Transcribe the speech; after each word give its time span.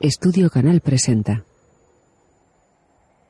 Estudio 0.00 0.50
Canal 0.50 0.80
presenta. 0.80 1.44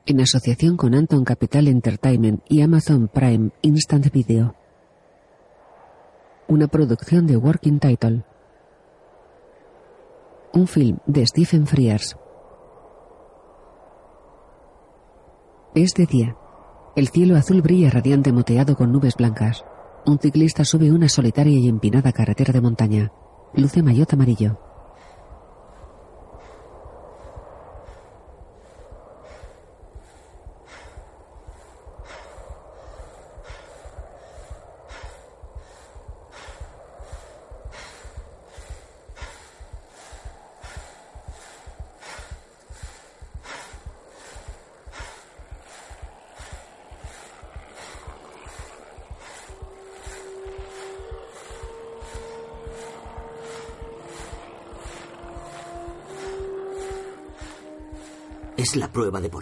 En 0.07 0.21
asociación 0.21 0.79
con 0.79 0.95
Anton 0.95 1.23
Capital 1.23 1.69
Entertainment 1.69 2.43
y 2.49 2.63
Amazon 2.63 3.09
Prime 3.09 3.51
Instant 3.61 4.11
Video. 4.11 4.57
Una 6.49 6.67
producción 6.67 7.27
de 7.27 7.37
Working 7.37 7.79
Title. 7.79 8.25
Un 10.55 10.67
film 10.67 10.99
de 11.07 11.27
Stephen 11.27 11.67
Frears. 11.67 12.17
Es 15.75 15.93
de 15.93 16.07
día. 16.07 16.37
El 16.97 17.09
cielo 17.09 17.37
azul 17.37 17.61
brilla 17.61 17.91
radiante 17.91 18.33
moteado 18.33 18.75
con 18.75 18.91
nubes 18.91 19.17
blancas. 19.17 19.65
Un 20.07 20.19
ciclista 20.19 20.65
sube 20.65 20.91
una 20.91 21.11
solitaria 21.11 21.59
y 21.59 21.69
empinada 21.69 22.11
carretera 22.13 22.53
de 22.55 22.63
montaña. 22.63 23.13
Luce 23.53 23.83
maillot 23.83 24.13
amarillo. 24.15 24.74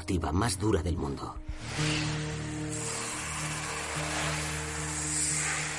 Deportiva 0.02 0.32
más 0.32 0.58
dura 0.58 0.82
del 0.82 0.96
mundo. 0.96 1.34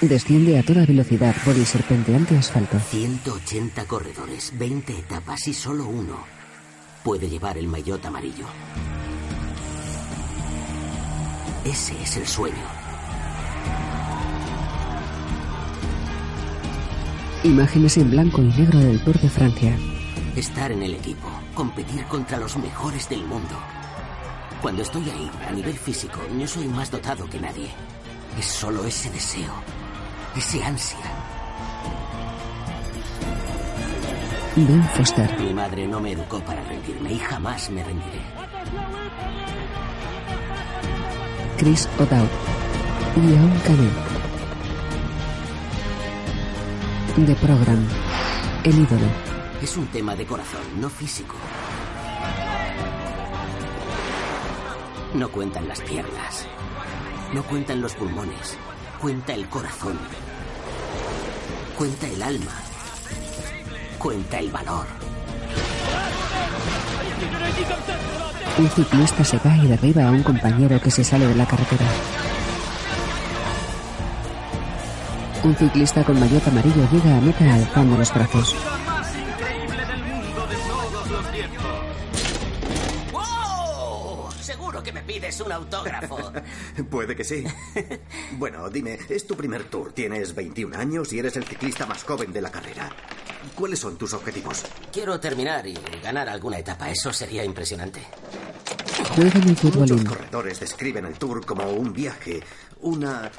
Desciende 0.02 0.60
a 0.60 0.64
toda 0.64 0.86
velocidad 0.86 1.36
por 1.44 1.56
el 1.56 1.66
serpenteante 1.66 2.38
asfalto. 2.38 2.80
180 2.80 3.86
corredores, 3.86 4.54
20 4.58 4.94
etapas 4.98 5.48
y 5.48 5.54
solo 5.54 5.86
uno 5.88 6.18
puede 7.04 7.30
llevar 7.30 7.58
el 7.58 7.68
maillot 7.68 8.06
amarillo. 8.06 8.46
Ese 11.66 12.02
es 12.02 12.17
el 12.17 12.28
sueño. 12.28 12.66
Imágenes 17.44 17.98
en 17.98 18.10
blanco 18.10 18.42
y 18.42 18.48
negro 18.48 18.80
del 18.80 19.04
Tour 19.04 19.20
de 19.20 19.30
Francia. 19.30 19.78
Estar 20.36 20.72
en 20.72 20.82
el 20.82 20.94
equipo, 20.94 21.30
competir 21.54 22.06
contra 22.06 22.38
los 22.38 22.58
mejores 22.58 23.10
del 23.10 23.26
mundo. 23.26 23.56
Cuando 24.64 24.82
estoy 24.82 25.10
ahí, 25.10 25.30
a 25.46 25.52
nivel 25.52 25.78
físico, 25.78 26.22
yo 26.40 26.48
soy 26.48 26.70
más 26.70 26.90
dotado 26.90 27.30
que 27.30 27.38
nadie. 27.38 27.70
Es 28.40 28.46
solo 28.46 28.86
ese 28.86 29.10
deseo, 29.10 29.52
ese 30.38 30.64
ansia. 30.64 31.00
Ben 34.56 34.82
Foster. 34.96 35.38
Mi 35.38 35.54
madre 35.54 35.86
no 35.86 36.00
me 36.00 36.14
educó 36.14 36.40
para 36.40 36.64
rendirme 36.64 37.12
y 37.12 37.20
jamás 37.20 37.70
me 37.72 37.84
rendiré. 37.84 38.22
Chris 41.58 41.90
O'Dowd. 42.00 42.30
Ian 43.18 43.60
Canet. 43.66 43.94
The 47.28 47.36
Program. 47.45 47.86
El 48.64 48.80
ídolo. 48.80 49.08
Es 49.62 49.76
un 49.76 49.88
tema 49.88 50.16
de 50.16 50.26
corazón, 50.26 50.62
no 50.80 50.90
físico. 50.90 51.36
No 55.14 55.30
cuentan 55.30 55.68
las 55.68 55.80
piernas. 55.82 56.48
No 57.34 57.44
cuentan 57.44 57.82
los 57.82 57.94
pulmones. 57.94 58.58
Cuenta 59.00 59.34
el 59.34 59.48
corazón. 59.48 60.00
Cuenta 61.78 62.08
el 62.08 62.24
alma. 62.24 62.54
Cuenta 64.00 64.40
el 64.40 64.50
valor. 64.50 64.88
Un 68.58 68.70
ciclista 68.70 69.24
se 69.24 69.38
cae 69.38 69.64
y 69.64 69.68
derriba 69.68 70.08
a 70.08 70.12
un 70.12 70.24
compañero 70.24 70.82
que 70.82 70.90
se 70.90 71.04
sale 71.04 71.28
de 71.28 71.36
la 71.36 71.45
carretera. 71.45 71.86
Un 75.44 75.56
ciclista 75.56 76.04
con 76.04 76.20
maillot 76.20 76.48
amarillo 76.48 76.88
llega 76.92 77.18
a 77.18 77.22
meta 77.22 77.54
alzando 77.54 77.98
los 77.98 78.12
brazos. 78.12 78.73
Pides 85.33 85.48
un 85.48 85.52
autógrafo. 85.52 86.32
Puede 86.89 87.16
que 87.16 87.23
sí. 87.23 87.44
Bueno, 88.38 88.70
dime, 88.70 88.99
es 89.10 89.26
tu 89.26 89.36
primer 89.36 89.66
tour, 89.66 89.94
tienes 89.94 90.36
21 90.36 90.77
años 90.77 91.11
y 91.14 91.20
eres 91.20 91.36
el 91.38 91.45
ciclista 91.45 91.86
más 91.86 92.04
joven 92.04 92.32
de 92.33 92.42
la 92.42 92.52
carrera. 92.52 92.89
¿Cuáles 93.55 93.80
son 93.80 93.98
tus 93.98 94.14
objetivos? 94.14 94.64
Quiero 94.92 95.20
terminar 95.20 95.66
y 95.66 95.77
ganar 96.04 96.30
alguna 96.30 96.60
etapa. 96.60 96.89
Eso 96.89 97.11
sería 97.11 97.44
impresionante. 97.44 98.02
Muchos 99.76 100.04
corredores 100.04 100.60
describen 100.60 101.05
el 101.05 101.17
tour 101.17 101.45
como 101.45 101.70
un 101.71 101.94
viaje, 101.94 102.42
una 102.82 103.32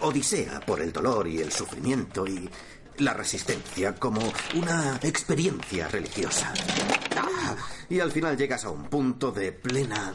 odisea 0.00 0.60
por 0.60 0.80
el 0.80 0.92
dolor 0.92 1.26
y 1.28 1.40
el 1.40 1.52
sufrimiento 1.52 2.26
y 2.26 2.48
la 2.98 3.14
resistencia 3.14 3.94
como 3.94 4.20
una 4.54 4.98
experiencia 5.02 5.88
religiosa. 5.88 6.52
Ah, 7.16 7.56
y 7.88 8.00
al 8.00 8.10
final 8.10 8.36
llegas 8.36 8.64
a 8.64 8.70
un 8.70 8.84
punto 8.84 9.32
de 9.32 9.52
plena 9.52 10.12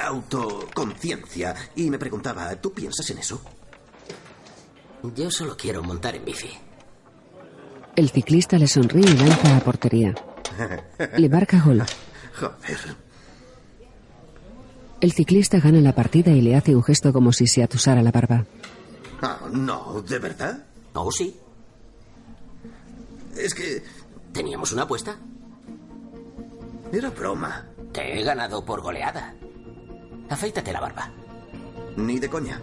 autoconciencia 0.00 1.54
y 1.74 1.90
me 1.90 1.98
preguntaba, 1.98 2.54
¿tú 2.56 2.72
piensas 2.72 3.08
en 3.10 3.18
eso? 3.18 3.40
Yo 5.14 5.30
solo 5.30 5.56
quiero 5.56 5.82
montar 5.82 6.14
en 6.16 6.24
bici. 6.24 6.50
El 7.94 8.10
ciclista 8.10 8.58
le 8.58 8.66
sonríe 8.66 9.08
y 9.08 9.16
lanza 9.16 9.56
a 9.56 9.60
portería. 9.60 10.14
Le 11.16 11.28
marca 11.28 11.60
gol. 11.64 11.82
Joder. 12.40 12.96
El 15.00 15.12
ciclista 15.12 15.60
gana 15.60 15.80
la 15.80 15.94
partida 15.94 16.32
y 16.32 16.40
le 16.40 16.56
hace 16.56 16.74
un 16.74 16.82
gesto 16.82 17.12
como 17.12 17.32
si 17.32 17.46
se 17.46 17.62
atusara 17.62 18.02
la 18.02 18.10
barba. 18.10 18.44
Ah, 19.22 19.40
no, 19.52 20.02
¿de 20.02 20.18
verdad? 20.18 20.64
¿Oh, 20.94 21.10
sí? 21.12 21.36
Es 23.36 23.54
que 23.54 23.82
¿Teníamos 24.32 24.70
una 24.72 24.82
apuesta? 24.82 25.16
era 26.92 27.08
broma. 27.08 27.66
Te 27.92 28.20
he 28.20 28.22
ganado 28.22 28.62
por 28.64 28.82
goleada. 28.82 29.34
Afeítate 30.28 30.72
la 30.72 30.80
barba. 30.80 31.10
Ni 31.96 32.18
de 32.18 32.28
coña. 32.28 32.60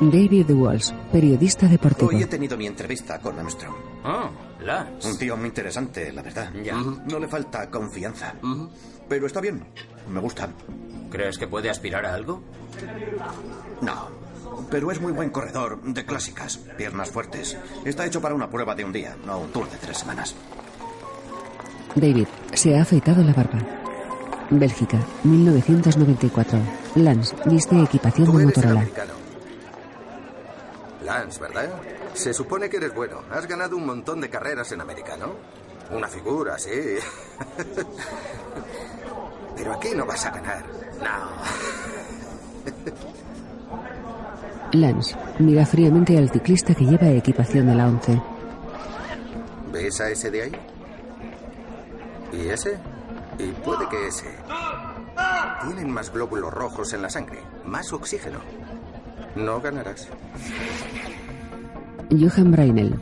David 0.00 0.50
Walsh, 0.50 0.90
periodista 1.12 1.66
deportivo. 1.68 2.10
Hoy 2.10 2.22
he 2.22 2.26
tenido 2.26 2.56
mi 2.56 2.66
entrevista 2.66 3.20
con 3.20 3.38
Armstrong. 3.38 3.74
Oh, 4.04 4.30
Lance. 4.64 5.08
Un 5.08 5.18
tío 5.18 5.36
muy 5.36 5.46
interesante, 5.48 6.12
la 6.12 6.22
verdad. 6.22 6.52
Ya. 6.62 6.74
No 6.74 7.18
le 7.18 7.28
falta 7.28 7.70
confianza. 7.70 8.34
Pero 9.08 9.26
está 9.26 9.40
bien. 9.40 9.64
Me 10.10 10.20
gusta. 10.20 10.48
¿Crees 11.10 11.38
que 11.38 11.46
puede 11.46 11.70
aspirar 11.70 12.04
a 12.06 12.14
algo? 12.14 12.42
No. 13.80 14.08
Pero 14.70 14.90
es 14.90 15.00
muy 15.00 15.12
buen 15.12 15.30
corredor 15.30 15.80
de 15.82 16.04
clásicas. 16.04 16.56
Piernas 16.56 17.10
fuertes. 17.10 17.56
Está 17.84 18.06
hecho 18.06 18.20
para 18.20 18.34
una 18.34 18.50
prueba 18.50 18.74
de 18.74 18.84
un 18.84 18.92
día, 18.92 19.16
no 19.24 19.38
un 19.38 19.52
tour 19.52 19.70
de 19.70 19.76
tres 19.76 19.98
semanas. 19.98 20.34
David 21.94 22.26
se 22.54 22.76
ha 22.76 22.82
afeitado 22.82 23.22
la 23.22 23.34
barba. 23.34 23.81
Bélgica, 24.58 24.98
1994. 25.24 26.58
Lance 26.96 27.34
viste 27.46 27.80
equipación 27.82 28.36
de 28.36 28.44
Motorola. 28.46 28.80
americano. 28.80 29.12
Lance, 31.04 31.40
¿verdad? 31.40 31.70
Se 32.14 32.32
supone 32.32 32.68
que 32.68 32.76
eres 32.76 32.94
bueno. 32.94 33.22
Has 33.30 33.46
ganado 33.46 33.76
un 33.76 33.86
montón 33.86 34.20
de 34.20 34.28
carreras 34.30 34.70
en 34.72 34.80
América, 34.80 35.16
¿no? 35.16 35.34
Una 35.96 36.08
figura, 36.08 36.58
sí. 36.58 36.70
Pero 39.56 39.74
aquí 39.74 39.88
no 39.94 40.06
vas 40.06 40.24
a 40.26 40.30
ganar. 40.30 40.64
No. 41.00 41.42
Lance 44.72 45.14
mira 45.38 45.66
fríamente 45.66 46.16
al 46.16 46.30
ciclista 46.30 46.74
que 46.74 46.84
lleva 46.84 47.08
equipación 47.08 47.66
de 47.66 47.74
la 47.74 47.86
11. 47.88 48.22
¿Ves 49.72 50.00
a 50.00 50.10
ese 50.10 50.30
de 50.30 50.42
ahí? 50.42 50.52
¿Y 52.32 52.48
ese? 52.48 52.78
Y 53.42 53.50
puede 53.64 53.88
que 53.88 54.06
ese. 54.06 54.30
Tienen 55.64 55.90
más 55.90 56.12
glóbulos 56.12 56.52
rojos 56.52 56.92
en 56.92 57.02
la 57.02 57.10
sangre, 57.10 57.42
más 57.64 57.92
oxígeno. 57.92 58.38
No 59.34 59.60
ganarás. 59.60 60.08
Johan 62.10 62.52
Brainel. 62.52 62.94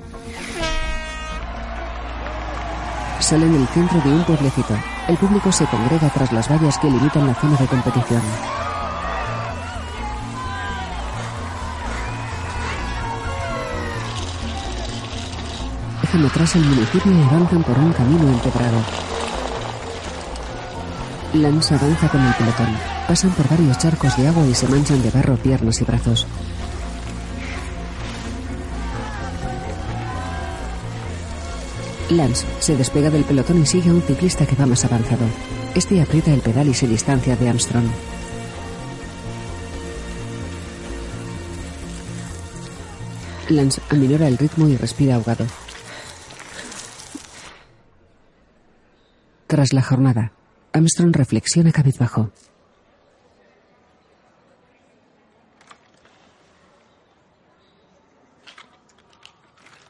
Sale 3.18 3.44
en 3.44 3.54
el 3.54 3.66
centro 3.68 4.00
de 4.00 4.14
un 4.14 4.24
pueblecito. 4.24 4.74
El 5.08 5.16
público 5.18 5.52
se 5.52 5.66
congrega 5.66 6.08
tras 6.08 6.32
las 6.32 6.50
vallas 6.50 6.78
que 6.78 6.88
limitan 6.88 7.26
la 7.26 7.34
zona 7.34 7.56
de 7.58 7.66
competición. 7.66 8.22
Dejan 16.00 16.24
atrás 16.24 16.56
el 16.56 16.64
municipio 16.64 17.12
y 17.12 17.22
avanzan 17.24 17.62
por 17.62 17.78
un 17.78 17.92
camino 17.92 18.26
empedrado. 18.26 19.09
Lance 21.32 21.74
avanza 21.74 22.08
con 22.08 22.20
el 22.20 22.34
pelotón. 22.34 22.76
Pasan 23.06 23.30
por 23.30 23.48
varios 23.48 23.78
charcos 23.78 24.16
de 24.16 24.26
agua 24.26 24.44
y 24.48 24.54
se 24.54 24.66
manchan 24.66 25.00
de 25.00 25.10
barro 25.10 25.36
piernas 25.36 25.80
y 25.80 25.84
brazos. 25.84 26.26
Lance 32.10 32.44
se 32.58 32.76
despega 32.76 33.10
del 33.10 33.22
pelotón 33.22 33.62
y 33.62 33.66
sigue 33.66 33.90
a 33.90 33.92
un 33.92 34.02
ciclista 34.02 34.44
que 34.44 34.56
va 34.56 34.66
más 34.66 34.84
avanzado. 34.84 35.24
Este 35.76 36.02
aprieta 36.02 36.32
el 36.32 36.40
pedal 36.40 36.66
y 36.66 36.74
se 36.74 36.88
distancia 36.88 37.36
de 37.36 37.48
Armstrong. 37.48 37.86
Lance 43.50 43.80
aminora 43.88 44.26
el 44.26 44.36
ritmo 44.36 44.68
y 44.68 44.76
respira 44.76 45.14
ahogado. 45.14 45.46
Tras 49.46 49.72
la 49.72 49.82
jornada, 49.82 50.32
Armstrong 50.72 51.14
reflexiona 51.14 51.72
cabizbajo. 51.72 52.30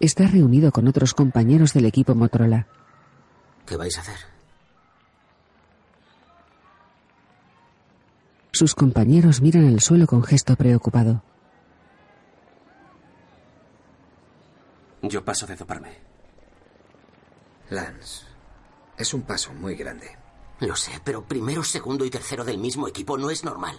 Está 0.00 0.26
reunido 0.26 0.72
con 0.72 0.88
otros 0.88 1.12
compañeros 1.12 1.74
del 1.74 1.84
equipo 1.84 2.14
Motorola. 2.14 2.66
¿Qué 3.66 3.76
vais 3.76 3.96
a 3.98 4.00
hacer? 4.00 4.16
Sus 8.52 8.74
compañeros 8.74 9.42
miran 9.42 9.64
el 9.64 9.80
suelo 9.80 10.06
con 10.06 10.22
gesto 10.22 10.56
preocupado. 10.56 11.22
Yo 15.02 15.24
paso 15.24 15.46
de 15.46 15.56
doparme. 15.56 15.98
Lance, 17.68 18.24
es 18.96 19.12
un 19.14 19.22
paso 19.22 19.52
muy 19.52 19.76
grande. 19.76 20.19
Lo 20.60 20.76
sé, 20.76 20.92
pero 21.04 21.22
primero, 21.24 21.64
segundo 21.64 22.04
y 22.04 22.10
tercero 22.10 22.44
del 22.44 22.58
mismo 22.58 22.86
equipo 22.86 23.16
no 23.16 23.30
es 23.30 23.44
normal. 23.44 23.78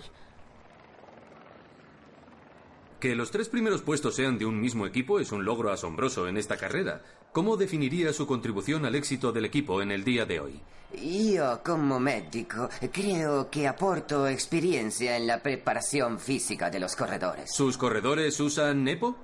Que 2.99 3.15
los 3.15 3.31
tres 3.31 3.49
primeros 3.49 3.81
puestos 3.81 4.15
sean 4.15 4.37
de 4.37 4.45
un 4.45 4.59
mismo 4.59 4.85
equipo 4.85 5.19
es 5.19 5.31
un 5.31 5.43
logro 5.43 5.71
asombroso 5.71 6.27
en 6.27 6.37
esta 6.37 6.57
carrera. 6.57 7.01
¿Cómo 7.31 7.57
definiría 7.57 8.13
su 8.13 8.27
contribución 8.27 8.85
al 8.85 8.95
éxito 8.95 9.31
del 9.31 9.45
equipo 9.45 9.81
en 9.81 9.91
el 9.91 10.03
día 10.03 10.25
de 10.25 10.39
hoy? 10.39 10.61
Io, 11.01 11.61
come 11.63 11.99
medico, 11.99 12.69
creo 12.91 13.49
que 13.49 13.67
aporto 13.67 14.27
experiencia 14.27 15.15
en 15.15 15.25
la 15.25 15.41
preparación 15.41 16.19
física 16.19 16.69
de 16.69 16.79
los 16.79 16.95
corredores. 16.95 17.51
¿Sus 17.51 17.77
corredores 17.77 18.39
usan 18.39 18.87
EPO? 18.87 19.15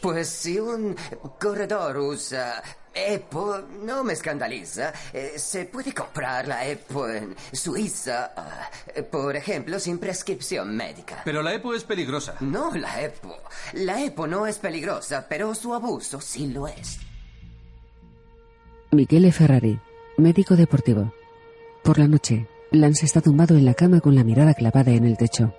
Pues 0.00 0.28
si 0.28 0.58
un 0.58 0.96
corredor 1.38 1.96
usa 1.98 2.60
EPO, 2.94 3.62
no 3.84 4.04
me 4.04 4.12
escandaliza. 4.12 4.92
Eh, 5.12 5.34
se 5.36 5.66
puede 5.66 5.92
comprar 5.92 6.46
la 6.48 6.66
EPO 6.66 7.08
en 7.08 7.36
Suiza, 7.52 8.32
ah, 8.36 8.70
por 9.10 9.36
ejemplo, 9.36 9.78
sin 9.78 9.98
prescripción 9.98 10.76
médica. 10.76 11.22
Pero 11.24 11.42
la 11.42 11.54
EPO 11.54 11.74
es 11.74 11.84
peligrosa. 11.84 12.34
No 12.40 12.74
la 12.74 13.02
EPO. 13.02 13.36
La 13.74 14.02
EPO 14.02 14.26
no 14.26 14.46
es 14.46 14.58
peligrosa, 14.58 15.26
pero 15.28 15.54
su 15.54 15.74
abuso 15.74 16.20
sí 16.20 16.48
lo 16.48 16.68
es. 16.68 16.98
Michele 18.90 19.32
Ferrari, 19.32 19.80
médico 20.18 20.54
deportivo. 20.54 21.14
Por 21.82 21.98
la 21.98 22.08
noche, 22.08 22.46
Lance 22.70 23.06
está 23.06 23.20
tumbado 23.20 23.56
en 23.56 23.64
la 23.64 23.74
cama 23.74 24.00
con 24.00 24.14
la 24.14 24.24
mirada 24.24 24.54
clavada 24.54 24.92
en 24.92 25.04
el 25.04 25.16
techo. 25.16 25.54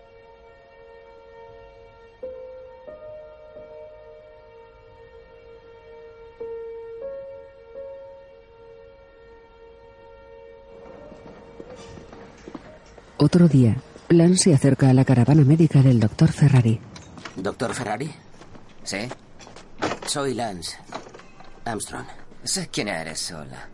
Otro 13.24 13.48
día, 13.48 13.78
Lance 14.10 14.44
se 14.44 14.54
acerca 14.54 14.90
a 14.90 14.94
la 14.94 15.06
caravana 15.06 15.46
médica 15.46 15.82
del 15.82 15.98
doctor 15.98 16.30
Ferrari. 16.30 16.82
¿Doctor 17.38 17.74
Ferrari? 17.74 18.14
¿Sí? 18.84 18.98
Soy 20.06 20.34
Lance 20.34 20.78
Armstrong. 21.64 22.06
Sé 22.44 22.68
quién 22.68 22.90
eres, 22.90 23.22
sola. 23.22 23.70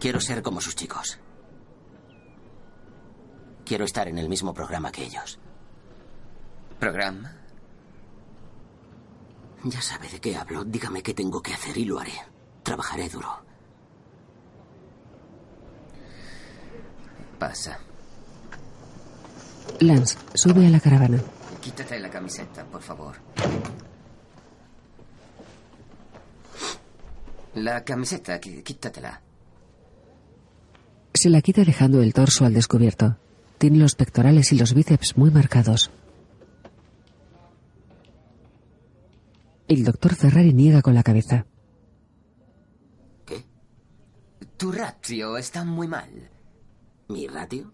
Quiero 0.00 0.20
ser 0.20 0.42
como 0.42 0.60
sus 0.60 0.74
chicos. 0.74 1.20
Quiero 3.64 3.84
estar 3.84 4.08
en 4.08 4.18
el 4.18 4.28
mismo 4.28 4.52
programa 4.52 4.90
que 4.90 5.04
ellos. 5.04 5.38
¿Programa? 6.80 7.36
Ya 9.62 9.80
sabe 9.80 10.08
de 10.08 10.20
qué 10.20 10.34
hablo. 10.34 10.64
Dígame 10.64 11.04
qué 11.04 11.14
tengo 11.14 11.40
que 11.40 11.54
hacer 11.54 11.78
y 11.78 11.84
lo 11.84 12.00
haré. 12.00 12.14
Trabajaré 12.64 13.08
duro. 13.08 13.47
Pasa. 17.38 17.78
Lance 19.80 20.18
sube 20.34 20.66
a 20.66 20.70
la 20.70 20.80
caravana. 20.80 21.20
Quítate 21.60 21.98
la 22.00 22.10
camiseta, 22.10 22.64
por 22.64 22.82
favor. 22.82 23.16
La 27.54 27.84
camiseta, 27.84 28.40
quítatela. 28.40 29.20
Se 31.14 31.30
la 31.30 31.40
quita 31.42 31.64
dejando 31.64 32.02
el 32.02 32.12
torso 32.12 32.44
al 32.44 32.54
descubierto. 32.54 33.16
Tiene 33.58 33.78
los 33.78 33.94
pectorales 33.94 34.52
y 34.52 34.58
los 34.58 34.74
bíceps 34.74 35.16
muy 35.16 35.30
marcados. 35.30 35.90
El 39.66 39.84
doctor 39.84 40.14
Ferrari 40.14 40.52
niega 40.52 40.80
con 40.80 40.94
la 40.94 41.02
cabeza. 41.02 41.44
¿Qué? 43.26 43.44
Tu 44.56 44.72
ratio 44.72 45.36
está 45.36 45.64
muy 45.64 45.88
mal. 45.88 46.30
¿Mi 47.08 47.26
ratio? 47.26 47.72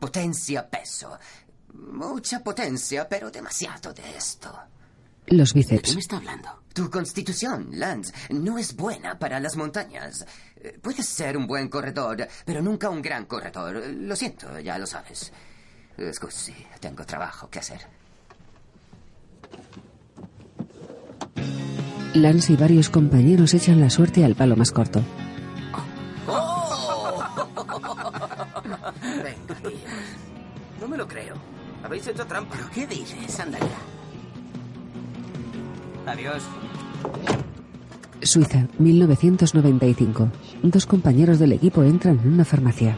Potencia-peso. 0.00 1.18
Mucha 1.74 2.42
potencia, 2.42 3.08
pero 3.08 3.30
demasiado 3.30 3.92
de 3.92 4.16
esto. 4.16 4.52
Los 5.26 5.52
¿De 5.52 5.64
qué 5.64 5.74
bíceps. 5.76 5.94
me 5.94 6.00
está 6.00 6.16
hablando? 6.16 6.48
Tu 6.72 6.88
constitución, 6.90 7.68
Lance, 7.72 8.12
no 8.30 8.56
es 8.58 8.74
buena 8.74 9.18
para 9.18 9.40
las 9.40 9.56
montañas. 9.56 10.24
Eh, 10.56 10.78
Puedes 10.80 11.06
ser 11.06 11.36
un 11.36 11.46
buen 11.46 11.68
corredor, 11.68 12.26
pero 12.44 12.62
nunca 12.62 12.88
un 12.88 13.02
gran 13.02 13.26
corredor. 13.26 13.76
Lo 13.88 14.16
siento, 14.16 14.58
ya 14.60 14.78
lo 14.78 14.86
sabes. 14.86 15.32
Scusi, 16.12 16.54
tengo 16.80 17.04
trabajo 17.04 17.50
que 17.50 17.58
hacer. 17.58 17.80
Lance 22.14 22.52
y 22.52 22.56
varios 22.56 22.88
compañeros 22.88 23.52
echan 23.54 23.80
la 23.80 23.90
suerte 23.90 24.24
al 24.24 24.34
palo 24.34 24.56
más 24.56 24.70
corto. 24.72 25.02
Venga, 29.24 29.54
tío. 29.62 29.78
No 30.80 30.88
me 30.88 30.96
lo 30.96 31.06
creo. 31.08 31.34
Habéis 31.82 32.06
hecho 32.06 32.24
trampa. 32.26 32.54
¿Pero 32.56 32.70
qué 32.70 32.86
dices? 32.86 33.40
Anda 33.40 33.58
ya. 33.58 33.78
Adiós. 36.12 36.42
Suiza, 38.22 38.66
1995. 38.78 40.28
Dos 40.62 40.86
compañeros 40.86 41.38
del 41.38 41.52
equipo 41.52 41.82
entran 41.82 42.18
en 42.22 42.32
una 42.32 42.44
farmacia. 42.44 42.96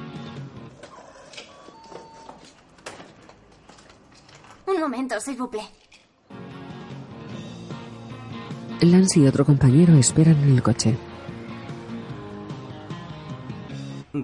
Un 4.67 4.81
momento, 4.81 5.21
s'il 5.21 5.37
vous 5.37 5.51
plaît. 5.51 5.69
Lance 8.81 9.21
y 9.21 9.27
otro 9.27 9.45
compañero 9.45 9.95
esperan 9.95 10.37
en 10.43 10.55
el 10.55 10.63
coche. 10.63 10.97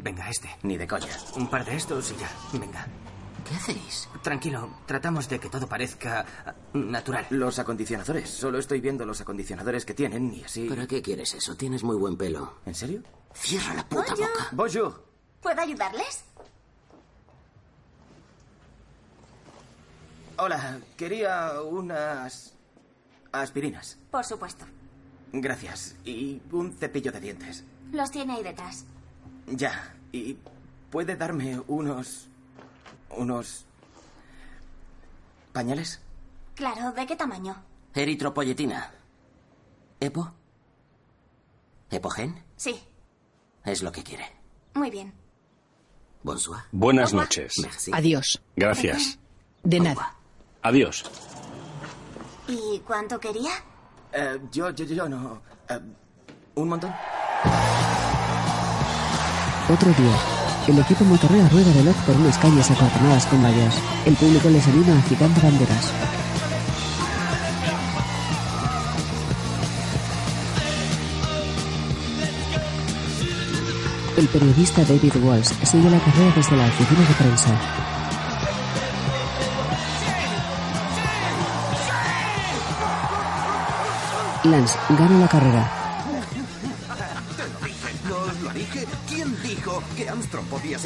Venga, 0.03 0.29
este. 0.29 0.49
Ni 0.63 0.77
de 0.77 0.87
coña. 0.87 1.09
Un 1.37 1.49
par 1.49 1.65
de 1.65 1.77
estos 1.77 2.13
y 2.13 2.17
ya. 2.17 2.31
Venga. 2.59 2.87
¿Qué 3.49 3.55
hacéis? 3.55 4.09
Tranquilo. 4.23 4.69
Tratamos 4.87 5.29
de 5.29 5.39
que 5.39 5.49
todo 5.49 5.69
parezca 5.69 6.27
ah, 6.45 6.55
natural. 6.75 7.27
Los 7.31 7.59
acondicionadores. 7.59 8.29
Solo 8.29 8.59
estoy 8.59 8.81
viendo 8.81 9.07
los 9.07 9.21
acondicionadores 9.21 9.85
que 9.85 9.95
tienen 9.95 10.35
y 10.35 10.43
así. 10.43 10.69
¿Para 10.69 10.87
qué 10.87 11.01
quieres 11.01 11.35
eso? 11.35 11.57
Tienes 11.57 11.85
muy 11.85 11.97
buen 11.97 12.17
pelo. 12.17 12.55
¿En 12.67 12.75
serio? 12.75 13.03
Cierra 13.35 13.75
la 13.75 13.89
puta 13.89 14.15
Bonjour. 14.15 14.29
boca. 14.29 14.49
Bonjour. 14.53 15.07
¿Puedo 15.41 15.61
ayudarles? 15.61 16.25
Hola, 20.39 20.81
quería 20.97 21.63
unas 21.63 22.55
aspirinas. 23.33 23.99
Por 24.11 24.25
supuesto. 24.25 24.65
Gracias. 25.33 25.97
Y 26.05 26.43
un 26.51 26.73
cepillo 26.73 27.13
de 27.13 27.21
dientes. 27.21 27.65
Los 27.93 28.11
tiene 28.11 28.35
ahí 28.35 28.43
detrás. 28.43 28.85
Ya. 29.47 29.95
¿Y 30.13 30.37
puede 30.91 31.17
darme 31.17 31.61
unos... 31.69 32.29
unos... 33.11 33.65
pañales? 35.53 36.01
Claro, 36.55 36.93
¿de 36.93 37.07
qué 37.07 37.17
tamaño? 37.17 37.57
Eritropoyetina. 37.95 38.91
¿Epo? 40.01 40.31
¿Epogen? 41.91 42.43
Sí, 42.57 42.79
Es 43.65 43.83
lo 43.83 43.93
que 43.93 44.03
quiere. 44.03 44.27
muy 44.75 44.91
bien. 44.91 45.13
Bonsoir. 46.23 46.63
Buenas 46.73 47.13
noches. 47.15 47.55
Merci. 47.63 47.91
Adiós. 47.95 48.43
Gracias. 48.57 49.19
De 49.63 49.79
nada. 49.81 50.17
Adiós. 50.63 51.05
¿Y 52.49 52.81
cuánto 52.81 53.21
quería? 53.21 53.53
Eh, 54.13 54.41
yo, 54.51 54.71
yo, 54.71 54.85
yo 54.85 55.09
no... 55.09 55.41
eh, 55.69 55.81
¿Un 56.57 56.69
montón? 56.69 56.93
Otro 59.69 59.89
día, 59.89 60.17
el 60.69 60.79
equipo 60.79 61.05
motorrea 61.05 61.49
rueda 61.49 61.73
veloz 61.73 61.97
por 62.07 62.15
unas 62.15 62.39
calles 62.39 62.71
acordonadas 62.71 63.27
con 63.27 63.43
vallas. 63.43 63.75
El 64.05 64.15
público 64.15 64.49
les 64.49 64.65
anima 64.69 64.97
agitando 64.97 65.41
banderas. 65.41 65.93
El 74.17 74.29
periodista 74.29 74.85
David 74.85 75.17
Walsh 75.17 75.51
sigue 75.65 75.91
la 75.91 75.99
carrera 75.99 76.33
desde 76.37 76.57
la 76.57 76.67
oficina 76.67 77.01
de 77.01 77.15
prensa. 77.15 77.51
Lance 84.45 84.79
gana 84.91 85.19
la 85.19 85.29
carrera. 85.29 85.76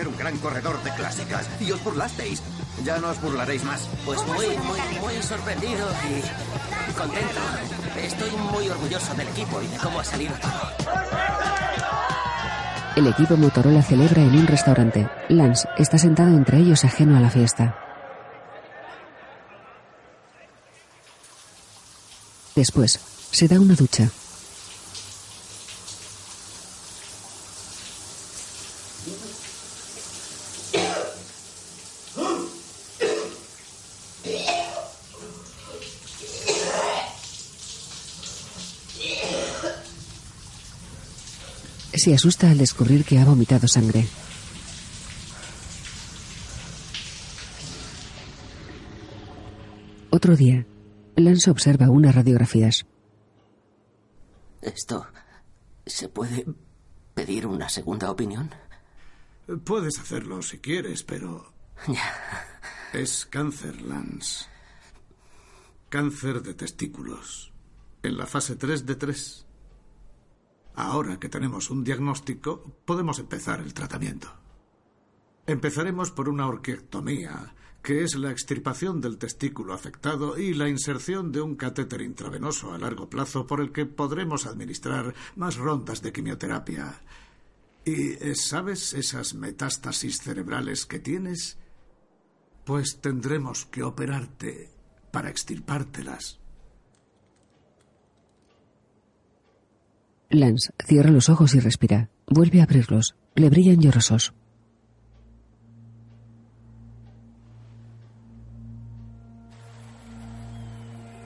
Ser 0.01 0.09
un 0.09 0.17
gran 0.17 0.37
corredor 0.39 0.83
de 0.83 0.91
clásicas? 0.95 1.47
Y 1.61 1.71
os 1.73 1.85
burlasteis. 1.85 2.43
Ya 2.85 2.99
no 2.99 3.09
os 3.11 3.21
burlaréis 3.21 3.63
más. 3.65 3.87
Pues 4.07 4.19
muy, 4.27 4.47
muy, 4.47 4.81
muy 5.01 5.23
sorprendido 5.23 5.87
y 6.09 6.93
contento. 6.93 7.41
Estoy 8.03 8.31
muy 8.53 8.69
orgulloso 8.69 9.15
del 9.15 9.29
equipo 9.29 9.61
y 9.61 9.67
de 9.67 9.77
cómo 9.77 10.01
ha 10.01 10.05
salido 10.05 10.35
todo. 10.41 10.51
El 12.97 13.07
equipo 13.09 13.37
Motorola 13.37 13.83
celebra 13.83 14.23
en 14.23 14.39
un 14.39 14.47
restaurante. 14.47 15.07
Lance 15.29 15.69
está 15.77 15.99
sentado 15.99 16.31
entre 16.31 16.59
ellos 16.59 16.85
ajeno 16.85 17.19
a 17.19 17.21
la 17.21 17.31
fiesta. 17.31 17.77
Después, 22.57 22.99
se 23.31 23.49
da 23.49 23.61
una 23.61 23.75
ducha. 23.75 24.09
Se 42.01 42.15
asusta 42.15 42.51
al 42.51 42.57
descubrir 42.57 43.05
que 43.05 43.19
ha 43.19 43.27
vomitado 43.27 43.69
sangre. 43.69 44.07
Otro 50.09 50.35
día, 50.35 50.65
Lance 51.17 51.51
observa 51.51 51.91
unas 51.91 52.15
radiografías. 52.15 52.87
Esto. 54.63 55.09
¿Se 55.85 56.09
puede 56.09 56.47
pedir 57.13 57.47
una 57.47 57.69
segunda 57.69 58.11
opinión? 58.11 58.49
Puedes 59.67 59.99
hacerlo 59.99 60.41
si 60.41 60.57
quieres, 60.57 61.03
pero. 61.03 61.53
Es 62.95 63.27
cáncer, 63.27 63.83
Lance. 63.83 64.47
Cáncer 65.91 66.41
de 66.41 66.55
testículos. 66.55 67.53
En 68.03 68.17
la 68.17 68.25
fase 68.25 68.57
3 68.57 68.87
de 68.87 68.95
3. 68.95 69.47
Ahora 70.81 71.21
que 71.21 71.29
tenemos 71.29 71.69
un 71.69 71.85
diagnóstico, 71.85 72.65
podemos 72.87 73.19
empezar 73.19 73.61
el 73.61 73.75
tratamiento. 73.75 74.33
Empezaremos 75.47 76.11
por 76.11 76.31
una 76.31 76.47
orquiectomía, 76.47 77.55
que 77.83 78.03
es 78.03 78.15
la 78.15 78.31
extirpación 78.31 79.01
del 79.03 79.19
testículo 79.19 79.75
afectado 79.75 80.39
y 80.39 80.55
la 80.55 80.71
inserción 80.71 81.33
de 81.33 81.43
un 81.43 81.57
catéter 81.57 82.01
intravenoso 82.01 82.73
a 82.73 82.79
largo 82.79 83.11
plazo 83.11 83.47
por 83.47 83.61
el 83.61 83.73
que 83.73 83.85
podremos 83.85 84.47
administrar 84.47 85.15
más 85.37 85.57
rondas 85.57 86.01
de 86.01 86.13
quimioterapia. 86.13 87.03
¿Y 87.85 88.13
eh, 88.13 88.35
sabes 88.35 88.95
esas 88.95 89.35
metástasis 89.35 90.23
cerebrales 90.23 90.87
que 90.87 90.99
tienes? 90.99 91.59
Pues 92.65 93.01
tendremos 93.03 93.67
que 93.67 93.83
operarte 93.83 94.71
para 95.11 95.29
extirpártelas. 95.29 96.41
Lance 100.33 100.73
cierra 100.87 101.11
los 101.11 101.29
ojos 101.29 101.57
y 101.57 101.61
respira. 101.61 102.09
Vuelve 102.29 102.61
a 102.61 102.63
abrirlos. 102.63 103.17
Le 103.35 103.51
brillan 103.51 103.81
llorosos. 103.81 104.33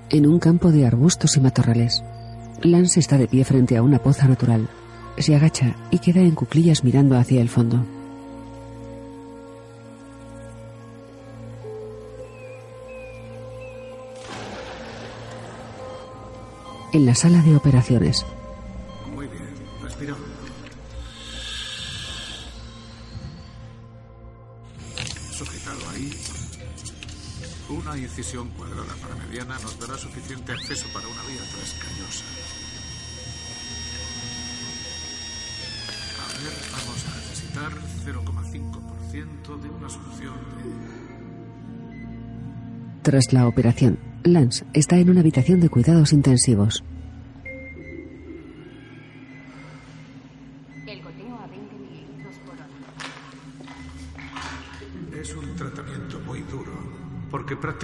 En 0.08 0.26
un 0.26 0.38
campo 0.38 0.70
de 0.70 0.86
arbustos 0.86 1.36
y 1.36 1.40
matorrales, 1.40 2.02
Lance 2.62 2.98
está 2.98 3.18
de 3.18 3.28
pie 3.28 3.44
frente 3.44 3.76
a 3.76 3.82
una 3.82 3.98
poza 3.98 4.26
natural. 4.26 4.70
Se 5.18 5.36
agacha 5.36 5.76
y 5.90 5.98
queda 5.98 6.20
en 6.20 6.34
cuclillas 6.34 6.82
mirando 6.82 7.18
hacia 7.18 7.42
el 7.42 7.50
fondo. 7.50 7.84
En 16.92 17.04
la 17.04 17.14
sala 17.14 17.42
de 17.42 17.56
operaciones, 17.56 18.24
Una 28.24 28.30
incisión 28.30 28.48
cuadrada 28.56 28.94
para 29.02 29.14
mediana 29.16 29.58
nos 29.62 29.78
dará 29.78 29.98
suficiente 29.98 30.52
acceso 30.52 30.86
para 30.94 31.06
una 31.06 31.22
vía 31.24 31.42
trascañosa. 31.52 32.24
A 36.24 36.28
ver, 36.40 36.52
vamos 36.72 37.04
a 37.04 37.10
necesitar 37.20 37.72
0,5% 38.06 39.60
de 39.60 39.68
una 39.68 39.90
solución 39.90 40.34
de... 40.56 40.72
tras 43.02 43.30
la 43.34 43.46
operación, 43.46 43.98
Lance 44.22 44.64
está 44.72 44.96
en 44.96 45.10
una 45.10 45.20
habitación 45.20 45.60
de 45.60 45.68
cuidados 45.68 46.14
intensivos. 46.14 46.82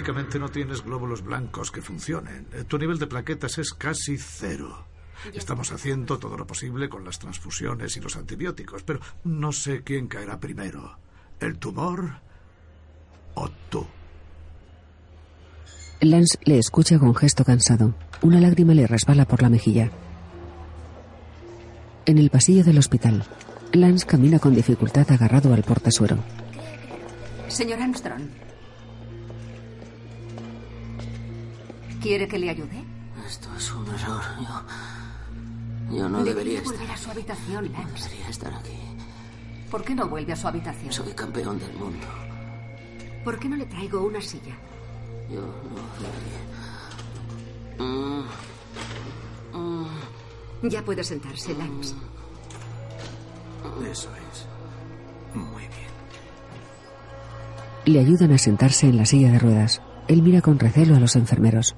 Prácticamente 0.00 0.38
no 0.38 0.48
tienes 0.48 0.82
glóbulos 0.82 1.22
blancos 1.22 1.70
que 1.70 1.82
funcionen. 1.82 2.46
Eh, 2.54 2.64
Tu 2.64 2.78
nivel 2.78 2.98
de 2.98 3.06
plaquetas 3.06 3.58
es 3.58 3.74
casi 3.74 4.16
cero. 4.16 4.86
Estamos 5.34 5.72
haciendo 5.72 6.18
todo 6.18 6.38
lo 6.38 6.46
posible 6.46 6.88
con 6.88 7.04
las 7.04 7.18
transfusiones 7.18 7.98
y 7.98 8.00
los 8.00 8.16
antibióticos, 8.16 8.82
pero 8.82 9.00
no 9.24 9.52
sé 9.52 9.82
quién 9.82 10.06
caerá 10.08 10.40
primero, 10.40 10.96
el 11.38 11.58
tumor 11.58 12.12
o 13.34 13.50
tú. 13.68 13.86
Lance 16.00 16.38
le 16.44 16.58
escucha 16.58 16.98
con 16.98 17.14
gesto 17.14 17.44
cansado. 17.44 17.94
Una 18.22 18.40
lágrima 18.40 18.72
le 18.72 18.86
resbala 18.86 19.26
por 19.26 19.42
la 19.42 19.50
mejilla. 19.50 19.90
En 22.06 22.16
el 22.16 22.30
pasillo 22.30 22.64
del 22.64 22.78
hospital, 22.78 23.22
Lance 23.74 24.06
camina 24.06 24.38
con 24.38 24.54
dificultad 24.54 25.10
agarrado 25.12 25.52
al 25.52 25.62
portasuero. 25.62 26.16
Señor 27.48 27.82
Armstrong. 27.82 28.49
¿Quiere 32.00 32.26
que 32.26 32.38
le 32.38 32.50
ayude? 32.50 32.84
Esto 33.26 33.48
es 33.56 33.72
un 33.72 33.86
error. 33.88 34.22
Yo. 34.40 35.96
Yo 35.96 36.08
no 36.08 36.24
debería, 36.24 36.58
estar. 36.58 36.72
volver 36.72 36.90
a 36.90 36.96
su 36.96 37.10
habitación, 37.10 37.72
Lance. 37.72 38.08
Debería 38.08 38.28
estar 38.28 38.54
aquí. 38.54 38.78
¿Por 39.70 39.84
qué 39.84 39.94
no 39.94 40.08
vuelve 40.08 40.32
a 40.32 40.36
su 40.36 40.48
habitación? 40.48 40.92
Soy 40.92 41.12
campeón 41.12 41.58
del 41.58 41.72
mundo. 41.74 42.06
¿Por 43.24 43.38
qué 43.38 43.48
no 43.48 43.56
le 43.56 43.66
traigo 43.66 44.00
una 44.02 44.20
silla? 44.20 44.56
Yo 45.30 45.40
no 45.40 45.82
debería. 46.00 46.40
Mm. 47.78 48.24
Mm. 49.52 50.68
Ya 50.68 50.84
puede 50.84 51.04
sentarse, 51.04 51.54
Lance. 51.54 51.94
Eso 53.90 54.10
es. 54.14 54.46
Muy 55.34 55.62
bien. 55.62 55.90
Le 57.86 58.00
ayudan 58.00 58.32
a 58.32 58.38
sentarse 58.38 58.86
en 58.86 58.96
la 58.96 59.04
silla 59.04 59.30
de 59.32 59.38
ruedas. 59.38 59.82
Él 60.08 60.22
mira 60.22 60.40
con 60.40 60.58
recelo 60.58 60.96
a 60.96 61.00
los 61.00 61.14
enfermeros. 61.16 61.76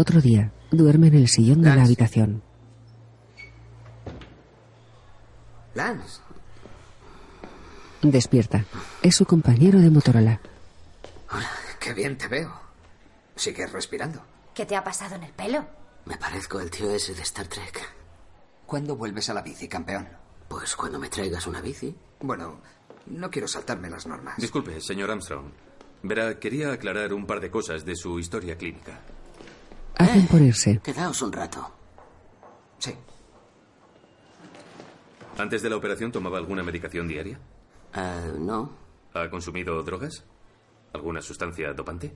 Otro 0.00 0.20
día, 0.20 0.52
duerme 0.70 1.08
en 1.08 1.14
el 1.14 1.26
sillón 1.26 1.60
de 1.60 1.74
la 1.74 1.82
habitación. 1.82 2.40
Lance, 5.74 6.20
Despierta. 8.02 8.64
Es 9.02 9.16
su 9.16 9.26
compañero 9.26 9.80
de 9.80 9.90
Motorola. 9.90 10.40
qué 11.80 11.92
bien 11.94 12.16
te 12.16 12.28
veo. 12.28 12.54
Sigues 13.34 13.72
respirando. 13.72 14.22
¿Qué 14.54 14.64
te 14.66 14.76
ha 14.76 14.84
pasado 14.84 15.16
en 15.16 15.24
el 15.24 15.32
pelo? 15.32 15.66
Me 16.04 16.16
parezco 16.16 16.58
al 16.60 16.70
tío 16.70 16.92
ese 16.92 17.12
de 17.16 17.22
Star 17.22 17.48
Trek. 17.48 17.80
¿Cuándo 18.66 18.94
vuelves 18.94 19.28
a 19.30 19.34
la 19.34 19.42
bici, 19.42 19.66
campeón? 19.66 20.06
Pues 20.46 20.76
cuando 20.76 21.00
me 21.00 21.08
traigas 21.08 21.48
una 21.48 21.60
bici. 21.60 21.92
Bueno, 22.20 22.60
no 23.06 23.30
quiero 23.32 23.48
saltarme 23.48 23.90
las 23.90 24.06
normas. 24.06 24.36
Disculpe, 24.36 24.80
señor 24.80 25.10
Armstrong. 25.10 25.50
Verá, 26.04 26.38
quería 26.38 26.72
aclarar 26.72 27.12
un 27.12 27.26
par 27.26 27.40
de 27.40 27.50
cosas 27.50 27.84
de 27.84 27.96
su 27.96 28.20
historia 28.20 28.56
clínica. 28.56 29.00
Hacen 29.98 30.26
por 30.28 30.40
irse. 30.40 30.78
Quedaos 30.82 31.20
un 31.22 31.32
rato. 31.32 31.70
Sí. 32.78 32.94
¿Antes 35.36 35.62
de 35.62 35.70
la 35.70 35.76
operación 35.76 36.12
tomaba 36.12 36.38
alguna 36.38 36.62
medicación 36.62 37.08
diaria? 37.08 37.38
Ah, 37.92 38.22
no. 38.38 38.70
¿Ha 39.14 39.28
consumido 39.28 39.82
drogas? 39.82 40.24
¿Alguna 40.92 41.20
sustancia 41.20 41.72
dopante? 41.72 42.12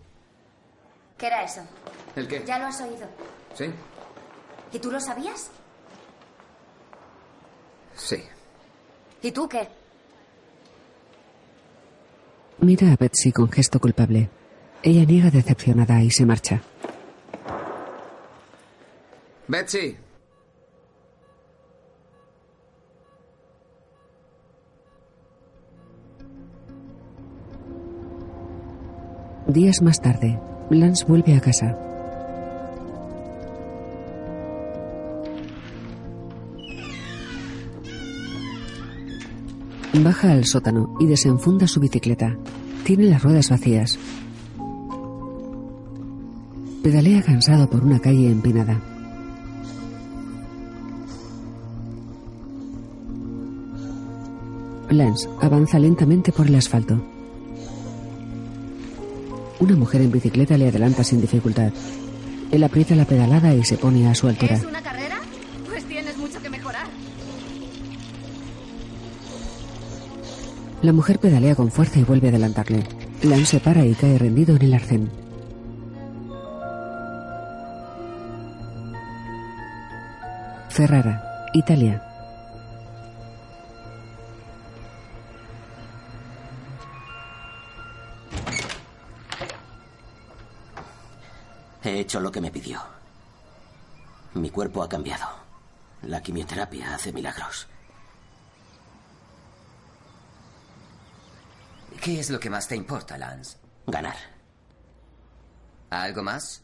¿Qué 1.19 1.27
era 1.27 1.43
eso? 1.45 1.61
¿El 2.17 2.27
qué? 2.29 2.43
Ya 2.47 2.59
lo 2.59 2.67
has 2.67 2.81
oído. 2.81 3.07
¿Sí? 3.55 3.67
¿Y 4.73 4.79
tú 4.79 4.91
lo 4.91 5.01
sabías? 5.01 5.51
Sí. 7.95 8.23
¿Y 9.23 9.31
tú 9.33 9.49
qué? 9.49 9.69
Mira 12.59 12.93
a 12.93 12.97
Betsy 12.97 13.33
con 13.33 13.51
gesto 13.51 13.79
culpable. 13.81 14.31
Ella 14.83 15.05
niega 15.05 15.31
decepcionada 15.31 16.03
y 16.03 16.11
se 16.11 16.27
marcha. 16.27 16.61
Betsy. 19.53 19.99
Días 29.47 29.83
más 29.83 30.01
tarde, 30.01 30.41
Lance 30.71 31.05
vuelve 31.05 31.37
a 31.37 31.41
casa. 31.43 31.77
Baja 40.03 40.33
al 40.33 40.47
sótano 40.47 40.97
y 40.99 41.05
desenfunda 41.05 41.67
su 41.67 41.79
bicicleta. 41.79 42.39
Tiene 42.85 43.05
las 43.05 43.23
ruedas 43.23 43.51
vacías. 43.51 43.99
Pedalea 46.83 47.21
cansado 47.21 47.69
por 47.69 47.85
una 47.85 48.01
calle 48.01 48.31
empinada. 48.31 48.92
Lance 54.93 55.29
avanza 55.41 55.79
lentamente 55.79 56.33
por 56.33 56.47
el 56.47 56.55
asfalto. 56.55 57.01
Una 59.61 59.77
mujer 59.77 60.03
en 60.03 60.11
bicicleta 60.11 60.57
le 60.59 60.69
adelanta 60.69 61.05
sin 61.05 61.21
dificultad. 61.21 61.73
Él 62.51 62.65
aprieta 62.65 62.95
la 62.95 63.05
pedalada 63.05 63.55
y 63.55 63.65
se 63.65 63.77
pone 63.77 64.09
a 64.09 64.15
su 64.15 64.29
altura. 64.29 64.57
¿Es 64.57 64.65
una 64.65 64.83
carrera? 64.83 65.17
Pues 65.69 65.85
tienes 65.85 66.17
mucho 66.19 66.41
que 66.43 66.51
mejorar. 66.51 66.87
La 70.83 70.93
mujer 70.93 71.19
pedalea 71.19 71.55
con 71.55 71.71
fuerza 71.71 72.01
y 72.01 72.05
vuelve 72.05 72.29
a 72.29 72.31
adelantarle. 72.31 72.83
Lance 73.23 73.47
se 73.47 73.61
para 73.61 73.87
y 73.87 73.95
cae 73.95 74.19
rendido 74.19 74.57
en 74.57 74.63
el 74.63 74.75
arcén. 74.75 75.11
Ferrara, 80.71 81.23
Italia. 81.55 82.12
Hecho 92.13 92.21
lo 92.21 92.31
que 92.31 92.43
me 92.43 92.51
pidió. 92.51 92.79
Mi 94.35 94.51
cuerpo 94.51 94.83
ha 94.83 94.89
cambiado. 94.89 95.27
La 96.03 96.23
quimioterapia 96.23 96.95
hace 96.95 97.11
milagros. 97.11 97.67
¿Qué 102.03 102.21
es 102.21 102.29
lo 102.29 102.39
que 102.39 102.51
más 102.51 102.69
te 102.69 102.77
importa, 102.77 103.17
Lance? 103.17 103.57
Ganar. 103.87 104.17
¿Algo 105.89 106.23
más? 106.23 106.61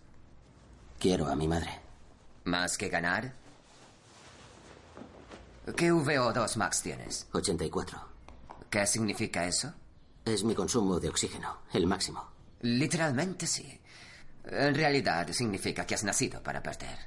Quiero 0.99 1.29
a 1.29 1.35
mi 1.35 1.49
madre. 1.49 1.81
¿Más 2.45 2.77
que 2.77 2.91
ganar? 2.91 3.33
¿Qué 5.75 5.91
VO2 5.91 6.57
max 6.57 6.83
tienes? 6.83 7.27
84. 7.33 7.99
¿Qué 8.69 8.87
significa 8.87 9.47
eso? 9.47 9.73
Es 10.27 10.45
mi 10.45 10.55
consumo 10.55 11.01
de 11.01 11.09
oxígeno, 11.09 11.61
el 11.73 11.87
máximo. 11.87 12.23
Literalmente 12.61 13.47
sí. 13.47 13.81
En 14.51 14.75
realidad 14.75 15.29
significa 15.31 15.85
que 15.85 15.95
has 15.95 16.05
nacido 16.05 16.43
para 16.43 16.63
perder. 16.63 16.99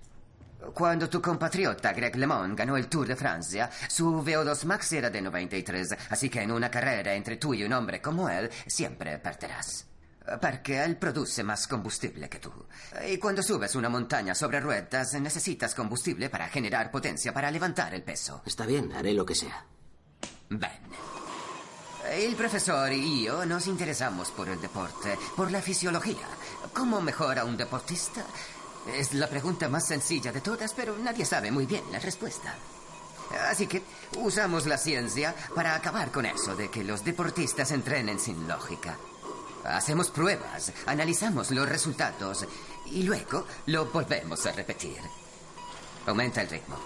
Cuando 0.73 1.09
tu 1.09 1.21
compatriota 1.21 1.91
Greg 1.91 2.15
LeMond 2.15 2.55
ganó 2.55 2.77
el 2.77 2.87
Tour 2.87 3.07
de 3.07 3.15
Francia, 3.15 3.69
su 3.87 4.23
VO2 4.23 4.65
max 4.65 4.93
era 4.93 5.09
de 5.09 5.21
93, 5.21 5.95
así 6.09 6.29
que 6.29 6.41
en 6.41 6.51
una 6.51 6.69
carrera 6.69 7.13
entre 7.15 7.37
tú 7.37 7.53
y 7.53 7.63
un 7.63 7.73
hombre 7.73 7.99
como 7.99 8.29
él, 8.29 8.49
siempre 8.67 9.17
perderás. 9.17 9.87
Porque 10.39 10.83
él 10.83 10.97
produce 10.97 11.43
más 11.43 11.67
combustible 11.67 12.29
que 12.29 12.39
tú. 12.39 12.53
Y 13.07 13.17
cuando 13.17 13.41
subes 13.41 13.75
una 13.75 13.89
montaña 13.89 14.35
sobre 14.35 14.59
ruedas, 14.59 15.13
necesitas 15.19 15.73
combustible 15.73 16.29
para 16.29 16.47
generar 16.47 16.91
potencia 16.91 17.33
para 17.33 17.49
levantar 17.49 17.95
el 17.95 18.03
peso. 18.03 18.43
Está 18.45 18.67
bien, 18.67 18.93
haré 18.93 19.13
lo 19.13 19.25
que 19.25 19.33
sea. 19.33 19.65
Ven. 20.49 20.69
El 22.11 22.35
profesor 22.35 22.91
y 22.91 23.23
yo 23.23 23.45
nos 23.45 23.67
interesamos 23.67 24.31
por 24.31 24.49
el 24.49 24.59
deporte, 24.59 25.17
por 25.35 25.51
la 25.51 25.61
fisiología. 25.61 26.27
¿Cómo 26.73 27.01
mejora 27.01 27.45
un 27.45 27.57
deportista? 27.57 28.25
Es 28.87 29.13
la 29.13 29.27
pregunta 29.27 29.69
más 29.69 29.87
sencilla 29.87 30.31
de 30.31 30.41
todas, 30.41 30.73
pero 30.73 30.97
nadie 30.97 31.25
sabe 31.25 31.51
muy 31.51 31.65
bien 31.65 31.83
la 31.91 31.99
respuesta. 31.99 32.55
Así 33.49 33.67
que 33.67 33.83
usamos 34.17 34.65
la 34.65 34.77
ciencia 34.77 35.35
para 35.55 35.75
acabar 35.75 36.11
con 36.11 36.25
eso 36.25 36.55
de 36.55 36.69
que 36.69 36.83
los 36.83 37.03
deportistas 37.03 37.71
entrenen 37.71 38.19
sin 38.19 38.47
lógica. 38.47 38.97
Hacemos 39.63 40.09
pruebas, 40.09 40.71
analizamos 40.87 41.51
los 41.51 41.69
resultados 41.69 42.45
y 42.87 43.03
luego 43.03 43.45
lo 43.67 43.85
volvemos 43.85 44.45
a 44.45 44.51
repetir. 44.51 44.99
Aumenta 46.07 46.41
el 46.41 46.49
ritmo. 46.49 46.77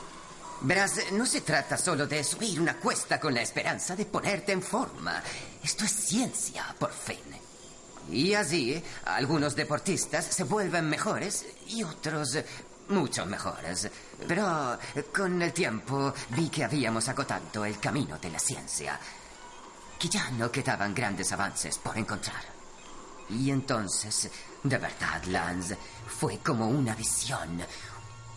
Verás, 0.62 1.12
no 1.12 1.26
se 1.26 1.42
trata 1.42 1.78
solo 1.78 2.08
de 2.08 2.24
subir 2.24 2.60
una 2.60 2.78
cuesta 2.78 3.20
con 3.20 3.34
la 3.34 3.42
esperanza 3.42 3.96
de 3.96 4.06
ponerte 4.06 4.52
en 4.52 4.62
forma. 4.62 5.22
Esto 5.64 5.86
es 5.86 5.92
ciencia, 5.92 6.76
por 6.78 6.92
fin. 6.92 7.24
Y 8.12 8.34
así, 8.34 8.82
algunos 9.06 9.56
deportistas 9.56 10.26
se 10.26 10.44
vuelven 10.44 10.90
mejores 10.90 11.46
y 11.68 11.84
otros 11.84 12.38
mucho 12.90 13.26
mejores. 13.26 13.90
Pero 14.28 14.78
con 15.14 15.42
el 15.42 15.54
tiempo 15.54 16.14
vi 16.30 16.50
que 16.50 16.64
habíamos 16.64 17.08
acotado 17.10 17.66
el 17.66 17.80
camino 17.80 18.18
de 18.20 18.30
la 18.30 18.40
ciencia, 18.40 19.00
que 19.98 20.08
ya 20.08 20.30
no 20.32 20.52
quedaban 20.52 20.94
grandes 20.94 21.32
avances 21.32 21.78
por 21.78 21.98
encontrar. 21.98 22.44
Y 23.30 23.50
entonces, 23.50 24.30
de 24.62 24.78
verdad, 24.78 25.24
Lance, 25.26 25.78
fue 26.08 26.38
como 26.40 26.68
una 26.68 26.94
visión, 26.94 27.60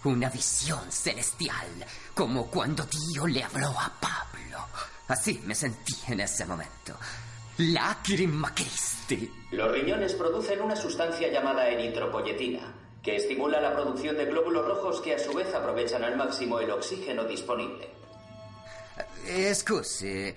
una 0.04 0.31
visión 0.31 0.90
celestial, 0.90 1.85
como 2.14 2.46
cuando 2.46 2.85
Dios 2.85 3.31
le 3.31 3.44
habló 3.44 3.68
a 3.78 3.92
Pablo. 4.00 4.66
Así 5.09 5.42
me 5.44 5.54
sentí 5.54 5.94
en 6.07 6.20
ese 6.20 6.46
momento. 6.46 6.96
Lágrima 7.59 8.55
Christi. 8.55 9.29
Los 9.51 9.73
riñones 9.73 10.14
producen 10.14 10.62
una 10.62 10.77
sustancia 10.77 11.29
llamada 11.29 11.68
eritropoyetina, 11.68 12.73
que 13.03 13.16
estimula 13.16 13.61
la 13.61 13.75
producción 13.75 14.16
de 14.16 14.27
glóbulos 14.27 14.64
rojos 14.64 15.01
que 15.01 15.14
a 15.14 15.18
su 15.18 15.33
vez 15.33 15.53
aprovechan 15.53 16.05
al 16.05 16.16
máximo 16.16 16.61
el 16.61 16.71
oxígeno 16.71 17.25
disponible. 17.25 17.90
Scusi, 19.53 20.33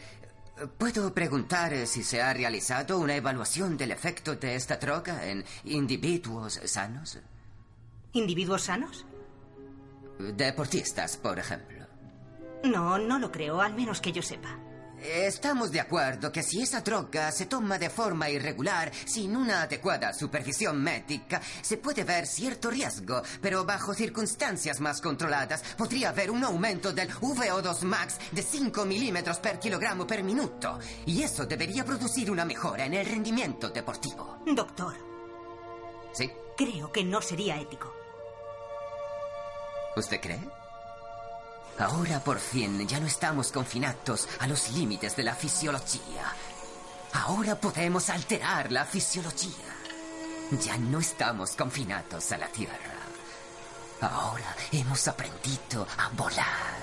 ¿puedo 0.80 1.14
preguntar 1.14 1.86
si 1.86 2.04
se 2.04 2.24
ha 2.24 2.34
realizado 2.34 2.98
una 2.98 3.16
evaluación 3.16 3.78
del 3.78 3.92
efecto 3.92 4.36
de 4.36 4.56
esta 4.56 4.78
droga 4.78 5.28
en 5.28 5.46
individuos 5.66 6.60
sanos? 6.66 7.20
¿Individuos 8.14 8.64
sanos? 8.64 9.06
Deportistas, 10.18 11.18
por 11.18 11.38
ejemplo. 11.38 11.86
No, 12.64 12.98
no 12.98 13.20
lo 13.20 13.32
creo, 13.32 13.62
al 13.62 13.76
menos 13.76 14.02
que 14.02 14.12
yo 14.12 14.24
sepa. 14.24 14.71
Estamos 15.04 15.72
de 15.72 15.80
acuerdo 15.80 16.32
que 16.32 16.44
si 16.44 16.62
esa 16.62 16.82
droga 16.82 17.32
se 17.32 17.48
toma 17.48 17.80
de 17.80 17.90
forma 17.90 18.30
irregular, 18.30 18.92
sin 19.06 19.36
una 19.36 19.64
adecuada 19.64 20.14
supervisión 20.14 20.82
médica, 20.82 21.42
se 21.64 21.78
puede 21.78 22.04
ver 22.04 22.28
cierto 22.28 22.70
riesgo, 22.70 23.24
pero 23.42 23.66
bajo 23.66 23.96
circunstancias 23.96 24.80
más 24.80 25.02
controladas 25.02 25.64
podría 25.76 26.10
haber 26.10 26.30
un 26.30 26.44
aumento 26.44 26.94
del 26.94 27.10
VO2 27.10 27.82
max 27.82 28.20
de 28.32 28.44
5 28.44 28.86
milímetros 28.86 29.40
per 29.40 29.58
kilogramo 29.58 30.06
per 30.06 30.24
minuto. 30.24 30.78
Y 31.08 31.24
eso 31.24 31.48
debería 31.48 31.84
producir 31.84 32.30
una 32.30 32.46
mejora 32.46 32.86
en 32.86 32.94
el 32.94 33.06
rendimiento 33.08 33.70
deportivo. 33.72 34.38
Doctor. 34.46 34.94
¿Sí? 36.14 36.30
Creo 36.56 36.92
que 36.92 37.04
no 37.04 37.22
sería 37.24 37.60
ético. 37.60 37.92
¿Usted 39.96 40.22
cree? 40.22 40.61
Ahora 41.82 42.20
por 42.20 42.40
fin 42.40 42.88
ya 42.88 43.00
no 43.00 43.08
estamos 43.08 43.52
confinados 43.52 44.28
a 44.40 44.48
los 44.48 44.70
límites 44.72 45.16
de 45.16 45.24
la 45.24 45.34
fisiología. 45.34 46.26
Ahora 47.14 47.56
podemos 47.56 48.10
alterar 48.10 48.72
la 48.72 48.86
fisiología. 48.86 49.66
Ya 50.64 50.78
no 50.78 51.00
estamos 51.00 51.52
confinados 51.52 52.32
a 52.32 52.38
la 52.38 52.48
Tierra. 52.48 52.76
Ahora 54.00 54.56
hemos 54.72 55.08
aprendido 55.08 55.88
a 55.98 56.10
volar. 56.10 56.82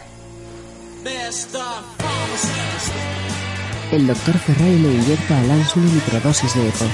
El 3.93 4.07
doctor 4.07 4.39
Ferrari 4.39 4.79
le 4.81 4.95
inyecta 4.95 5.39
a 5.39 5.43
Lance 5.43 5.79
una 5.79 5.93
microdosis 5.93 6.55
de 6.55 6.69
EPO. 6.69 6.85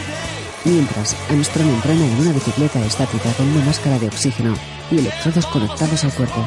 Mientras, 0.66 1.16
Armstrong 1.30 1.68
entrena 1.68 2.04
en 2.04 2.20
una 2.20 2.32
bicicleta 2.32 2.84
estática 2.84 3.32
con 3.32 3.48
una 3.48 3.64
máscara 3.64 3.98
de 3.98 4.08
oxígeno 4.08 4.54
y 4.90 4.98
electrodos 4.98 5.46
conectados 5.46 6.04
al 6.04 6.12
cuerpo. 6.12 6.46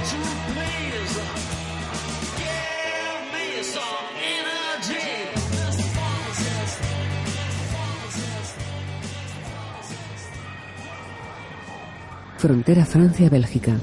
Frontera 12.37 12.85
Francia-Bélgica. 12.85 13.73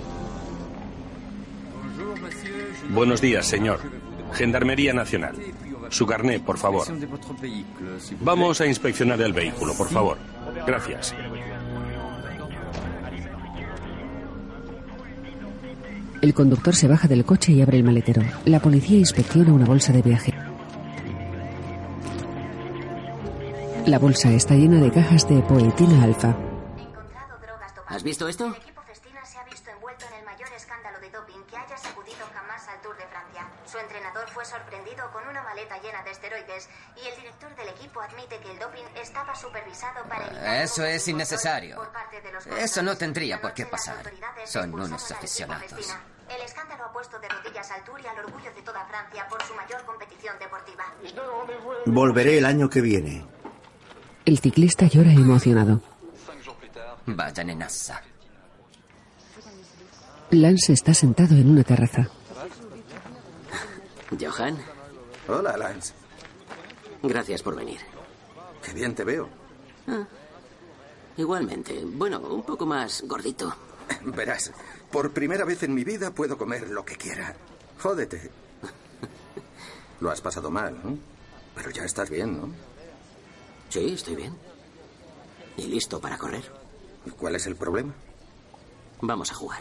Buenos 2.91 3.21
días, 3.21 3.47
señor. 3.47 3.81
Gendarmería 4.33 4.93
Nacional. 4.93 5.35
Su 5.91 6.07
carné, 6.07 6.39
por 6.39 6.59
favor. 6.59 6.87
Vamos 8.21 8.61
a 8.61 8.67
inspeccionar 8.67 9.21
el 9.21 9.33
vehículo, 9.33 9.75
por 9.75 9.89
favor. 9.89 10.19
Gracias. 10.67 11.15
El 16.23 16.33
conductor 16.33 16.75
se 16.75 16.89
baja 16.89 17.09
del 17.09 17.25
coche 17.25 17.53
y 17.53 17.61
abre 17.61 17.77
el 17.77 17.85
maletero. 17.85 18.23
La 18.45 18.61
policía 18.61 18.99
inspecciona 18.99 19.53
una 19.53 19.67
bolsa 19.67 19.93
de 19.93 20.03
viaje. 20.03 20.33
La 23.87 23.99
bolsa 23.99 24.33
está 24.33 24.55
llena 24.55 24.81
de 24.81 24.91
cajas 24.91 25.29
de 25.29 25.43
poetina 25.43 26.05
alfa. 26.05 26.35
¿Has 27.95 28.03
visto 28.03 28.27
esto? 28.27 28.47
El 28.47 28.55
equipo 28.57 28.83
Festina 28.83 29.25
se 29.25 29.39
ha 29.39 29.45
visto 29.45 29.71
envuelto 29.71 30.05
en 30.07 30.15
el 30.19 30.25
mayor 30.25 30.49
escándalo 30.53 30.99
de 30.99 31.11
doping 31.11 31.45
que 31.49 31.57
haya 31.57 31.77
sacudido 31.79 32.27
jamás 32.35 32.67
al 32.67 32.81
Tour 32.81 32.97
de 32.97 33.07
Francia. 33.07 33.47
Su 33.71 33.79
entrenador 33.79 34.29
fue 34.31 34.45
sorprendido 34.45 35.09
con 35.13 35.23
una 35.29 35.45
maleta 35.45 35.81
llena 35.81 36.03
de 36.03 36.11
esteroides 36.11 36.69
y 36.97 37.07
el 37.07 37.15
director 37.15 37.55
del 37.55 37.69
equipo 37.69 38.01
admite 38.01 38.41
que 38.41 38.51
el 38.51 38.59
doping 38.59 38.83
estaba 39.01 39.33
supervisado 39.37 40.03
para 40.09 40.27
evitar 40.27 40.63
Eso 40.65 40.85
es 40.85 41.07
innecesario. 41.07 41.77
por 41.77 41.93
parte 41.93 42.21
de 42.21 42.33
los 42.33 42.45
Eso 42.49 42.83
no 42.83 42.97
tendría 42.97 43.41
por 43.41 43.55
qué 43.55 43.65
pasar. 43.67 44.11
Son 44.45 44.75
unos 44.75 45.13
aficionados. 45.13 45.63
Festina. 45.71 46.01
El 46.29 46.43
escándalo 46.43 46.87
ha 46.87 46.93
puesto 46.93 47.17
de 47.21 47.29
rodillas 47.29 47.71
al 47.71 47.85
Tour 47.85 48.01
y 48.01 48.07
al 48.09 48.19
orgullo 48.19 48.53
de 48.53 48.63
toda 48.63 48.85
Francia 48.87 49.29
por 49.29 49.41
su 49.45 49.55
mayor 49.55 49.85
competición 49.85 50.37
deportiva. 50.41 50.85
Volveré 51.87 52.39
el 52.39 52.47
año 52.47 52.69
que 52.69 52.81
viene. 52.81 53.25
El 54.25 54.41
ciclista 54.41 54.87
llora 54.87 55.13
emocionado. 55.13 55.81
Vaya 57.07 57.45
nenaza. 57.45 58.01
Lance 60.31 60.73
está 60.73 60.95
sentado 60.95 61.35
en 61.35 61.51
una 61.51 61.63
terraza. 61.63 62.09
Johan, 64.19 64.57
Hola, 65.29 65.57
Lance. 65.57 65.93
gracias 67.03 67.43
por 67.43 67.57
venir. 67.57 67.81
Qué 68.65 68.73
bien 68.73 68.95
te 68.95 69.05
veo. 69.05 69.29
Ah, 69.89 70.05
igualmente. 71.17 71.83
Bueno, 71.85 72.21
un 72.21 72.43
poco 72.43 72.65
más 72.67 73.03
gordito. 73.07 73.55
Verás, 74.05 74.53
por 74.91 75.13
primera 75.13 75.45
vez 75.45 75.63
en 75.63 75.75
mi 75.75 75.85
vida 75.85 76.11
puedo 76.11 76.39
comer 76.39 76.69
lo 76.71 76.85
que 76.85 76.97
quiera. 76.97 77.35
Jódete. 77.81 78.31
Lo 80.01 80.11
has 80.11 80.21
pasado 80.21 80.51
mal, 80.51 80.79
¿no? 80.83 80.97
Pero 81.55 81.71
ya 81.71 81.85
estás 81.85 82.09
bien, 82.11 82.37
¿no? 82.41 82.49
Sí, 83.69 83.93
estoy 83.95 84.17
bien. 84.17 84.35
Y 85.57 85.67
listo 85.67 86.01
para 86.01 86.19
correr. 86.19 86.51
¿Y 87.07 87.11
cuál 87.11 87.37
es 87.37 87.47
el 87.47 87.57
problema? 87.57 87.93
Vamos 89.01 89.31
a 89.31 89.35
jugar. 89.35 89.61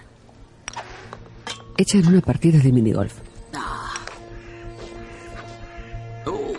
Echan 1.77 2.07
una 2.07 2.21
partida 2.21 2.59
de 2.59 2.71
minigolf. 2.71 3.19
Uh. 6.25 6.53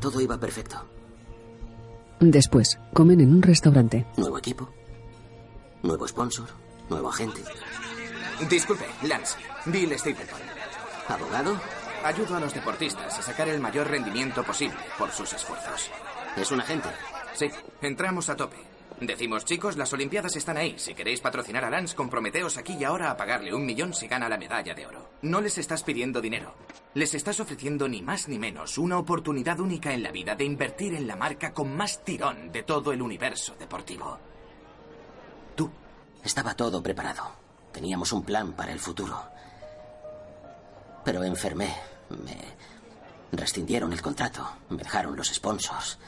Todo 0.00 0.20
iba 0.20 0.38
perfecto. 0.38 0.84
Después, 2.20 2.78
comen 2.92 3.20
en 3.20 3.32
un 3.32 3.42
restaurante. 3.42 4.06
Nuevo 4.16 4.38
equipo. 4.38 4.68
Nuevo 5.82 6.06
sponsor. 6.06 6.48
Nuevo 6.90 7.08
agente. 7.08 7.42
Disculpe, 8.48 8.86
Lance. 9.02 9.38
Bill 9.66 9.98
Stapleton. 9.98 10.38
¿Abogado? 11.08 11.56
Ayudo 12.04 12.36
a 12.36 12.40
los 12.40 12.52
deportistas 12.52 13.18
a 13.18 13.22
sacar 13.22 13.48
el 13.48 13.60
mayor 13.60 13.88
rendimiento 13.88 14.42
posible 14.42 14.76
por 14.98 15.10
sus 15.10 15.32
esfuerzos. 15.32 15.90
¿Es 16.36 16.50
un 16.50 16.60
agente? 16.60 16.88
Sí, 17.34 17.50
entramos 17.82 18.28
a 18.28 18.36
tope. 18.36 18.56
Decimos, 19.00 19.46
chicos, 19.46 19.76
las 19.76 19.92
Olimpiadas 19.92 20.36
están 20.36 20.58
ahí. 20.58 20.74
Si 20.78 20.94
queréis 20.94 21.20
patrocinar 21.20 21.64
a 21.64 21.70
Lance, 21.70 21.96
comprometeos 21.96 22.58
aquí 22.58 22.76
y 22.78 22.84
ahora 22.84 23.10
a 23.10 23.16
pagarle 23.16 23.54
un 23.54 23.64
millón 23.64 23.94
si 23.94 24.08
gana 24.08 24.28
la 24.28 24.36
medalla 24.36 24.74
de 24.74 24.86
oro. 24.86 25.10
No 25.22 25.40
les 25.40 25.56
estás 25.56 25.82
pidiendo 25.82 26.20
dinero. 26.20 26.54
Les 26.94 27.14
estás 27.14 27.40
ofreciendo 27.40 27.88
ni 27.88 28.02
más 28.02 28.28
ni 28.28 28.38
menos 28.38 28.76
una 28.76 28.98
oportunidad 28.98 29.58
única 29.60 29.94
en 29.94 30.02
la 30.02 30.12
vida 30.12 30.34
de 30.34 30.44
invertir 30.44 30.94
en 30.94 31.06
la 31.06 31.16
marca 31.16 31.54
con 31.54 31.74
más 31.74 32.04
tirón 32.04 32.52
de 32.52 32.62
todo 32.62 32.92
el 32.92 33.00
universo 33.00 33.54
deportivo. 33.58 34.18
Estaba 36.24 36.54
todo 36.54 36.82
preparado. 36.82 37.32
Teníamos 37.72 38.12
un 38.12 38.22
plan 38.22 38.52
para 38.52 38.72
el 38.72 38.80
futuro. 38.80 39.22
Pero 41.04 41.24
enfermé. 41.24 41.74
Me 42.10 42.36
rescindieron 43.32 43.92
el 43.92 44.02
contrato. 44.02 44.46
Me 44.68 44.82
dejaron 44.82 45.16
los 45.16 45.32
sponsors. 45.32 45.98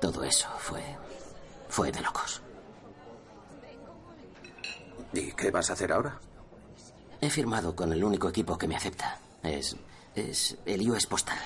Todo 0.00 0.24
eso 0.24 0.48
fue. 0.58 0.82
fue 1.68 1.90
de 1.90 2.00
locos. 2.00 2.42
¿Y 5.12 5.32
qué 5.32 5.50
vas 5.50 5.70
a 5.70 5.72
hacer 5.72 5.92
ahora? 5.92 6.18
He 7.20 7.30
firmado 7.30 7.74
con 7.74 7.92
el 7.92 8.04
único 8.04 8.28
equipo 8.28 8.58
que 8.58 8.68
me 8.68 8.76
acepta. 8.76 9.18
Es. 9.42 9.76
es 10.14 10.56
el 10.66 10.90
US 10.90 11.06
Postal. 11.06 11.38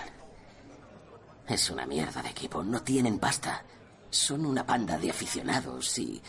Es 1.46 1.70
una 1.70 1.86
mierda 1.86 2.22
de 2.22 2.30
equipo. 2.30 2.62
No 2.62 2.82
tienen 2.82 3.18
pasta. 3.18 3.64
Son 4.10 4.44
una 4.44 4.66
panda 4.66 4.98
de 4.98 5.10
aficionados 5.10 5.98
y 5.98 6.20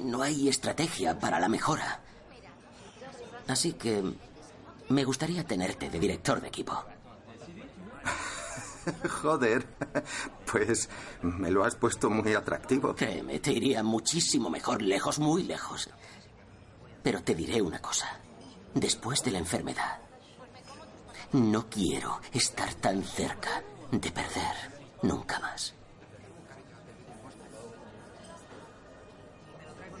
no 0.00 0.22
hay 0.22 0.48
estrategia 0.48 1.18
para 1.18 1.38
la 1.38 1.48
mejora. 1.48 2.00
Así 3.46 3.72
que 3.74 4.02
me 4.88 5.04
gustaría 5.04 5.44
tenerte 5.44 5.90
de 5.90 6.00
director 6.00 6.40
de 6.40 6.48
equipo. 6.48 6.84
Joder, 9.22 9.66
pues 10.50 10.88
me 11.22 11.50
lo 11.50 11.64
has 11.64 11.74
puesto 11.74 12.10
muy 12.10 12.34
atractivo. 12.34 12.94
Créeme, 12.94 13.38
te 13.40 13.52
iría 13.52 13.82
muchísimo 13.82 14.50
mejor 14.50 14.82
lejos, 14.82 15.18
muy 15.18 15.42
lejos. 15.44 15.88
Pero 17.02 17.22
te 17.22 17.34
diré 17.34 17.60
una 17.62 17.80
cosa. 17.80 18.18
Después 18.74 19.22
de 19.24 19.32
la 19.32 19.38
enfermedad, 19.38 19.98
no 21.32 21.68
quiero 21.68 22.20
estar 22.32 22.74
tan 22.74 23.02
cerca 23.02 23.62
de 23.90 24.10
perder 24.10 24.80
nunca 25.02 25.38
más. 25.40 25.74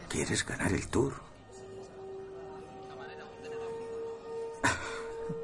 ¿Quieres 0.08 0.44
ganar 0.44 0.72
el 0.72 0.88
tour? 0.88 1.14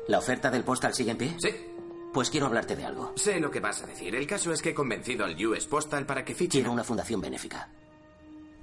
¿La 0.08 0.18
oferta 0.18 0.50
del 0.50 0.64
postal 0.64 0.94
sigue 0.94 1.12
en 1.12 1.18
pie? 1.18 1.36
Sí. 1.38 1.75
Pues 2.16 2.30
quiero 2.30 2.46
hablarte 2.46 2.74
de 2.76 2.86
algo. 2.86 3.12
Sé 3.16 3.38
lo 3.40 3.50
que 3.50 3.60
vas 3.60 3.82
a 3.82 3.86
decir. 3.86 4.14
El 4.14 4.26
caso 4.26 4.50
es 4.50 4.62
que 4.62 4.70
he 4.70 4.74
convencido 4.74 5.26
al 5.26 5.36
US 5.46 5.66
Postal 5.66 6.06
para 6.06 6.24
que 6.24 6.34
fiche. 6.34 6.52
Quiero 6.56 6.72
una 6.72 6.82
fundación 6.82 7.20
benéfica. 7.20 7.68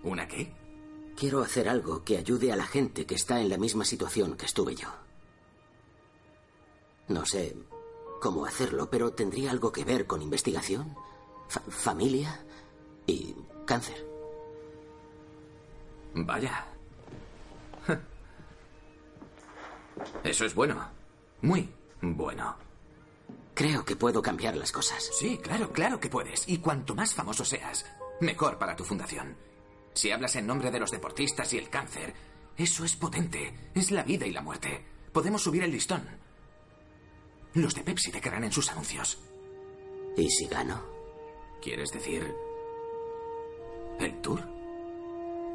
¿Una 0.02 0.28
qué? 0.28 0.52
Quiero 1.16 1.44
hacer 1.44 1.70
algo 1.70 2.04
que 2.04 2.18
ayude 2.18 2.52
a 2.52 2.56
la 2.56 2.66
gente 2.66 3.06
que 3.06 3.14
está 3.14 3.40
en 3.40 3.50
la 3.50 3.58
misma 3.60 3.86
situación 3.86 4.38
que 4.38 4.48
estuve 4.48 4.74
yo. 4.74 4.88
No 7.10 7.28
sé 7.28 7.56
cómo 8.20 8.44
hacerlo, 8.48 8.90
pero 8.90 9.12
tendría 9.14 9.52
algo 9.52 9.72
que 9.72 9.84
ver 9.86 10.08
con 10.08 10.24
investigación, 10.24 10.96
fa- 11.48 11.62
familia 11.70 12.44
y 13.06 13.36
cáncer. 13.68 14.04
Vaya. 16.16 16.66
Eso 20.24 20.44
es 20.44 20.56
bueno. 20.56 20.90
Muy 21.44 21.70
bueno. 22.02 22.56
Creo 23.54 23.86
que 23.86 23.96
puedo 23.96 24.22
cambiar 24.22 24.56
las 24.56 24.72
cosas. 24.72 25.10
Sí, 25.20 25.38
claro, 25.38 25.72
claro 25.72 26.00
que 26.00 26.10
puedes. 26.10 26.48
Y 26.48 26.58
cuanto 26.58 26.96
más 26.96 27.14
famoso 27.14 27.46
seas, 27.46 27.86
mejor 28.20 28.58
para 28.58 28.76
tu 28.76 28.84
fundación. 28.84 29.38
Si 29.94 30.12
hablas 30.12 30.36
en 30.36 30.48
nombre 30.48 30.72
de 30.72 30.80
los 30.80 30.92
deportistas 30.92 31.54
y 31.54 31.60
el 31.60 31.70
cáncer, 31.70 32.14
eso 32.58 32.84
es 32.84 32.96
potente. 32.96 33.54
Es 33.76 33.92
la 33.92 34.04
vida 34.04 34.26
y 34.26 34.32
la 34.32 34.42
muerte. 34.42 34.84
Podemos 35.12 35.44
subir 35.44 35.64
el 35.64 35.72
listón. 35.72 36.08
Los 37.54 37.76
de 37.76 37.84
Pepsi 37.84 38.12
te 38.12 38.22
querrán 38.22 38.44
en 38.44 38.52
sus 38.52 38.72
anuncios. 38.72 39.20
¿Y 40.18 40.30
si 40.30 40.48
gano? 40.48 40.84
¿Quieres 41.62 41.92
decir... 41.92 42.34
el 44.00 44.22
tour? 44.22 44.42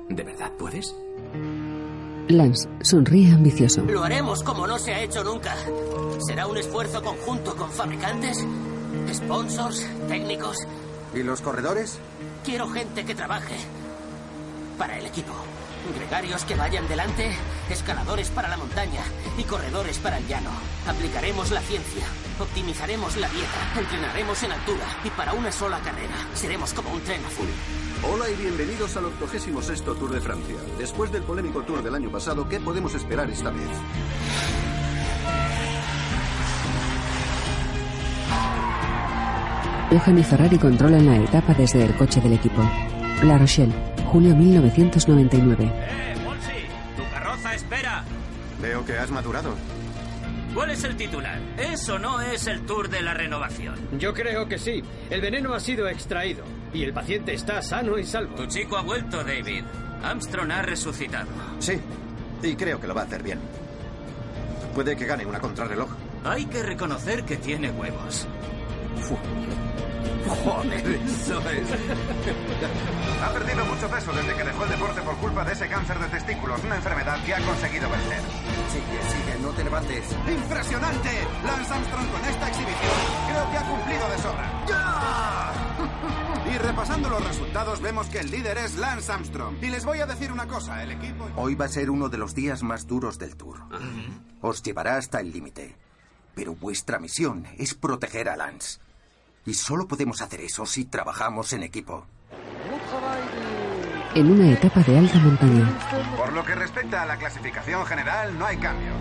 ¿De 0.08 0.22
verdad 0.22 0.52
puedes? 0.56 0.94
Lance 2.28 2.68
sonríe 2.82 3.32
ambicioso. 3.32 3.82
Lo 3.82 4.04
haremos 4.04 4.42
como 4.42 4.66
no 4.66 4.78
se 4.78 4.92
ha 4.92 5.00
hecho 5.00 5.24
nunca. 5.24 5.56
Será 6.26 6.46
un 6.46 6.58
esfuerzo 6.58 7.02
conjunto 7.02 7.56
con 7.56 7.70
fabricantes, 7.70 8.44
sponsors, 9.12 9.86
técnicos. 10.08 10.58
¿Y 11.14 11.22
los 11.22 11.40
corredores? 11.40 11.98
Quiero 12.44 12.68
gente 12.68 13.04
que 13.04 13.14
trabaje 13.14 13.56
para 14.76 14.98
el 14.98 15.06
equipo. 15.06 15.32
Gregarios 15.96 16.44
que 16.44 16.54
vayan 16.54 16.86
delante, 16.86 17.30
escaladores 17.70 18.28
para 18.28 18.48
la 18.48 18.58
montaña 18.58 19.00
y 19.38 19.44
corredores 19.44 19.98
para 19.98 20.18
el 20.18 20.26
llano. 20.26 20.50
Aplicaremos 20.86 21.50
la 21.50 21.62
ciencia, 21.62 22.04
optimizaremos 22.38 23.16
la 23.16 23.28
dieta, 23.30 23.78
entrenaremos 23.78 24.42
en 24.42 24.52
altura 24.52 24.84
y 25.02 25.08
para 25.10 25.32
una 25.32 25.50
sola 25.50 25.78
carrera 25.80 26.14
seremos 26.34 26.74
como 26.74 26.90
un 26.90 27.00
tren 27.00 27.24
azul. 27.24 27.48
Hola 28.02 28.30
y 28.30 28.37
bienvenidos 28.37 28.96
al 28.96 29.06
86 29.06 29.82
Tour 29.82 30.11
de 30.11 30.20
Francia. 30.20 30.54
Después 30.78 31.11
del 31.11 31.22
polémico 31.24 31.62
Tour 31.62 31.82
del 31.82 31.96
año 31.96 32.11
pasado, 32.11 32.48
¿qué 32.48 32.61
podemos 32.61 32.94
esperar 32.94 33.28
esta 33.28 33.50
vez? 33.50 33.68
Johan 39.90 40.18
y 40.18 40.22
Ferrari 40.22 40.58
controlan 40.58 41.06
la 41.06 41.16
etapa 41.16 41.54
desde 41.54 41.84
el 41.84 41.96
coche 41.96 42.20
del 42.20 42.34
equipo. 42.34 42.62
La 43.24 43.37
Rochelle, 43.37 43.74
julio 44.06 44.37
1999. 44.37 45.64
¡Eh, 45.64 46.14
Monsi! 46.22 46.52
¡Tu 46.96 47.02
carroza 47.11 47.54
espera! 47.54 48.04
Veo 48.62 48.84
que 48.84 48.96
has 48.96 49.11
madurado. 49.11 49.54
¿Cuál 50.54 50.70
es 50.70 50.84
el 50.84 50.96
titular? 50.96 51.40
¿Es 51.58 51.88
o 51.88 51.98
no 51.98 52.20
es 52.20 52.46
el 52.46 52.64
tour 52.64 52.88
de 52.88 53.02
la 53.02 53.14
renovación? 53.14 53.74
Yo 53.98 54.14
creo 54.14 54.46
que 54.46 54.58
sí. 54.58 54.82
El 55.11 55.20
veneno 55.20 55.52
ha 55.52 55.61
sido 55.61 55.88
extraído 55.88 56.44
y 56.72 56.83
el 56.83 56.92
paciente 56.92 57.35
está 57.35 57.62
sano 57.62 57.98
y 57.98 58.04
salvo. 58.04 58.35
Tu 58.35 58.46
chico 58.46 58.76
ha 58.76 58.83
vuelto, 58.83 59.24
David. 59.24 59.64
Armstrong 60.02 60.50
ha 60.52 60.62
resucitado. 60.62 61.28
Sí, 61.59 61.81
y 62.42 62.54
creo 62.54 62.81
que 62.81 62.87
lo 62.87 62.94
va 62.94 63.02
a 63.02 63.04
hacer 63.04 63.22
bien. 63.22 63.40
Puede 64.74 64.96
que 64.96 65.07
gane 65.07 65.26
una 65.26 65.40
contrarreloj. 65.40 65.88
Hay 66.24 66.46
que 66.46 66.62
reconocer 66.62 67.24
que 67.24 67.37
tiene 67.37 67.70
huevos. 67.70 68.26
Joder, 70.44 71.00
eso 71.07 71.40
es. 71.50 71.68
Ha 73.18 73.33
perdido 73.33 73.64
mucho 73.66 73.88
peso 73.88 74.12
desde 74.12 74.35
que 74.35 74.44
dejó 74.44 74.64
el 74.64 74.70
deporte 74.70 75.02
por 75.02 75.16
culpa 75.16 75.44
de 75.44 75.52
ese 75.52 75.66
cáncer 75.66 75.98
de 75.98 76.07
testículos, 76.07 76.62
una 76.62 76.76
enfermedad 76.76 77.22
que 77.24 77.35
ha 77.35 77.40
conseguido 77.40 77.90
vencer. 77.90 78.20
Sigue, 78.70 79.02
sigue, 79.11 79.38
no 79.42 79.48
te 79.50 79.64
levantes. 79.64 80.04
¡Impresionante! 80.28 81.11
Lance 81.44 81.74
Armstrong 81.74 82.09
con 82.09 82.24
esta 82.24 82.48
exhibición 82.48 82.92
creo 83.28 83.50
que 83.50 83.57
ha 83.59 83.62
cumplido 83.62 84.09
de 84.09 84.18
sobra. 84.18 84.64
¡Ya! 84.68 85.97
Y 86.52 86.58
repasando 86.58 87.08
los 87.11 87.26
resultados 87.26 87.80
vemos 87.80 88.06
que 88.08 88.20
el 88.20 88.30
líder 88.30 88.58
es 88.58 88.76
Lance 88.76 89.12
Armstrong. 89.12 89.62
Y 89.62 89.68
les 89.68 89.84
voy 89.84 90.00
a 90.00 90.06
decir 90.06 90.32
una 90.32 90.46
cosa, 90.46 90.82
el 90.82 90.92
equipo... 90.92 91.28
Hoy 91.37 91.54
va 91.54 91.66
a 91.66 91.68
ser 91.68 91.90
uno 91.90 92.08
de 92.08 92.18
los 92.18 92.34
días 92.34 92.62
más 92.62 92.87
duros 92.87 93.18
del 93.18 93.37
tour. 93.37 93.61
Os 94.40 94.62
llevará 94.62 94.96
hasta 94.96 95.20
el 95.20 95.32
límite. 95.32 95.76
Pero 96.34 96.54
vuestra 96.54 96.98
misión 96.98 97.46
es 97.58 97.74
proteger 97.74 98.28
a 98.28 98.37
Lance. 98.37 98.78
Y 99.44 99.54
solo 99.54 99.87
podemos 99.88 100.22
hacer 100.22 100.40
eso 100.40 100.66
si 100.66 100.84
trabajamos 100.84 101.52
en 101.52 101.62
equipo. 101.62 102.06
En 104.14 104.30
una 104.30 104.52
etapa 104.52 104.80
de 104.80 104.98
alta 104.98 105.18
montaña, 105.18 105.68
Por 106.16 106.32
lo 106.32 106.44
que 106.44 106.54
respecta 106.54 107.02
a 107.02 107.06
la 107.06 107.16
clasificación 107.16 107.84
general, 107.87 108.38
no 108.38 108.46
hay 108.46 108.56
cambios. 108.56 108.96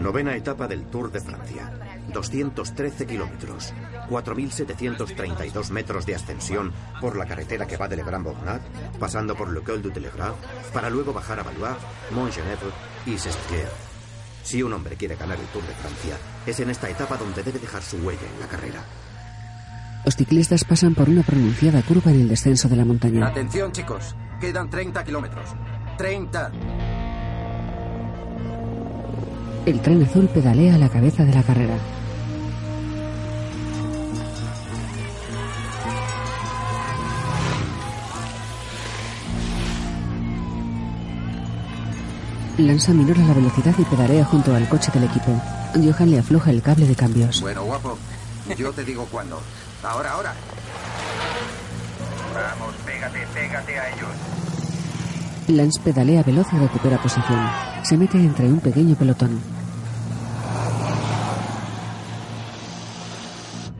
Novena 0.00 0.34
etapa 0.34 0.66
del 0.66 0.84
Tour 0.86 1.10
de 1.10 1.20
Francia. 1.20 1.72
213 2.12 3.06
kilómetros, 3.06 3.72
4.732 4.08 5.70
metros 5.70 6.06
de 6.06 6.14
ascensión 6.14 6.72
por 7.00 7.16
la 7.16 7.26
carretera 7.26 7.66
que 7.66 7.76
va 7.76 7.88
de 7.88 7.96
Le 7.96 8.04
Grand 8.04 8.24
Bornat, 8.24 8.62
pasando 8.98 9.34
por 9.34 9.52
Le 9.52 9.60
Col 9.60 9.82
du 9.82 9.90
Telegraph, 9.90 10.36
para 10.72 10.90
luego 10.90 11.12
bajar 11.12 11.40
a 11.40 11.42
Valois, 11.42 11.76
Montgenèvre 12.12 12.70
y 13.06 13.18
Sestier. 13.18 13.68
Si 14.42 14.62
un 14.62 14.72
hombre 14.72 14.96
quiere 14.96 15.16
ganar 15.16 15.38
el 15.38 15.46
Tour 15.46 15.62
de 15.66 15.74
Francia, 15.74 16.16
es 16.46 16.58
en 16.60 16.70
esta 16.70 16.88
etapa 16.88 17.16
donde 17.16 17.42
debe 17.42 17.58
dejar 17.58 17.82
su 17.82 17.98
huella 17.98 18.26
en 18.34 18.40
la 18.40 18.46
carrera. 18.46 18.82
los 20.04 20.16
ciclistas 20.16 20.64
pasan 20.64 20.94
por 20.94 21.08
una 21.08 21.22
pronunciada 21.22 21.82
curva 21.82 22.10
en 22.10 22.22
el 22.22 22.28
descenso 22.28 22.68
de 22.68 22.76
la 22.76 22.84
montaña. 22.84 23.26
Atención, 23.28 23.70
chicos. 23.70 24.16
Quedan 24.40 24.70
30 24.70 25.04
kilómetros. 25.04 25.50
30. 25.98 26.50
El 29.66 29.80
tren 29.82 30.02
azul 30.02 30.28
pedalea 30.28 30.74
a 30.74 30.78
la 30.78 30.88
cabeza 30.88 31.24
de 31.24 31.34
la 31.34 31.42
carrera. 31.42 31.76
Lanza 42.60 42.92
minora 42.92 43.22
la 43.22 43.32
velocidad 43.32 43.74
y 43.78 43.84
pedalea 43.84 44.22
junto 44.22 44.54
al 44.54 44.68
coche 44.68 44.90
del 44.92 45.04
equipo. 45.04 45.32
Johan 45.74 46.10
le 46.10 46.18
afloja 46.18 46.50
el 46.50 46.60
cable 46.60 46.86
de 46.86 46.94
cambios. 46.94 47.40
Bueno, 47.40 47.64
guapo. 47.64 47.96
Yo 48.56 48.70
te 48.72 48.84
digo 48.84 49.06
cuándo. 49.06 49.40
Ahora, 49.82 50.12
ahora. 50.12 50.34
Vamos, 52.34 52.74
pégate, 52.84 53.26
pégate 53.32 53.78
a 53.78 53.88
ellos. 53.88 54.08
Lance 55.48 55.80
pedalea 55.80 56.22
veloz 56.22 56.46
y 56.52 56.58
recupera 56.58 57.00
posición. 57.00 57.50
Se 57.82 57.96
mete 57.96 58.18
entre 58.18 58.46
un 58.46 58.60
pequeño 58.60 58.94
pelotón. 58.94 59.40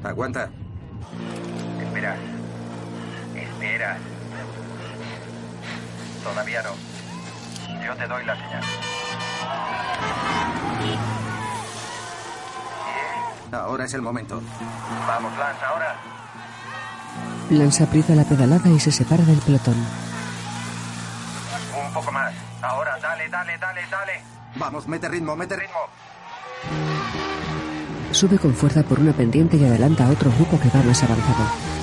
Aguanta. 0.02 0.48
Espera. 1.82 2.16
Espera. 3.36 3.98
Todavía 6.24 6.62
no. 6.62 6.89
Yo 7.90 7.96
te 7.96 8.06
doy 8.06 8.24
la 8.24 8.36
señal. 8.36 8.62
Ahora 13.50 13.84
es 13.84 13.94
el 13.94 14.02
momento. 14.02 14.40
Vamos, 15.08 15.36
Lance, 15.36 15.64
ahora. 15.64 15.96
Lance 17.50 17.82
aprieta 17.82 18.14
la 18.14 18.22
pedalada 18.22 18.70
y 18.70 18.78
se 18.78 18.92
separa 18.92 19.24
del 19.24 19.38
pelotón. 19.38 19.74
Un 21.84 21.92
poco 21.92 22.12
más. 22.12 22.32
Ahora, 22.62 22.96
dale, 23.02 23.28
dale, 23.28 23.58
dale, 23.58 23.80
dale. 23.90 24.22
Vamos, 24.54 24.86
mete 24.86 25.08
ritmo, 25.08 25.34
mete 25.34 25.56
ritmo. 25.56 25.80
Sube 28.12 28.38
con 28.38 28.54
fuerza 28.54 28.84
por 28.84 29.00
una 29.00 29.12
pendiente 29.12 29.56
y 29.56 29.64
adelanta 29.64 30.06
a 30.06 30.10
otro 30.10 30.30
grupo 30.30 30.60
que 30.60 30.68
va 30.68 30.84
más 30.84 31.02
avanzado. 31.02 31.79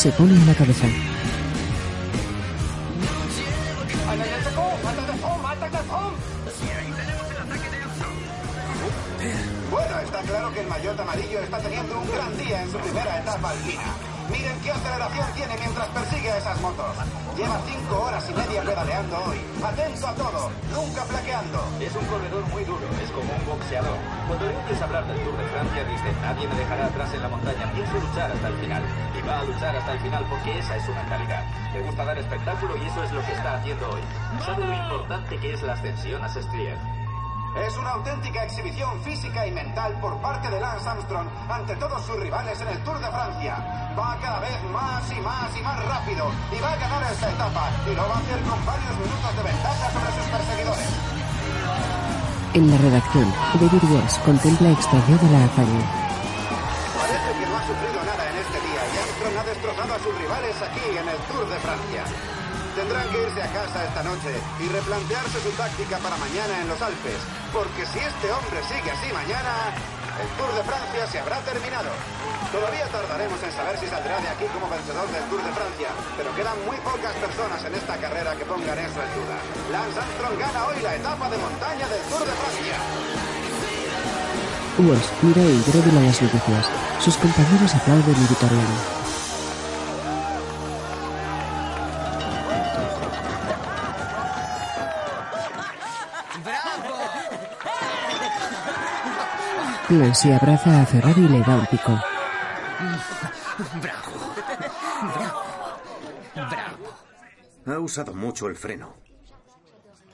Se 0.00 0.10
pone 0.12 0.34
en 0.34 0.46
la 0.46 0.54
cabeza. 0.54 1.09
Luchar 28.10 28.32
hasta 28.32 28.48
el 28.48 28.54
final. 28.54 28.82
Y 29.16 29.26
va 29.26 29.40
a 29.40 29.44
luchar 29.44 29.76
hasta 29.76 29.92
el 29.92 30.00
final 30.00 30.26
porque 30.28 30.58
esa 30.58 30.76
es 30.76 30.84
su 30.84 30.92
mentalidad. 30.92 31.44
Le 31.72 31.80
gusta 31.82 32.04
dar 32.04 32.18
espectáculo 32.18 32.76
y 32.76 32.86
eso 32.86 33.04
es 33.04 33.12
lo 33.12 33.20
que 33.24 33.32
está 33.32 33.54
haciendo 33.54 33.88
hoy. 33.88 34.00
Sabe 34.44 34.66
lo 34.66 34.74
importante 34.74 35.36
que 35.38 35.52
es 35.52 35.62
la 35.62 35.72
ascensión 35.74 36.22
a 36.22 36.28
Sestrier. 36.28 36.78
Es 37.56 37.76
una 37.76 37.90
auténtica 37.90 38.44
exhibición 38.44 39.00
física 39.02 39.46
y 39.46 39.50
mental 39.50 39.98
por 40.00 40.16
parte 40.22 40.48
de 40.50 40.60
Lance 40.60 40.88
Armstrong 40.88 41.26
ante 41.48 41.74
todos 41.76 42.00
sus 42.02 42.16
rivales 42.20 42.60
en 42.60 42.68
el 42.68 42.78
Tour 42.84 42.98
de 43.00 43.08
Francia. 43.10 43.94
Va 43.98 44.18
cada 44.20 44.40
vez 44.40 44.62
más 44.72 45.10
y 45.10 45.20
más 45.20 45.56
y 45.56 45.62
más 45.62 45.84
rápido 45.84 46.30
y 46.56 46.60
va 46.60 46.72
a 46.72 46.76
ganar 46.76 47.12
esta 47.12 47.30
etapa 47.30 47.70
y 47.90 47.94
lo 47.94 48.08
va 48.08 48.14
a 48.14 48.18
hacer 48.18 48.40
con 48.42 48.66
varios 48.66 48.98
minutos 48.98 49.36
de 49.36 49.42
ventaja 49.42 49.90
sobre 49.90 50.12
sus 50.12 50.30
perseguidores. 50.30 50.88
En 52.54 52.70
la 52.70 52.78
redacción, 52.78 53.32
David 53.54 53.84
Wells 53.90 54.18
contempla 54.18 54.70
extrañado 54.70 55.28
la 55.30 55.44
hazaña. 55.44 56.09
Aquí 60.58 60.82
en 60.82 61.06
el 61.06 61.20
Tour 61.30 61.46
de 61.46 61.58
Francia. 61.62 62.02
Tendrán 62.74 63.06
que 63.14 63.22
irse 63.22 63.38
a 63.38 63.50
casa 63.54 63.86
esta 63.86 64.02
noche 64.02 64.34
y 64.58 64.66
replantearse 64.66 65.38
su 65.38 65.50
táctica 65.54 65.98
para 66.02 66.18
mañana 66.18 66.58
en 66.58 66.66
los 66.66 66.82
Alpes, 66.82 67.22
porque 67.54 67.86
si 67.86 68.02
este 68.02 68.26
hombre 68.34 68.58
sigue 68.66 68.90
así 68.90 69.06
mañana, 69.14 69.70
el 70.18 70.26
Tour 70.34 70.50
de 70.58 70.64
Francia 70.66 71.06
se 71.06 71.18
habrá 71.22 71.38
terminado. 71.46 71.94
Todavía 72.50 72.82
tardaremos 72.90 73.38
en 73.46 73.52
saber 73.54 73.78
si 73.78 73.86
saldrá 73.86 74.18
de 74.18 74.26
aquí 74.26 74.46
como 74.50 74.66
vencedor 74.66 75.06
del 75.14 75.22
Tour 75.30 75.38
de 75.38 75.54
Francia, 75.54 75.90
pero 76.18 76.34
quedan 76.34 76.58
muy 76.66 76.76
pocas 76.82 77.14
personas 77.22 77.62
en 77.62 77.74
esta 77.78 77.94
carrera 78.02 78.34
que 78.34 78.44
pongan 78.44 78.74
eso 78.74 78.98
en 79.06 79.10
duda. 79.14 79.38
Lance 79.70 80.02
Armstrong 80.02 80.34
gana 80.34 80.60
hoy 80.66 80.82
la 80.82 80.98
etapa 80.98 81.30
de 81.30 81.38
montaña 81.38 81.86
del 81.86 82.02
Tour 82.10 82.26
de 82.26 82.34
Francia. 82.34 82.76
Wells 84.82 85.08
mira 85.22 85.46
incrédulo 85.46 85.94
a 85.94 86.10
las 86.10 86.18
noticias. 86.18 86.64
Sus 86.98 87.14
compañeros 87.22 87.70
aplauden 87.70 88.18
y 88.18 88.26
vitorean. 88.26 88.99
Clancy 99.90 100.30
abraza 100.30 100.82
a 100.82 100.86
Ferrari 100.86 101.24
y 101.24 101.28
le 101.28 101.40
da 101.40 101.56
un 101.56 101.66
pico. 101.66 102.00
Bravo. 103.82 104.34
Bravo. 105.18 105.42
Bravo. 106.36 106.94
Ha 107.66 107.78
usado 107.80 108.14
mucho 108.14 108.46
el 108.46 108.54
freno. 108.54 108.94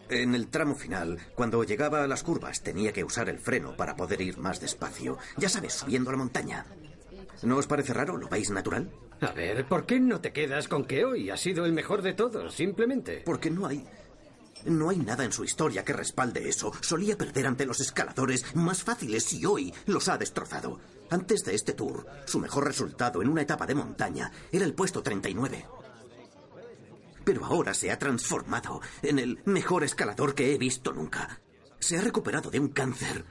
En 0.08 0.34
el 0.34 0.48
tramo 0.48 0.74
final, 0.76 1.18
cuando 1.34 1.62
llegaba 1.62 2.02
a 2.02 2.06
las 2.06 2.22
curvas, 2.22 2.62
tenía 2.62 2.90
que 2.90 3.04
usar 3.04 3.28
el 3.28 3.38
freno 3.38 3.76
para 3.76 3.96
poder 3.96 4.22
ir 4.22 4.38
más 4.38 4.60
despacio. 4.60 5.18
Ya 5.36 5.50
sabes, 5.50 5.74
subiendo 5.74 6.10
la 6.10 6.16
montaña. 6.16 6.64
¿No 7.42 7.58
os 7.58 7.66
parece 7.66 7.92
raro? 7.92 8.16
¿Lo 8.16 8.30
veis 8.30 8.48
natural? 8.48 8.90
A 9.20 9.32
ver, 9.32 9.66
¿por 9.66 9.84
qué 9.84 10.00
no 10.00 10.22
te 10.22 10.32
quedas 10.32 10.68
con 10.68 10.86
que 10.86 11.04
hoy 11.04 11.28
ha 11.28 11.36
sido 11.36 11.66
el 11.66 11.74
mejor 11.74 12.00
de 12.00 12.14
todos, 12.14 12.54
simplemente? 12.54 13.20
Porque 13.26 13.50
no 13.50 13.66
hay 13.66 13.86
No 14.66 14.90
hay 14.90 14.98
nada 14.98 15.24
en 15.24 15.32
su 15.32 15.44
historia 15.44 15.84
que 15.84 15.92
respalde 15.92 16.48
eso. 16.48 16.72
Solía 16.80 17.16
perder 17.16 17.46
ante 17.46 17.66
los 17.66 17.80
escaladores 17.80 18.44
más 18.54 18.82
fáciles 18.82 19.32
y 19.32 19.46
hoy 19.46 19.72
los 19.86 20.08
ha 20.08 20.18
destrozado. 20.18 20.80
Antes 21.08 21.44
de 21.44 21.54
este 21.54 21.72
tour, 21.72 22.04
su 22.24 22.40
mejor 22.40 22.64
resultado 22.64 23.22
en 23.22 23.28
una 23.28 23.42
etapa 23.42 23.64
de 23.64 23.76
montaña 23.76 24.32
era 24.50 24.64
el 24.64 24.74
puesto 24.74 25.02
39. 25.02 25.66
Pero 27.24 27.44
ahora 27.44 27.74
se 27.74 27.92
ha 27.92 27.98
transformado 27.98 28.80
en 29.02 29.20
el 29.20 29.40
mejor 29.44 29.84
escalador 29.84 30.34
que 30.34 30.52
he 30.52 30.58
visto 30.58 30.92
nunca. 30.92 31.40
Se 31.78 31.96
ha 31.96 32.00
recuperado 32.00 32.50
de 32.50 32.58
un 32.58 32.68
cáncer 32.68 33.24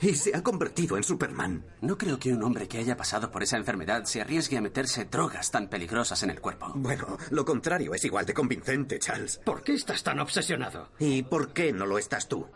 y 0.00 0.14
se 0.14 0.34
ha 0.36 0.42
convertido 0.42 0.96
en 0.96 1.04
Superman. 1.04 1.64
No 1.80 1.98
creo 1.98 2.18
que 2.18 2.32
un 2.32 2.42
hombre 2.42 2.68
que 2.68 2.78
haya 2.78 2.96
pasado 2.96 3.30
por 3.30 3.42
esa 3.42 3.56
enfermedad 3.56 4.04
se 4.04 4.20
arriesgue 4.20 4.56
a 4.56 4.60
meterse 4.60 5.04
drogas 5.04 5.50
tan 5.50 5.68
peligrosas 5.68 6.22
en 6.22 6.30
el 6.30 6.40
cuerpo. 6.40 6.72
Bueno, 6.74 7.18
lo 7.30 7.44
contrario 7.44 7.94
es 7.94 8.04
igual 8.04 8.26
de 8.26 8.34
convincente, 8.34 8.98
Charles. 8.98 9.38
¿Por 9.44 9.62
qué 9.62 9.74
estás 9.74 10.02
tan 10.02 10.20
obsesionado? 10.20 10.90
¿Y 10.98 11.22
por 11.22 11.52
qué 11.52 11.72
no 11.72 11.86
lo 11.86 11.98
estás 11.98 12.28
tú? 12.28 12.46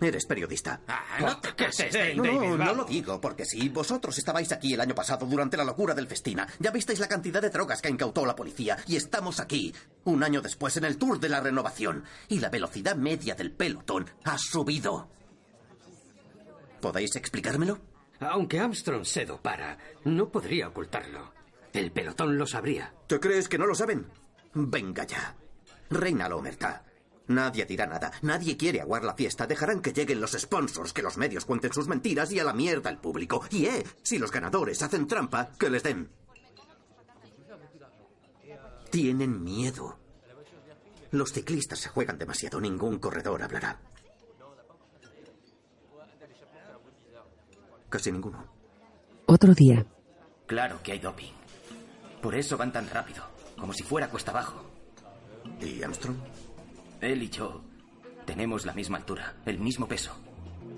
Eres 0.00 0.26
periodista. 0.26 0.80
Ah, 0.86 1.02
no 1.20 1.40
te 1.40 1.54
Dave, 1.90 2.14
No, 2.14 2.22
David, 2.22 2.56
no 2.56 2.74
lo 2.74 2.84
digo 2.84 3.20
porque 3.20 3.44
sí. 3.44 3.68
Vosotros 3.68 4.18
estabais 4.18 4.52
aquí 4.52 4.74
el 4.74 4.80
año 4.80 4.94
pasado 4.94 5.26
durante 5.26 5.56
la 5.56 5.64
locura 5.64 5.94
del 5.94 6.06
festina. 6.06 6.46
Ya 6.58 6.70
visteis 6.70 7.00
la 7.00 7.08
cantidad 7.08 7.40
de 7.40 7.50
drogas 7.50 7.80
que 7.80 7.88
incautó 7.88 8.26
la 8.26 8.36
policía. 8.36 8.76
Y 8.86 8.96
estamos 8.96 9.40
aquí, 9.40 9.74
un 10.04 10.22
año 10.22 10.42
después, 10.42 10.76
en 10.76 10.84
el 10.84 10.98
Tour 10.98 11.18
de 11.18 11.28
la 11.28 11.40
Renovación. 11.40 12.04
Y 12.28 12.40
la 12.40 12.50
velocidad 12.50 12.96
media 12.96 13.34
del 13.34 13.52
pelotón 13.52 14.10
ha 14.24 14.36
subido. 14.38 15.08
¿Podéis 16.80 17.16
explicármelo? 17.16 17.78
Aunque 18.20 18.60
Armstrong 18.60 19.04
se 19.04 19.26
dopara, 19.26 19.78
no 20.04 20.28
podría 20.28 20.68
ocultarlo. 20.68 21.32
El 21.72 21.92
pelotón 21.92 22.38
lo 22.38 22.46
sabría. 22.46 22.94
¿Te 23.06 23.20
crees 23.20 23.48
que 23.48 23.58
no 23.58 23.66
lo 23.66 23.74
saben? 23.74 24.06
Venga 24.54 25.04
ya. 25.04 25.36
Reina 25.90 26.28
la 26.28 26.36
omertá. 26.36 26.84
Nadie 27.28 27.66
dirá 27.66 27.86
nada. 27.86 28.12
Nadie 28.22 28.56
quiere 28.56 28.80
aguar 28.80 29.04
la 29.04 29.14
fiesta. 29.14 29.46
Dejarán 29.46 29.82
que 29.82 29.92
lleguen 29.92 30.20
los 30.20 30.32
sponsors, 30.32 30.92
que 30.92 31.02
los 31.02 31.16
medios 31.16 31.44
cuenten 31.44 31.72
sus 31.72 31.88
mentiras 31.88 32.32
y 32.32 32.38
a 32.38 32.44
la 32.44 32.52
mierda 32.52 32.88
el 32.88 32.98
público. 32.98 33.44
Y 33.50 33.66
eh, 33.66 33.84
si 34.02 34.18
los 34.18 34.30
ganadores 34.30 34.80
hacen 34.82 35.06
trampa, 35.06 35.50
que 35.58 35.68
les 35.68 35.82
den. 35.82 36.08
Tienen 38.90 39.42
miedo. 39.42 39.98
Los 41.10 41.32
ciclistas 41.32 41.80
se 41.80 41.88
juegan 41.88 42.18
demasiado. 42.18 42.60
Ningún 42.60 42.98
corredor 42.98 43.42
hablará. 43.42 43.80
Casi 47.96 48.12
ninguno. 48.12 48.44
Otro 49.24 49.54
día. 49.54 49.86
Claro 50.44 50.82
que 50.82 50.92
hay 50.92 50.98
doping. 50.98 51.32
Por 52.20 52.34
eso 52.34 52.58
van 52.58 52.70
tan 52.70 52.90
rápido, 52.90 53.24
como 53.56 53.72
si 53.72 53.84
fuera 53.84 54.10
cuesta 54.10 54.32
abajo. 54.32 54.66
¿Y 55.62 55.82
Armstrong? 55.82 56.18
Él 57.00 57.22
y 57.22 57.30
yo 57.30 57.62
tenemos 58.26 58.66
la 58.66 58.74
misma 58.74 58.98
altura, 58.98 59.36
el 59.46 59.58
mismo 59.58 59.88
peso. 59.88 60.14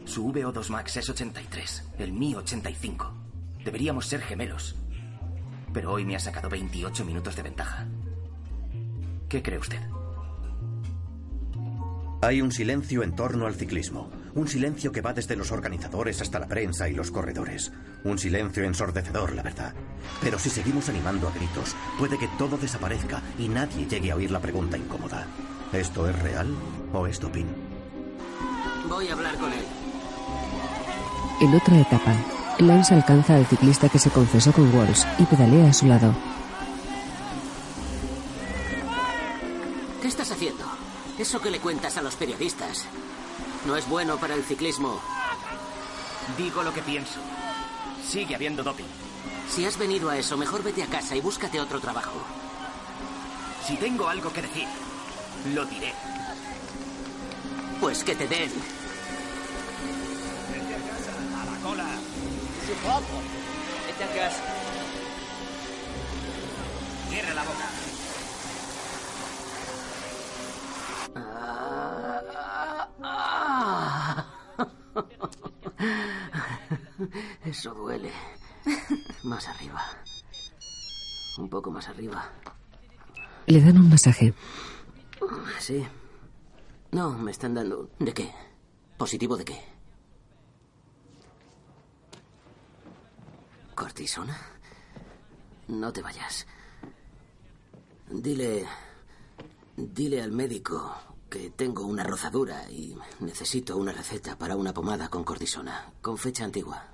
Su 0.04 0.32
VO2 0.32 0.68
max 0.70 0.98
es 0.98 1.10
83, 1.10 1.88
el 1.98 2.12
mío 2.12 2.38
85. 2.38 3.12
Deberíamos 3.64 4.06
ser 4.06 4.20
gemelos. 4.20 4.76
Pero 5.74 5.94
hoy 5.94 6.04
me 6.04 6.14
ha 6.14 6.20
sacado 6.20 6.48
28 6.48 7.04
minutos 7.04 7.34
de 7.34 7.42
ventaja. 7.42 7.84
¿Qué 9.28 9.42
cree 9.42 9.58
usted? 9.58 9.80
Hay 12.20 12.42
un 12.42 12.52
silencio 12.52 13.02
en 13.02 13.16
torno 13.16 13.46
al 13.46 13.56
ciclismo. 13.56 14.08
Un 14.38 14.46
silencio 14.46 14.92
que 14.92 15.00
va 15.00 15.12
desde 15.12 15.34
los 15.34 15.50
organizadores 15.50 16.22
hasta 16.22 16.38
la 16.38 16.46
prensa 16.46 16.88
y 16.88 16.94
los 16.94 17.10
corredores. 17.10 17.72
Un 18.04 18.20
silencio 18.20 18.62
ensordecedor, 18.62 19.34
la 19.34 19.42
verdad. 19.42 19.74
Pero 20.20 20.38
si 20.38 20.48
seguimos 20.48 20.88
animando 20.88 21.26
a 21.26 21.32
gritos, 21.32 21.74
puede 21.98 22.16
que 22.16 22.28
todo 22.38 22.56
desaparezca 22.56 23.20
y 23.36 23.48
nadie 23.48 23.88
llegue 23.88 24.12
a 24.12 24.14
oír 24.14 24.30
la 24.30 24.38
pregunta 24.38 24.78
incómoda. 24.78 25.26
¿Esto 25.72 26.08
es 26.08 26.16
real 26.22 26.54
o 26.92 27.08
es 27.08 27.18
doping? 27.18 27.46
Voy 28.88 29.08
a 29.08 29.14
hablar 29.14 29.36
con 29.38 29.52
él. 29.52 29.64
En 31.40 31.54
otra 31.56 31.80
etapa, 31.80 32.14
Lance 32.60 32.94
alcanza 32.94 33.34
al 33.34 33.46
ciclista 33.46 33.88
que 33.88 33.98
se 33.98 34.10
confesó 34.10 34.52
con 34.52 34.72
Walsh 34.72 35.02
y 35.18 35.24
pedalea 35.24 35.70
a 35.70 35.72
su 35.72 35.86
lado. 35.86 36.14
¿Qué 40.00 40.06
estás 40.06 40.30
haciendo? 40.30 40.64
Eso 41.18 41.40
que 41.40 41.50
le 41.50 41.58
cuentas 41.58 41.96
a 41.96 42.02
los 42.02 42.14
periodistas. 42.14 42.86
No 43.66 43.76
es 43.76 43.88
bueno 43.88 44.16
para 44.18 44.34
el 44.34 44.44
ciclismo. 44.44 45.00
Digo 46.36 46.62
lo 46.62 46.72
que 46.72 46.82
pienso. 46.82 47.20
Sigue 48.06 48.34
habiendo 48.34 48.62
doping. 48.62 48.84
Si 49.50 49.64
has 49.64 49.78
venido 49.78 50.10
a 50.10 50.16
eso, 50.16 50.36
mejor 50.36 50.62
vete 50.62 50.82
a 50.82 50.86
casa 50.86 51.16
y 51.16 51.20
búscate 51.20 51.60
otro 51.60 51.80
trabajo. 51.80 52.22
Si 53.66 53.76
tengo 53.76 54.08
algo 54.08 54.32
que 54.32 54.42
decir, 54.42 54.66
lo 55.54 55.64
diré. 55.66 55.92
Pues 57.80 58.04
que 58.04 58.14
te 58.14 58.26
den. 58.26 58.50
A 61.36 61.44
la 61.44 61.58
cola. 61.62 61.88
Propre. 62.82 63.18
Vete 63.86 64.04
a 64.04 64.24
casa. 64.24 64.42
Cierra 67.10 67.34
la 67.34 67.42
boca. 67.42 67.64
Ah. 71.04 71.07
Eso 77.44 77.74
duele. 77.74 78.12
Más 79.24 79.48
arriba. 79.48 79.82
Un 81.38 81.48
poco 81.48 81.70
más 81.70 81.88
arriba. 81.88 82.30
Le 83.46 83.60
dan 83.60 83.78
un 83.78 83.88
masaje. 83.88 84.34
Sí. 85.58 85.86
No, 86.90 87.10
me 87.10 87.30
están 87.30 87.54
dando... 87.54 87.90
¿De 87.98 88.12
qué? 88.12 88.32
¿Positivo 88.96 89.36
de 89.36 89.44
qué? 89.44 89.60
¿Cortisona? 93.74 94.36
No 95.68 95.92
te 95.92 96.02
vayas. 96.02 96.46
Dile... 98.10 98.66
Dile 99.76 100.22
al 100.22 100.32
médico 100.32 100.92
que 101.28 101.50
tengo 101.50 101.84
una 101.84 102.04
rozadura 102.04 102.70
y 102.70 102.96
necesito 103.20 103.76
una 103.76 103.92
receta 103.92 104.36
para 104.36 104.56
una 104.56 104.72
pomada 104.72 105.08
con 105.08 105.24
cortisona, 105.24 105.92
con 106.00 106.16
fecha 106.16 106.44
antigua. 106.44 106.86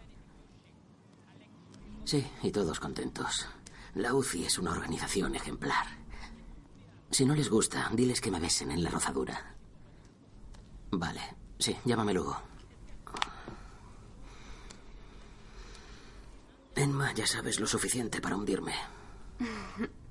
Sí, 2.04 2.26
y 2.42 2.50
todos 2.50 2.80
contentos. 2.80 3.46
La 3.94 4.12
UCI 4.14 4.46
es 4.46 4.58
una 4.58 4.72
organización 4.72 5.34
ejemplar. 5.34 5.86
Si 7.10 7.24
no 7.24 7.34
les 7.34 7.48
gusta, 7.48 7.88
diles 7.92 8.20
que 8.20 8.30
me 8.30 8.40
besen 8.40 8.72
en 8.72 8.82
la 8.82 8.90
rozadura. 8.90 9.54
Vale, 10.90 11.22
sí, 11.58 11.76
llámame 11.84 12.12
luego. 12.12 12.36
Enma, 16.74 17.12
ya 17.14 17.26
sabes 17.26 17.60
lo 17.60 17.66
suficiente 17.66 18.20
para 18.20 18.36
hundirme. 18.36 18.74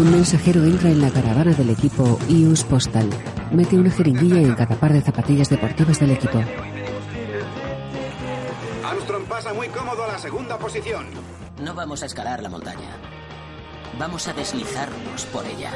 Un 0.00 0.12
mensajero 0.12 0.64
entra 0.64 0.88
en 0.88 1.02
la 1.02 1.10
caravana 1.10 1.52
del 1.52 1.68
equipo 1.68 2.18
IUS 2.26 2.64
Postal. 2.64 3.10
Mete 3.52 3.76
una 3.76 3.90
jeringuilla 3.90 4.40
en 4.40 4.54
cada 4.54 4.74
par 4.74 4.94
de 4.94 5.02
zapatillas 5.02 5.50
deportivas 5.50 6.00
del 6.00 6.12
equipo. 6.12 6.42
Armstrong 8.82 9.24
pasa 9.24 9.52
muy 9.52 9.68
cómodo 9.68 10.02
a 10.04 10.06
la 10.06 10.18
segunda 10.18 10.56
posición. 10.56 11.04
No 11.62 11.74
vamos 11.74 12.02
a 12.02 12.06
escalar 12.06 12.42
la 12.42 12.48
montaña. 12.48 12.96
Vamos 13.98 14.26
a 14.26 14.32
deslizarnos 14.32 15.26
por 15.26 15.44
ella. 15.44 15.72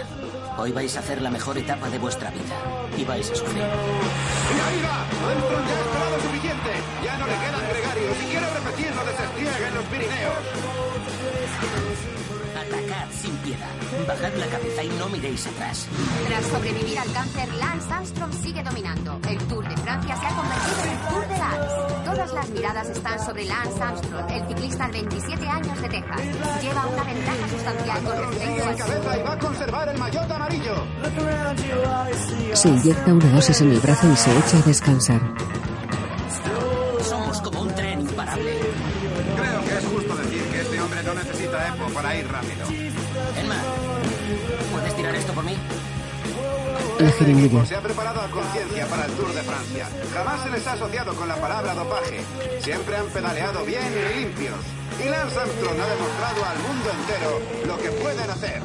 Hoy 0.56 0.72
vais 0.72 0.96
a 0.96 1.00
hacer 1.00 1.20
la 1.20 1.28
mejor 1.28 1.58
etapa 1.58 1.90
de 1.90 1.98
vuestra 1.98 2.30
vida. 2.30 2.56
Y 2.96 3.04
vais 3.04 3.30
a 3.30 3.34
sufrir. 3.34 3.62
¡Y 3.62 3.66
ahí 3.66 4.82
va! 4.82 5.02
Armstrong 5.32 5.66
ya 5.68 5.76
ha 5.76 5.80
esperado 5.84 6.20
suficiente. 6.22 6.70
Ya 7.04 7.18
no 7.18 7.26
le 7.26 7.34
quedan 7.34 7.68
gregarios 7.68 8.16
y 8.22 8.30
quiere 8.30 8.46
repetir 8.54 8.86
lo 8.96 9.04
de 9.04 9.16
Sestiega 9.18 9.68
en 9.68 9.74
los 9.74 9.84
Pirineos. 9.84 10.63
Sin 13.24 13.36
piedad. 13.38 13.70
Bajad 14.06 14.34
la 14.34 14.46
cabeza 14.48 14.84
y 14.84 14.88
no 14.98 15.08
miréis 15.08 15.46
atrás. 15.46 15.86
Tras 16.26 16.44
sobrevivir 16.44 16.98
al 16.98 17.10
cáncer, 17.10 17.48
Lance 17.54 17.90
Armstrong 17.90 18.32
sigue 18.34 18.62
dominando. 18.62 19.18
El 19.26 19.38
Tour 19.48 19.66
de 19.66 19.76
Francia 19.78 20.14
se 20.14 20.26
ha 20.26 20.36
convertido 20.36 20.82
en 20.84 20.90
el 20.90 21.08
Tour 21.08 21.28
de 21.28 21.38
Lance. 21.38 22.04
Todas 22.04 22.34
las 22.34 22.50
miradas 22.50 22.88
están 22.90 23.24
sobre 23.24 23.44
Lance 23.46 23.82
Armstrong, 23.82 24.30
el 24.30 24.46
ciclista 24.48 24.86
de 24.88 24.92
27 24.92 25.48
años 25.48 25.80
de 25.80 25.88
Texas. 25.88 26.20
Lleva 26.60 26.86
una 26.86 27.04
ventaja 27.04 27.48
sustancial 27.48 28.04
con 28.04 28.18
respecto 28.18 28.64
cabeza 28.76 29.18
y 29.18 29.22
va 29.22 29.32
a 29.32 29.38
conservar 29.38 29.88
el 29.88 29.98
maillot 29.98 30.30
amarillo. 30.30 30.86
Se 32.52 32.68
inyecta 32.68 33.14
una 33.14 33.30
dosis 33.30 33.60
en 33.62 33.72
el 33.72 33.80
brazo 33.80 34.12
y 34.12 34.16
se 34.16 34.38
echa 34.38 34.58
a 34.58 34.62
descansar. 34.62 35.20
Somos 37.08 37.40
como 37.40 37.62
un 37.62 37.74
tren 37.74 38.00
imparable. 38.02 38.58
Creo 39.36 39.64
que 39.64 39.78
es 39.78 39.84
justo 39.86 40.16
decir 40.16 40.42
que 40.44 40.60
este 40.60 40.80
hombre 40.80 41.02
no 41.02 41.14
necesita 41.14 41.68
EPO 41.68 41.86
para 41.94 42.16
ir 42.16 42.28
rápido. 42.30 42.83
La 46.98 47.10
jeringuilla. 47.10 47.66
Se 47.66 47.76
ha 47.76 47.80
preparado 47.80 48.20
a 48.20 48.28
conciencia 48.30 48.86
para 48.86 49.06
el 49.06 49.12
Tour 49.12 49.32
de 49.34 49.42
Francia. 49.42 49.88
Jamás 50.12 50.42
se 50.42 50.50
les 50.50 50.66
ha 50.66 50.72
asociado 50.72 51.14
con 51.14 51.28
la 51.28 51.36
palabra 51.36 51.74
dopaje. 51.74 52.20
Siempre 52.60 52.96
han 52.96 53.06
pedaleado 53.06 53.64
bien 53.64 53.92
y 53.92 54.20
limpios. 54.20 54.58
Y 55.04 55.08
Lance 55.08 55.38
Armstrong 55.38 55.80
ha 55.80 55.88
demostrado 55.88 56.44
al 56.44 56.58
mundo 56.60 56.90
entero 56.90 57.40
lo 57.66 57.78
que 57.78 57.90
pueden 57.90 58.30
hacer. 58.30 58.62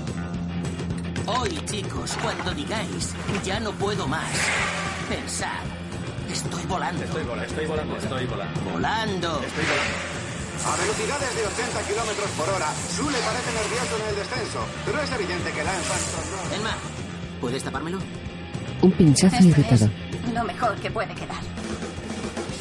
Hoy, 1.26 1.50
chicos, 1.66 2.18
cuando 2.22 2.52
digáis, 2.54 3.14
ya 3.44 3.60
no 3.60 3.72
puedo 3.74 4.08
más, 4.08 4.32
pensad, 5.08 5.62
estoy 6.32 6.64
volando. 6.66 7.04
Estoy 7.04 7.24
volando, 7.24 7.46
estoy 7.46 7.66
volando, 7.68 7.98
estoy 7.98 8.26
volando. 8.26 8.62
Volando. 8.62 9.42
Estoy 9.42 9.66
volando. 9.66 10.20
A 10.60 10.76
velocidades 10.76 11.36
de 11.36 11.48
80 11.48 11.82
kilómetros 11.88 12.30
por 12.32 12.50
hora, 12.50 12.74
Sule 12.96 13.18
parece 13.20 13.52
nervioso 13.54 13.96
en 13.96 14.10
el 14.10 14.16
descenso, 14.16 14.60
pero 14.86 15.02
es 15.02 15.12
evidente 15.12 15.52
que 15.52 15.64
Lance 15.64 15.94
Armstrong 15.94 16.30
no. 16.30 16.56
Elma, 16.56 16.76
¿puedes 17.40 17.64
tapármelo? 17.64 18.00
Un 18.82 18.92
pinchazo 18.92 19.36
Esto 19.36 19.48
irritado. 19.48 19.86
es 20.26 20.34
lo 20.34 20.44
mejor 20.44 20.76
que 20.76 20.92
puede 20.92 21.14
quedar. 21.16 21.42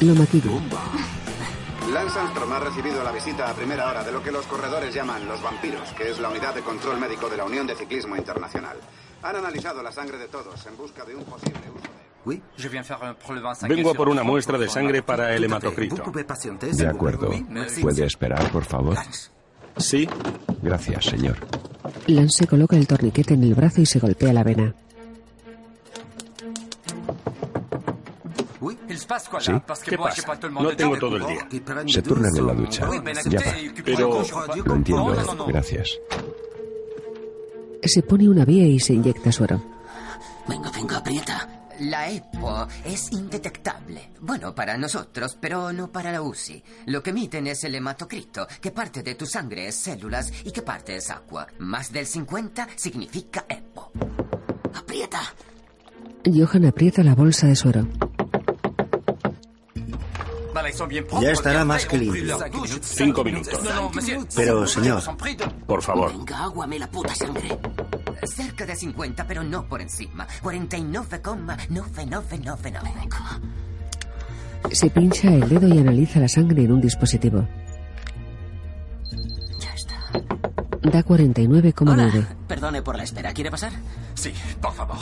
Lo 0.01 0.15
maquilla. 0.15 0.51
Lance 1.93 2.19
Armstrong 2.19 2.51
ha 2.53 2.59
recibido 2.59 3.03
la 3.03 3.11
visita 3.11 3.49
a 3.49 3.53
primera 3.53 3.89
hora 3.89 4.03
de 4.03 4.11
lo 4.11 4.21
que 4.21 4.31
los 4.31 4.45
corredores 4.45 4.93
llaman 4.93 5.27
los 5.27 5.41
vampiros, 5.41 5.89
que 5.97 6.09
es 6.11 6.19
la 6.19 6.29
unidad 6.29 6.53
de 6.53 6.61
control 6.61 6.99
médico 6.99 7.29
de 7.29 7.37
la 7.37 7.45
Unión 7.45 7.65
de 7.65 7.75
Ciclismo 7.75 8.15
Internacional. 8.15 8.77
Han 9.23 9.35
analizado 9.35 9.81
la 9.81 9.91
sangre 9.91 10.17
de 10.17 10.27
todos 10.27 10.65
en 10.67 10.77
busca 10.77 11.03
de 11.03 11.15
un 11.15 11.23
posible 11.23 11.59
uso 11.69 11.87
de... 11.87 11.99
Vengo 13.67 13.91
a 13.91 13.93
por 13.93 14.09
una 14.09 14.23
muestra 14.23 14.57
de 14.57 14.69
sangre 14.69 15.01
para 15.01 15.33
el 15.33 15.43
hematocrito. 15.45 16.03
De 16.73 16.87
acuerdo. 16.87 17.31
¿Puede 17.81 18.05
esperar, 18.05 18.51
por 18.51 18.65
favor? 18.65 18.97
Sí. 19.79 20.07
Gracias, 20.61 21.05
señor. 21.05 21.37
Lance 22.07 22.39
se 22.39 22.47
coloca 22.47 22.75
el 22.75 22.87
torniquete 22.87 23.33
en 23.33 23.43
el 23.43 23.55
brazo 23.55 23.81
y 23.81 23.85
se 23.85 23.99
golpea 23.99 24.33
la 24.33 24.43
vena. 24.43 24.75
¿Sí? 29.39 29.51
¿Qué 29.85 29.97
pasa? 29.97 30.37
No 30.49 30.75
tengo 30.75 30.97
todo 30.97 31.15
el 31.15 31.25
día. 31.25 31.47
Se 31.87 32.01
turnan 32.01 32.35
en 32.35 32.47
la 32.47 32.53
ducha. 32.53 32.89
Ya 33.25 33.39
va. 33.39 33.55
Pero... 33.85 34.23
Lo 34.65 34.75
entiendo. 34.75 35.45
Gracias. 35.47 35.99
Se 37.83 38.03
pone 38.03 38.27
una 38.29 38.43
vía 38.45 38.65
y 38.65 38.79
se 38.79 38.93
inyecta 38.93 39.31
suero. 39.31 39.61
Venga, 40.47 40.69
venga, 40.71 40.97
aprieta. 40.97 41.58
La 41.79 42.09
EPO 42.09 42.67
es 42.83 43.11
indetectable. 43.11 44.11
Bueno, 44.19 44.53
para 44.53 44.77
nosotros, 44.77 45.37
pero 45.39 45.71
no 45.71 45.91
para 45.91 46.11
la 46.11 46.21
UCI. 46.21 46.63
Lo 46.87 47.01
que 47.01 47.11
emiten 47.11 47.47
es 47.47 47.63
el 47.63 47.75
hematocrito, 47.75 48.47
que 48.59 48.71
parte 48.71 49.01
de 49.01 49.15
tu 49.15 49.25
sangre 49.25 49.67
es 49.67 49.75
células 49.75 50.31
y 50.43 50.51
que 50.51 50.61
parte 50.61 50.97
es 50.97 51.09
agua. 51.09 51.47
Más 51.59 51.91
del 51.91 52.05
50 52.05 52.67
significa 52.75 53.45
EPO. 53.47 53.91
¡Aprieta! 54.75 55.21
Johan 56.25 56.65
aprieta 56.65 57.01
la 57.01 57.15
bolsa 57.15 57.47
de 57.47 57.55
suero. 57.55 57.87
Ya 61.21 61.31
estará 61.31 61.63
más 61.63 61.85
que 61.85 61.97
limpio. 61.97 62.37
Cinco 62.81 63.23
minutos. 63.23 63.59
Pero, 64.35 64.67
señor, 64.67 65.01
Por 65.65 65.81
favor. 65.81 66.11
Venga, 66.11 66.43
aguame 66.43 66.77
la 66.77 66.89
puta 66.89 67.15
sangre. 67.15 67.57
Cerca 68.29 68.65
de 68.65 68.75
50, 68.75 69.27
pero 69.27 69.43
no 69.43 69.67
por 69.67 69.81
encima. 69.81 70.25
49,9999. 70.41 73.41
Se 74.71 74.89
pincha 74.89 75.31
el 75.33 75.47
dedo 75.49 75.67
y 75.67 75.77
analiza 75.79 76.19
la 76.19 76.27
sangre 76.27 76.63
en 76.63 76.71
un 76.71 76.81
dispositivo. 76.81 77.47
Ya 79.59 79.73
está. 79.73 79.95
Da 80.83 81.03
49,9. 81.03 81.73
Hola, 81.81 82.27
perdone 82.47 82.81
por 82.81 82.95
la 82.97 83.03
espera. 83.03 83.33
¿Quiere 83.33 83.51
pasar? 83.51 83.71
Sí, 84.15 84.33
por 84.61 84.73
favor. 84.73 84.97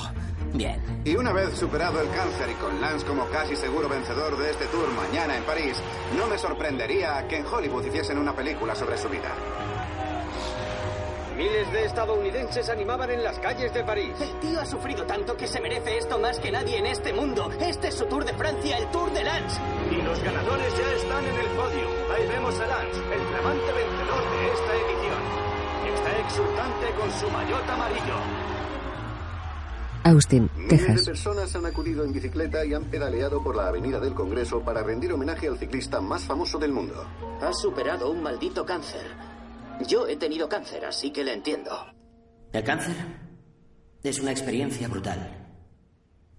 Bien. 0.53 0.80
Y 1.03 1.15
una 1.15 1.34
vez 1.34 1.57
superado 1.57 1.99
el 2.01 2.09
cáncer 2.09 2.49
y 2.49 2.53
con 2.55 2.80
Lance 2.80 3.05
como 3.05 3.25
casi 3.28 3.55
seguro 3.55 3.89
vencedor 3.89 4.38
de 4.38 4.51
este 4.51 4.65
tour 4.67 4.88
mañana 4.93 5.36
en 5.38 5.43
París, 5.43 5.75
no 6.17 6.28
me 6.28 6.38
sorprendería 6.38 7.28
que 7.28 7.38
en 7.38 7.45
Hollywood 7.45 7.86
hiciesen 7.86 8.17
una 8.17 8.36
película 8.36 8.75
sobre 8.75 8.97
su 8.97 9.09
vida. 9.09 9.34
Miles 11.38 11.71
de 11.71 11.85
estadounidenses 11.85 12.67
animaban 12.67 13.11
en 13.11 13.23
las 13.23 13.38
calles 13.38 13.71
de 13.71 13.83
París. 13.83 14.11
El 14.19 14.39
tío 14.39 14.59
ha 14.59 14.65
sufrido 14.65 15.05
tanto 15.05 15.38
que 15.38 15.45
se 15.45 15.61
merece 15.61 15.99
esto 15.99 16.17
más 16.17 16.39
que 16.39 16.51
nadie 16.51 16.79
en 16.79 16.88
este 16.88 17.13
mundo. 17.13 17.51
Este 17.61 17.89
es 17.89 17.93
su 17.93 18.05
Tour 18.05 18.25
de 18.25 18.33
Francia, 18.33 18.75
el 18.77 18.89
Tour 18.89 19.13
de 19.13 19.23
Lance. 19.23 19.61
Y 19.91 20.01
los 20.01 20.19
ganadores 20.23 20.73
ya 20.75 20.93
están 20.93 21.23
en 21.23 21.35
el 21.35 21.47
podio. 21.49 21.88
Ahí 22.11 22.27
vemos 22.27 22.59
a 22.59 22.65
Lance, 22.65 22.99
el 23.13 23.21
flamante 23.21 23.71
vencedor 23.71 24.23
de 24.31 24.47
esta 24.51 24.75
edición. 24.75 25.21
Está 25.93 26.17
exultante 26.17 26.85
con 26.99 27.11
su 27.11 27.29
maillot 27.29 27.69
amarillo. 27.69 28.15
Austin, 30.05 30.49
Miles 30.55 30.95
de 30.95 31.03
personas 31.03 31.55
han 31.55 31.65
acudido 31.67 32.03
en 32.03 32.13
bicicleta 32.13 32.65
y 32.65 32.73
han 32.73 32.85
pedaleado 32.85 33.43
por 33.43 33.55
la 33.55 33.67
avenida 33.67 33.99
del 33.99 34.15
Congreso 34.15 34.61
para 34.61 34.81
rendir 34.81 35.13
homenaje 35.13 35.47
al 35.47 35.59
ciclista 35.59 36.01
más 36.01 36.23
famoso 36.23 36.57
del 36.57 36.71
mundo. 36.71 37.05
Ha 37.41 37.53
superado 37.53 38.09
un 38.09 38.23
maldito 38.23 38.65
cáncer. 38.65 39.26
Yo 39.86 40.07
he 40.07 40.15
tenido 40.15 40.49
cáncer, 40.49 40.86
así 40.86 41.11
que 41.11 41.23
le 41.23 41.34
entiendo. 41.34 41.71
El 42.51 42.63
cáncer 42.63 42.95
es 44.03 44.19
una 44.19 44.32
experiencia 44.32 44.88
brutal. 44.88 45.47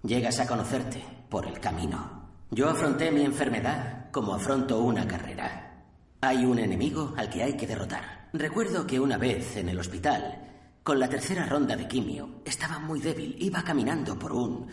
Llegas 0.03 0.41
a 0.41 0.47
conocerte 0.47 1.03
por 1.29 1.47
el 1.47 1.61
camino. 1.61 2.31
Yo 2.51 2.69
afronté 2.69 3.11
mi 3.11 3.23
enfermedad 3.23 4.11
como 4.11 4.35
afronto 4.35 4.81
una 4.81 5.07
carrera. 5.07 5.85
Hay 6.21 6.45
un 6.45 6.59
enemigo 6.59 7.15
al 7.17 7.29
que 7.29 7.43
hay 7.43 7.57
que 7.57 7.67
derrotar. 7.67 8.31
Recuerdo 8.33 8.87
que 8.87 8.99
una 8.99 9.19
vez 9.19 9.57
en 9.57 9.69
el 9.69 9.79
hospital, 9.79 10.79
con 10.83 10.99
la 10.99 11.09
tercera 11.09 11.47
ronda 11.47 11.77
de 11.77 11.87
quimio, 11.87 12.41
estaba 12.45 12.79
muy 12.79 13.01
débil. 13.01 13.37
Iba 13.39 13.63
caminando 13.63 14.19
por 14.19 14.33
un 14.33 14.67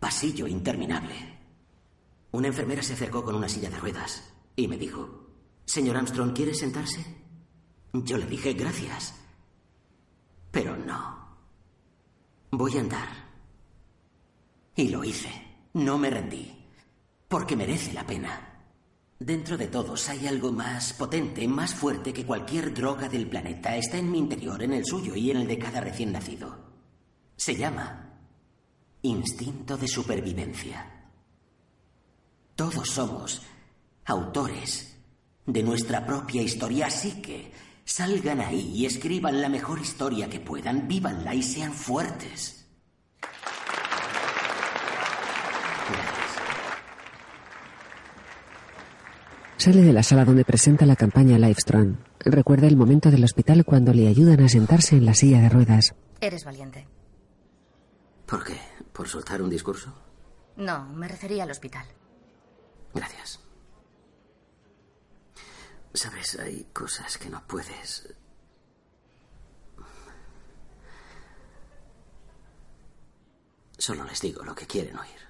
pasillo 0.00 0.46
interminable. 0.46 1.14
Una 2.32 2.48
enfermera 2.48 2.82
se 2.82 2.94
acercó 2.94 3.22
con 3.22 3.34
una 3.34 3.48
silla 3.48 3.70
de 3.70 3.78
ruedas 3.78 4.32
y 4.56 4.66
me 4.66 4.76
dijo, 4.76 5.28
Señor 5.64 5.96
Armstrong, 5.96 6.34
¿quiere 6.34 6.54
sentarse? 6.54 7.25
Yo 8.04 8.18
le 8.18 8.26
dije 8.26 8.52
gracias. 8.52 9.14
Pero 10.50 10.76
no. 10.76 11.26
Voy 12.50 12.76
a 12.76 12.80
andar. 12.80 13.08
Y 14.74 14.88
lo 14.88 15.04
hice. 15.04 15.30
No 15.74 15.98
me 15.98 16.10
rendí. 16.10 16.52
Porque 17.28 17.56
merece 17.56 17.92
la 17.92 18.06
pena. 18.06 18.56
Dentro 19.18 19.56
de 19.56 19.68
todos 19.68 20.08
hay 20.10 20.26
algo 20.26 20.52
más 20.52 20.92
potente, 20.92 21.48
más 21.48 21.74
fuerte 21.74 22.12
que 22.12 22.26
cualquier 22.26 22.74
droga 22.74 23.08
del 23.08 23.28
planeta. 23.28 23.76
Está 23.76 23.96
en 23.96 24.10
mi 24.10 24.18
interior, 24.18 24.62
en 24.62 24.74
el 24.74 24.84
suyo 24.84 25.14
y 25.14 25.30
en 25.30 25.38
el 25.38 25.46
de 25.46 25.58
cada 25.58 25.80
recién 25.80 26.12
nacido. 26.12 26.54
Se 27.36 27.54
llama 27.56 28.06
instinto 29.02 29.76
de 29.76 29.88
supervivencia. 29.88 31.10
Todos 32.54 32.88
somos 32.88 33.42
autores 34.04 34.96
de 35.46 35.62
nuestra 35.62 36.04
propia 36.04 36.42
historia, 36.42 36.86
así 36.86 37.22
que 37.22 37.52
salgan 37.86 38.40
ahí 38.40 38.72
y 38.74 38.84
escriban 38.84 39.40
la 39.40 39.48
mejor 39.48 39.78
historia 39.78 40.28
que 40.28 40.40
puedan, 40.40 40.86
vívanla 40.86 41.34
y 41.34 41.42
sean 41.42 41.72
fuertes. 41.72 42.66
Sale 49.56 49.82
de 49.82 49.92
la 49.92 50.02
sala 50.02 50.24
donde 50.24 50.44
presenta 50.44 50.84
la 50.84 50.96
campaña 50.96 51.38
Livestrong. 51.38 51.96
Recuerda 52.20 52.66
el 52.66 52.76
momento 52.76 53.10
del 53.10 53.24
hospital 53.24 53.64
cuando 53.64 53.92
le 53.94 54.06
ayudan 54.06 54.40
a 54.40 54.48
sentarse 54.48 54.96
en 54.96 55.06
la 55.06 55.14
silla 55.14 55.40
de 55.40 55.48
ruedas. 55.48 55.94
Eres 56.20 56.44
valiente. 56.44 56.86
¿Por 58.26 58.44
qué? 58.44 58.60
¿Por 58.92 59.08
soltar 59.08 59.40
un 59.40 59.50
discurso? 59.50 59.92
No, 60.56 60.86
me 60.86 61.08
refería 61.08 61.44
al 61.44 61.50
hospital. 61.50 61.86
Gracias. 62.94 63.45
Sabes, 65.96 66.38
hay 66.38 66.64
cosas 66.74 67.16
que 67.16 67.30
no 67.30 67.42
puedes... 67.46 68.14
Solo 73.78 74.04
les 74.04 74.20
digo 74.20 74.44
lo 74.44 74.54
que 74.54 74.66
quieren 74.66 74.98
oír. 74.98 75.20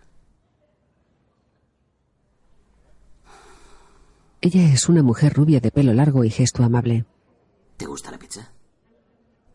Ella 4.40 4.72
es 4.72 4.88
una 4.88 5.02
mujer 5.04 5.34
rubia 5.34 5.60
de 5.60 5.70
pelo 5.70 5.92
largo 5.92 6.24
y 6.24 6.30
gesto 6.30 6.64
amable. 6.64 7.04
¿Te 7.76 7.86
gusta 7.86 8.10
la 8.10 8.18
pizza? 8.18 8.50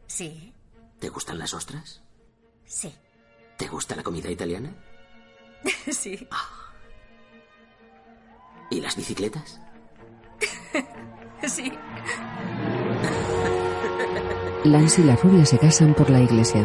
Sí, 0.07 0.53
¿Te 0.99 1.09
gustan 1.09 1.39
las 1.39 1.53
ostras? 1.53 2.01
sí, 2.65 2.93
¿Te 3.57 3.67
gusta 3.67 3.95
la 3.95 4.03
comida 4.03 4.29
italiana? 4.31 4.73
sí. 5.91 6.27
¿Y 8.69 8.79
las 8.81 8.95
bicicletas? 8.95 9.59
Sí. 11.47 11.71
Lance 14.63 15.01
y 15.01 15.05
la 15.05 15.15
rubia 15.15 15.45
se 15.45 15.57
casan 15.57 15.95
por 15.95 16.09
la 16.09 16.19
iglesia. 16.19 16.61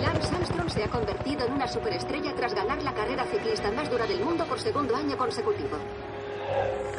Lance 0.00 0.34
Armstrong 0.34 0.68
se 0.68 0.82
ha 0.82 0.88
convertido 0.88 1.46
en 1.46 1.52
una 1.52 1.68
superestrella 1.68 2.34
tras 2.34 2.54
ganar 2.54 2.82
la 2.82 2.92
carrera 2.92 3.24
ciclista 3.26 3.70
más 3.70 3.88
dura 3.88 4.06
del 4.06 4.24
mundo 4.24 4.44
por 4.46 4.58
segundo 4.58 4.96
año 4.96 5.16
consecutivo. 5.16 5.78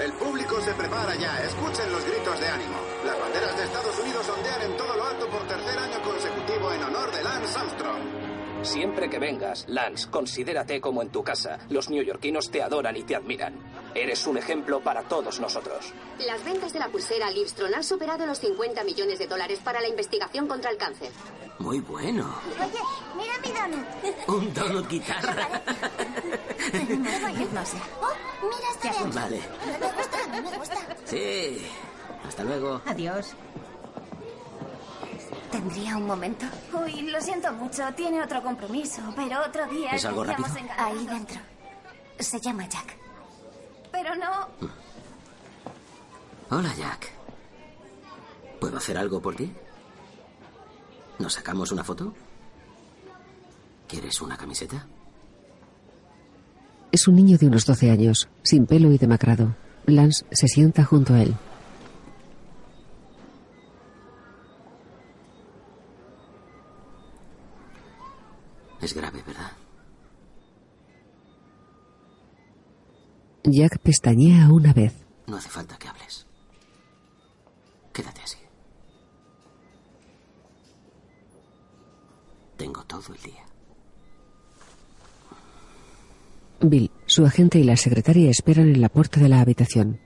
El 0.02 0.14
público 0.14 0.60
se 0.62 0.74
prepara 0.74 1.16
ya. 1.16 1.44
Escuchen 1.44 1.92
los 1.92 2.06
gritos 2.06 2.40
de 2.40 2.48
ánimo. 2.48 2.78
Las 3.06 3.20
banderas 3.20 3.58
de 3.58 3.64
Estados 3.66 4.00
Unidos 4.00 4.30
ondean 4.30 4.62
en 4.62 4.78
todo 4.78 4.96
lo 4.96 5.04
alto 5.04 5.28
por 5.28 5.42
tercer 5.44 5.78
año 5.78 6.02
consecutivo 6.02 6.72
en 6.72 6.84
honor 6.84 7.12
de 7.12 7.24
Lance 7.24 7.60
Armstrong. 7.60 8.02
Siempre 8.64 9.10
que 9.10 9.20
vengas, 9.20 9.66
Lance, 9.68 10.10
considérate 10.10 10.80
como 10.80 11.02
en 11.02 11.10
tu 11.10 11.22
casa. 11.24 11.60
Los 11.70 11.90
neoyorquinos 11.90 12.50
te 12.50 12.64
adoran 12.64 12.96
y 12.96 13.04
te 13.04 13.16
admiran. 13.18 13.54
Eres 13.96 14.26
un 14.26 14.38
ejemplo 14.38 14.82
para 14.82 15.04
todos 15.04 15.40
nosotros. 15.40 15.94
Las 16.20 16.44
ventas 16.44 16.74
de 16.74 16.80
la 16.80 16.88
pulsera 16.88 17.30
Livestrong 17.30 17.76
han 17.76 17.84
superado 17.84 18.26
los 18.26 18.40
50 18.40 18.84
millones 18.84 19.20
de 19.20 19.28
dólares 19.28 19.60
para 19.64 19.82
la 19.82 19.88
investigación 19.88 20.48
contra 20.48 20.72
el 20.72 20.78
cáncer. 20.78 21.12
Muy 21.60 21.80
bueno. 21.80 22.36
Oye, 22.60 22.80
mira 23.16 23.34
mi 23.40 23.52
donut. 23.52 24.28
Un 24.28 24.54
donut 24.54 24.90
guitarra. 24.90 25.48
Oh, 26.74 28.46
mira 28.46 28.68
este 28.74 28.90
de. 28.90 29.12
Vale. 29.14 29.42
Me 29.80 29.88
gusta, 29.88 30.28
me 30.28 30.58
gusta. 30.58 30.76
Sí. 31.06 31.68
Hasta 32.28 32.44
luego. 32.44 32.82
Adiós. 32.86 33.34
¿Tendría 35.52 35.98
un 35.98 36.08
momento? 36.08 36.46
Uy, 36.74 37.02
lo 37.04 37.22
siento 37.22 37.52
mucho. 37.54 37.84
Tiene 37.96 38.22
otro 38.24 38.42
compromiso, 38.42 39.02
pero 39.16 39.42
otro 39.46 39.68
día. 39.68 39.92
¿Es 39.92 40.06
algo 40.06 40.24
rápido? 40.24 40.48
Ahí 40.78 41.06
dentro. 41.06 41.40
Se 42.20 42.40
llama 42.40 42.68
Jack. 42.68 43.03
Pero 43.94 44.16
no. 44.16 44.50
Hola, 46.50 46.74
Jack. 46.76 47.12
¿Puedo 48.60 48.78
hacer 48.78 48.98
algo 48.98 49.22
por 49.22 49.36
ti? 49.36 49.54
¿Nos 51.20 51.34
sacamos 51.34 51.72
una 51.72 51.84
foto? 51.84 52.12
¿Quieres 53.88 54.20
una 54.20 54.36
camiseta? 54.36 54.88
Es 56.92 57.08
un 57.08 57.16
niño 57.16 57.38
de 57.38 57.46
unos 57.48 57.66
12 57.68 57.92
años, 57.92 58.28
sin 58.42 58.66
pelo 58.66 58.92
y 58.92 58.98
demacrado. 58.98 59.56
Lance 59.86 60.26
se 60.32 60.48
sienta 60.48 60.84
junto 60.84 61.14
a 61.14 61.22
él. 61.22 61.36
Es 68.82 68.94
grave, 68.96 69.24
¿verdad? 69.26 69.52
Jack 73.44 73.80
pestañea 73.80 74.50
una 74.52 74.74
vez. 74.74 74.94
No 75.28 75.36
hace 75.38 75.50
falta 75.50 75.78
que 75.78 75.88
hables. 75.88 76.26
Quédate 77.92 78.22
así. 78.22 78.38
Tengo 82.58 82.84
todo 82.86 83.14
el 83.14 83.22
día. 83.22 83.44
Bill, 86.62 86.92
su 87.06 87.26
agente 87.26 87.60
y 87.60 87.64
la 87.64 87.76
secretaria 87.76 88.30
esperan 88.30 88.70
en 88.70 88.80
la 88.80 88.88
puerta 88.88 89.20
de 89.20 89.28
la 89.28 89.42
habitación. 89.42 90.00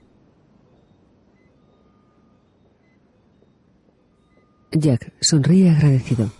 Jack 4.72 5.12
sonríe 5.20 5.70
agradecido. 5.70 6.30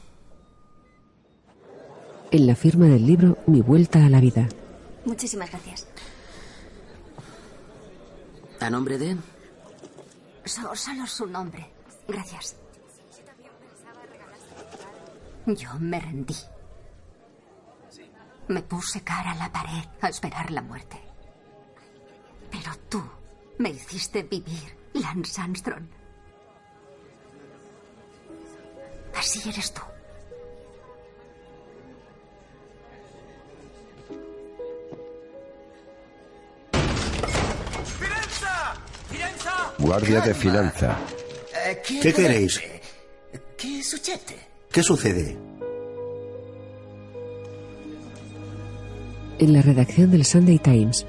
En 2.31 2.47
la 2.47 2.57
firma 2.57 2.87
del 2.87 3.07
libro 3.07 3.39
Mi 3.47 3.61
vuelta 3.61 4.05
a 4.05 4.11
la 4.11 4.21
vida. 4.21 4.49
Muchísimas 5.05 5.51
gracias. 5.51 5.87
¿A 8.61 8.71
nombre 8.71 8.99
de? 8.99 9.17
So- 10.45 10.75
solo 10.75 11.07
su 11.07 11.27
nombre. 11.27 11.71
Gracias. 12.07 12.57
Yo 15.47 15.75
me 15.79 16.01
rendí. 16.01 16.37
Me 18.49 18.63
puse 18.63 19.03
cara 19.03 19.33
a 19.33 19.37
la 19.37 19.53
pared 19.53 19.85
a 20.01 20.09
esperar 20.09 20.51
la 20.51 20.63
muerte. 20.63 20.99
Pero 22.51 22.73
tú 22.89 23.03
me 23.59 23.71
hiciste 23.71 24.23
vivir, 24.23 24.77
Lance 24.95 25.41
Armstrong. 25.41 25.87
Así 29.15 29.49
eres 29.49 29.73
tú. 29.73 29.83
Guardia 39.79 40.21
de 40.21 40.35
finanza. 40.35 40.97
¿Qué 42.03 42.13
queréis? 42.13 42.61
¿Qué 43.57 43.83
sucede? 43.83 44.49
¿Qué 44.71 44.83
sucede? 44.83 45.37
En 49.39 49.53
la 49.53 49.63
redacción 49.63 50.11
del 50.11 50.25
Sunday 50.25 50.59
Times, 50.59 51.07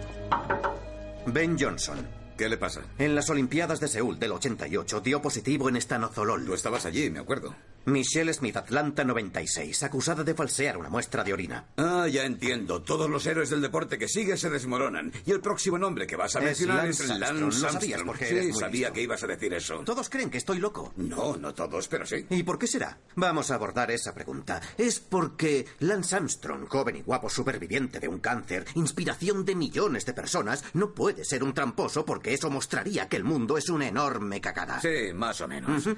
Ben 1.26 1.58
Johnson. 1.60 1.97
¿Qué 2.38 2.47
le 2.47 2.58
pasa? 2.58 2.82
En 2.97 3.16
las 3.16 3.30
Olimpiadas 3.30 3.80
de 3.82 3.88
Seúl 3.89 4.18
del 4.18 4.32
88 4.32 5.02
dio 5.02 5.22
positivo 5.22 5.68
en 5.68 5.76
estanozolol. 5.76 6.45
Tú 6.45 6.54
estabas 6.54 6.86
allí, 6.86 7.10
me 7.10 7.20
acuerdo. 7.20 7.54
Michelle 7.86 8.34
Smith, 8.34 8.57
Atlanta 8.57 9.03
96, 9.03 9.84
acusada 9.84 10.23
de 10.23 10.34
falsear 10.36 10.77
una 10.77 10.89
muestra 10.89 11.23
de 11.23 11.34
orina. 11.34 11.65
Ah, 11.77 12.07
ya 12.07 12.23
entiendo. 12.25 12.82
Todos 12.82 13.09
los 13.09 13.25
héroes 13.25 13.49
del 13.49 13.61
deporte 13.61 13.97
que 13.97 14.07
sigue 14.07 14.38
se 14.38 14.49
desmoronan. 14.49 15.11
Y 15.25 15.32
el 15.32 15.41
próximo 15.41 15.77
nombre 15.77 16.05
que 16.05 16.15
vas 16.15 16.36
a 16.36 16.39
Es 16.39 16.45
mencionar 16.45 16.77
Lance 16.86 17.03
es, 17.03 17.09
Armstrong. 17.11 17.19
Lance 17.39 17.41
Lo 17.45 17.51
sabías 17.51 17.73
Armstrong. 17.82 18.05
porque 18.07 18.25
sí, 18.25 18.34
eres 18.36 18.51
muy 18.51 18.59
sabía 18.59 18.80
listo. 18.80 18.93
que 18.93 19.01
ibas 19.01 19.23
a 19.23 19.27
decir 19.27 19.53
eso. 19.53 19.80
Todos 19.86 20.09
creen 20.09 20.30
que 20.30 20.38
estoy 20.38 20.59
loco. 20.59 20.93
No, 20.97 21.38
no 21.38 21.53
todos, 21.53 21.88
pero 21.88 22.05
sí. 22.05 22.25
¿Y 22.30 22.43
por 22.43 22.59
qué 22.59 22.67
será? 22.67 22.97
Vamos 23.15 23.49
a 23.51 23.55
abordar 23.55 23.89
esa 23.91 24.13
pregunta. 24.13 24.61
Es 24.77 24.99
porque 24.99 25.65
Lance 25.80 26.15
Armstrong, 26.15 26.67
joven 26.67 26.97
y 26.97 27.01
guapo 27.01 27.30
superviviente 27.30 27.99
de 27.99 28.07
un 28.07 28.19
cáncer, 28.19 28.65
inspiración 28.75 29.45
de 29.45 29.55
millones 29.55 30.05
de 30.05 30.13
personas, 30.13 30.63
no 30.73 30.93
puede 30.93 31.25
ser 31.25 31.43
un 31.43 31.53
tramposo 31.53 32.05
porque 32.05 32.34
eso 32.34 32.49
mostraría 32.49 33.07
que 33.09 33.17
el 33.17 33.23
mundo 33.23 33.57
es 33.57 33.69
una 33.69 33.88
enorme 33.88 34.41
cagada. 34.41 34.80
Sí, 34.82 35.13
más 35.13 35.41
o 35.41 35.47
menos. 35.47 35.89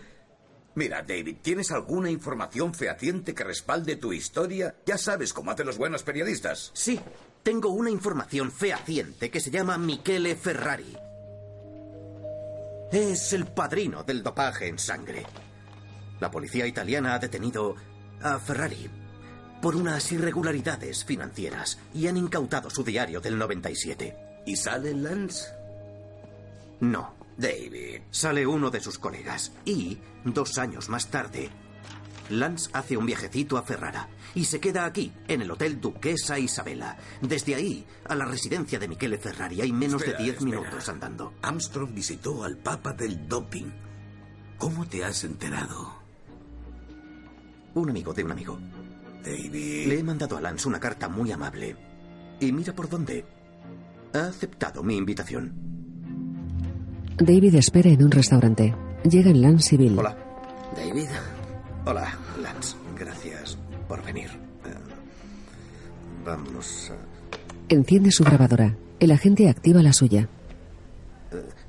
Mira, 0.73 1.03
David, 1.03 1.37
¿tienes 1.41 1.71
alguna 1.71 2.09
información 2.09 2.73
fehaciente 2.73 3.35
que 3.35 3.43
respalde 3.43 3.97
tu 3.97 4.13
historia? 4.13 4.75
Ya 4.85 4.97
sabes 4.97 5.33
cómo 5.33 5.51
hacen 5.51 5.67
los 5.67 5.77
buenos 5.77 6.03
periodistas. 6.03 6.71
Sí, 6.73 6.99
tengo 7.43 7.69
una 7.69 7.89
información 7.89 8.51
fehaciente 8.51 9.29
que 9.29 9.41
se 9.41 9.51
llama 9.51 9.77
Michele 9.77 10.35
Ferrari. 10.35 10.97
Es 12.91 13.33
el 13.33 13.47
padrino 13.47 14.03
del 14.03 14.23
dopaje 14.23 14.67
en 14.67 14.79
sangre. 14.79 15.25
La 16.19 16.31
policía 16.31 16.67
italiana 16.67 17.15
ha 17.15 17.19
detenido 17.19 17.75
a 18.21 18.39
Ferrari 18.39 18.89
por 19.61 19.75
unas 19.75 20.11
irregularidades 20.11 21.03
financieras 21.05 21.79
y 21.93 22.07
han 22.07 22.17
incautado 22.17 22.69
su 22.69 22.83
diario 22.83 23.19
del 23.21 23.37
97. 23.37 24.43
¿Y 24.45 24.55
sale 24.55 24.93
Lance? 24.93 25.49
No. 26.79 27.20
David. 27.41 28.01
Sale 28.11 28.45
uno 28.45 28.69
de 28.69 28.79
sus 28.79 28.97
colegas. 28.99 29.51
Y, 29.65 29.97
dos 30.23 30.57
años 30.57 30.87
más 30.89 31.09
tarde, 31.09 31.49
Lance 32.29 32.69
hace 32.73 32.95
un 32.95 33.05
viajecito 33.05 33.57
a 33.57 33.63
Ferrara 33.63 34.07
y 34.33 34.45
se 34.45 34.59
queda 34.61 34.85
aquí, 34.85 35.11
en 35.27 35.41
el 35.41 35.51
Hotel 35.51 35.81
Duquesa 35.81 36.39
Isabela. 36.39 36.97
Desde 37.21 37.55
ahí, 37.55 37.85
a 38.05 38.15
la 38.15 38.25
residencia 38.25 38.79
de 38.79 38.87
Michele 38.87 39.17
Ferrari 39.17 39.59
hay 39.61 39.73
menos 39.73 40.01
Espera, 40.01 40.17
de 40.17 40.23
diez 40.23 40.37
espera. 40.37 40.59
minutos 40.61 40.87
andando. 40.87 41.33
Armstrong 41.41 41.93
visitó 41.93 42.43
al 42.43 42.57
Papa 42.57 42.93
del 42.93 43.27
Doping. 43.27 43.71
¿Cómo 44.57 44.87
te 44.87 45.03
has 45.03 45.23
enterado? 45.23 45.93
Un 47.73 47.89
amigo 47.89 48.13
de 48.13 48.23
un 48.23 48.31
amigo. 48.31 48.59
David. 49.23 49.87
Le 49.87 49.99
he 49.99 50.03
mandado 50.03 50.37
a 50.37 50.41
Lance 50.41 50.67
una 50.67 50.79
carta 50.79 51.09
muy 51.09 51.31
amable. 51.31 51.75
Y 52.39 52.51
mira 52.51 52.73
por 52.73 52.87
dónde. 52.87 53.25
Ha 54.13 54.27
aceptado 54.27 54.83
mi 54.83 54.95
invitación. 54.95 55.70
David 57.21 57.53
espera 57.53 57.89
en 57.89 58.03
un 58.03 58.09
restaurante. 58.09 58.73
Llegan 59.03 59.41
Lance 59.41 59.75
y 59.75 59.77
Bill. 59.77 59.99
Hola. 59.99 60.17
David. 60.75 61.09
Hola, 61.85 62.17
Lance. 62.41 62.75
Gracias 62.97 63.59
por 63.87 64.03
venir. 64.03 64.29
Eh, 64.65 64.73
vamos 66.25 66.91
a... 66.91 66.95
Enciende 67.71 68.11
su 68.11 68.23
grabadora. 68.23 68.75
El 68.99 69.11
agente 69.11 69.49
activa 69.49 69.83
la 69.83 69.93
suya. 69.93 70.27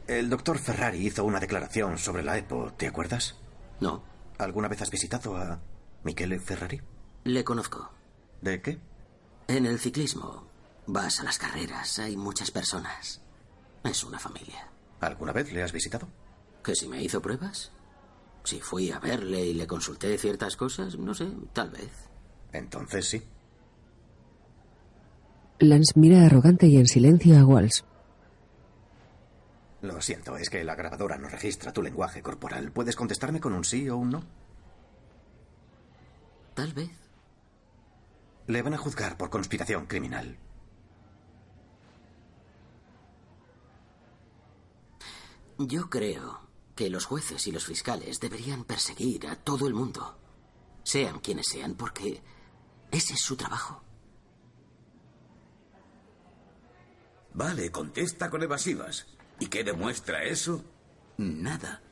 El 0.07 0.31
doctor 0.31 0.59
Ferrari 0.59 1.07
hizo 1.07 1.23
una 1.25 1.39
declaración 1.39 1.99
sobre 1.99 2.23
la 2.23 2.39
EPO, 2.39 2.73
¿te 2.79 2.87
acuerdas? 2.87 3.37
No. 3.81 4.03
¿Alguna 4.39 4.69
vez 4.69 4.81
has 4.81 4.91
visitado 4.91 5.37
a 5.37 5.61
Michele 6.03 6.41
Ferrari? 6.41 6.81
Le 7.25 7.45
conozco. 7.45 7.91
¿De 8.41 8.63
qué? 8.63 8.79
En 9.49 9.67
el 9.67 9.79
ciclismo, 9.79 10.47
vas 10.87 11.21
a 11.21 11.25
las 11.25 11.39
carreras, 11.39 11.99
hay 11.99 12.17
muchas 12.17 12.51
personas. 12.51 13.21
Es 13.85 14.03
una 14.03 14.19
familia. 14.19 14.72
¿Alguna 15.03 15.33
vez 15.33 15.53
le 15.53 15.65
has 15.65 15.73
visitado? 15.73 16.09
¿Que 16.63 16.77
si 16.77 16.87
me 16.87 17.03
hizo 17.03 17.21
pruebas? 17.21 17.73
Si 18.45 18.61
fui 18.61 18.93
a 18.93 19.01
verle 19.01 19.45
y 19.45 19.55
le 19.55 19.67
consulté 19.67 20.17
ciertas 20.17 20.57
cosas, 20.57 20.97
no 20.97 21.13
sé, 21.13 21.29
tal 21.53 21.71
vez. 21.71 22.09
Entonces 22.53 23.09
sí. 23.09 23.23
Lance 25.59 25.93
mira 25.97 26.25
arrogante 26.25 26.69
y 26.69 26.77
en 26.77 26.87
silencio 26.87 27.37
a 27.37 27.45
Walsh. 27.45 27.83
Lo 29.81 30.01
siento, 30.01 30.37
es 30.37 30.49
que 30.49 30.63
la 30.63 30.77
grabadora 30.77 31.19
no 31.19 31.29
registra 31.29 31.73
tu 31.73 31.83
lenguaje 31.83 32.23
corporal. 32.23 32.71
¿Puedes 32.71 32.95
contestarme 32.95 33.41
con 33.41 33.55
un 33.55 33.65
sí 33.65 33.89
o 33.89 33.97
un 33.97 34.11
no? 34.11 34.25
Tal 36.55 36.73
vez. 36.75 36.93
Le 38.47 38.63
van 38.63 38.75
a 38.75 38.79
juzgar 38.79 39.17
por 39.17 39.31
conspiración 39.31 39.87
criminal. 39.87 40.39
Yo 45.67 45.89
creo 45.89 46.41
que 46.75 46.91
los 46.91 47.05
jueces 47.05 47.47
y 47.47 47.53
los 47.53 47.67
fiscales 47.67 48.21
deberían 48.21 48.65
perseguir 48.65 49.27
a 49.29 49.37
todo 49.37 49.67
el 49.67 49.75
mundo, 49.75 50.19
sean 50.83 51.21
quienes 51.21 51.47
sean, 51.49 51.75
porque 51.75 52.23
ese 52.91 53.15
es 53.15 53.21
su 53.21 53.37
trabajo. 53.37 53.83
Vale, 57.35 57.71
contesta 57.71 58.29
con 58.31 58.43
evasivas. 58.43 59.07
¿Y 59.39 59.47
qué 59.47 59.65
demuestra 59.65 60.25
eso? 60.25 60.65
Nada. 61.17 61.83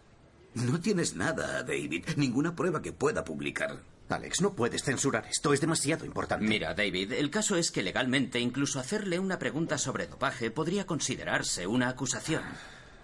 No 0.55 0.81
tienes 0.81 1.15
nada, 1.15 1.63
David. 1.63 2.07
Ninguna 2.17 2.55
prueba 2.55 2.83
que 2.83 2.93
pueda 2.93 3.25
publicar. 3.25 3.83
Alex, 4.09 4.41
no 4.41 4.55
puedes 4.55 4.83
censurar 4.83 5.27
esto. 5.27 5.53
Es 5.53 5.61
demasiado 5.61 6.05
importante. 6.05 6.45
Mira, 6.45 6.75
David, 6.75 7.13
el 7.13 7.31
caso 7.31 7.57
es 7.57 7.71
que 7.71 7.83
legalmente 7.83 8.41
incluso 8.41 8.81
hacerle 8.81 9.19
una 9.19 9.39
pregunta 9.39 9.79
sobre 9.79 10.09
dopaje 10.09 10.51
podría 10.51 10.85
considerarse 10.85 11.67
una 11.67 11.89
acusación. 11.89 12.43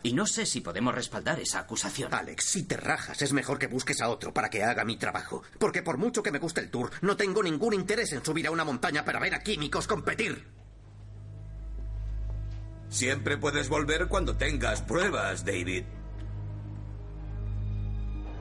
Y 0.06 0.12
no 0.12 0.24
sé 0.24 0.46
si 0.46 0.60
podemos 0.60 0.94
respaldar 0.94 1.40
esa 1.40 1.58
acusación. 1.58 2.14
Alex, 2.14 2.44
si 2.44 2.62
te 2.62 2.76
rajas, 2.76 3.20
es 3.22 3.32
mejor 3.32 3.58
que 3.58 3.66
busques 3.66 4.00
a 4.00 4.08
otro 4.08 4.32
para 4.32 4.48
que 4.48 4.62
haga 4.62 4.84
mi 4.84 4.96
trabajo. 4.96 5.42
Porque 5.58 5.82
por 5.82 5.98
mucho 5.98 6.22
que 6.22 6.30
me 6.30 6.38
guste 6.38 6.60
el 6.60 6.70
tour, 6.70 6.90
no 7.00 7.16
tengo 7.16 7.42
ningún 7.42 7.74
interés 7.74 8.12
en 8.12 8.24
subir 8.24 8.46
a 8.46 8.52
una 8.52 8.62
montaña 8.62 9.04
para 9.04 9.18
ver 9.18 9.34
a 9.34 9.40
químicos 9.40 9.88
competir. 9.88 10.46
Siempre 12.88 13.36
puedes 13.36 13.68
volver 13.68 14.06
cuando 14.06 14.36
tengas 14.36 14.80
pruebas, 14.80 15.44
David. 15.44 15.82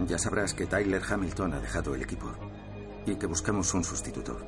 Ya 0.08 0.20
sabrás 0.20 0.54
que 0.54 0.68
Tyler 0.68 1.02
Hamilton 1.10 1.54
ha 1.56 1.60
dejado 1.60 1.96
el 1.96 2.04
equipo 2.04 2.32
y 3.08 3.16
que 3.16 3.26
buscamos 3.26 3.74
un 3.74 3.84
sustituto. 3.84 4.40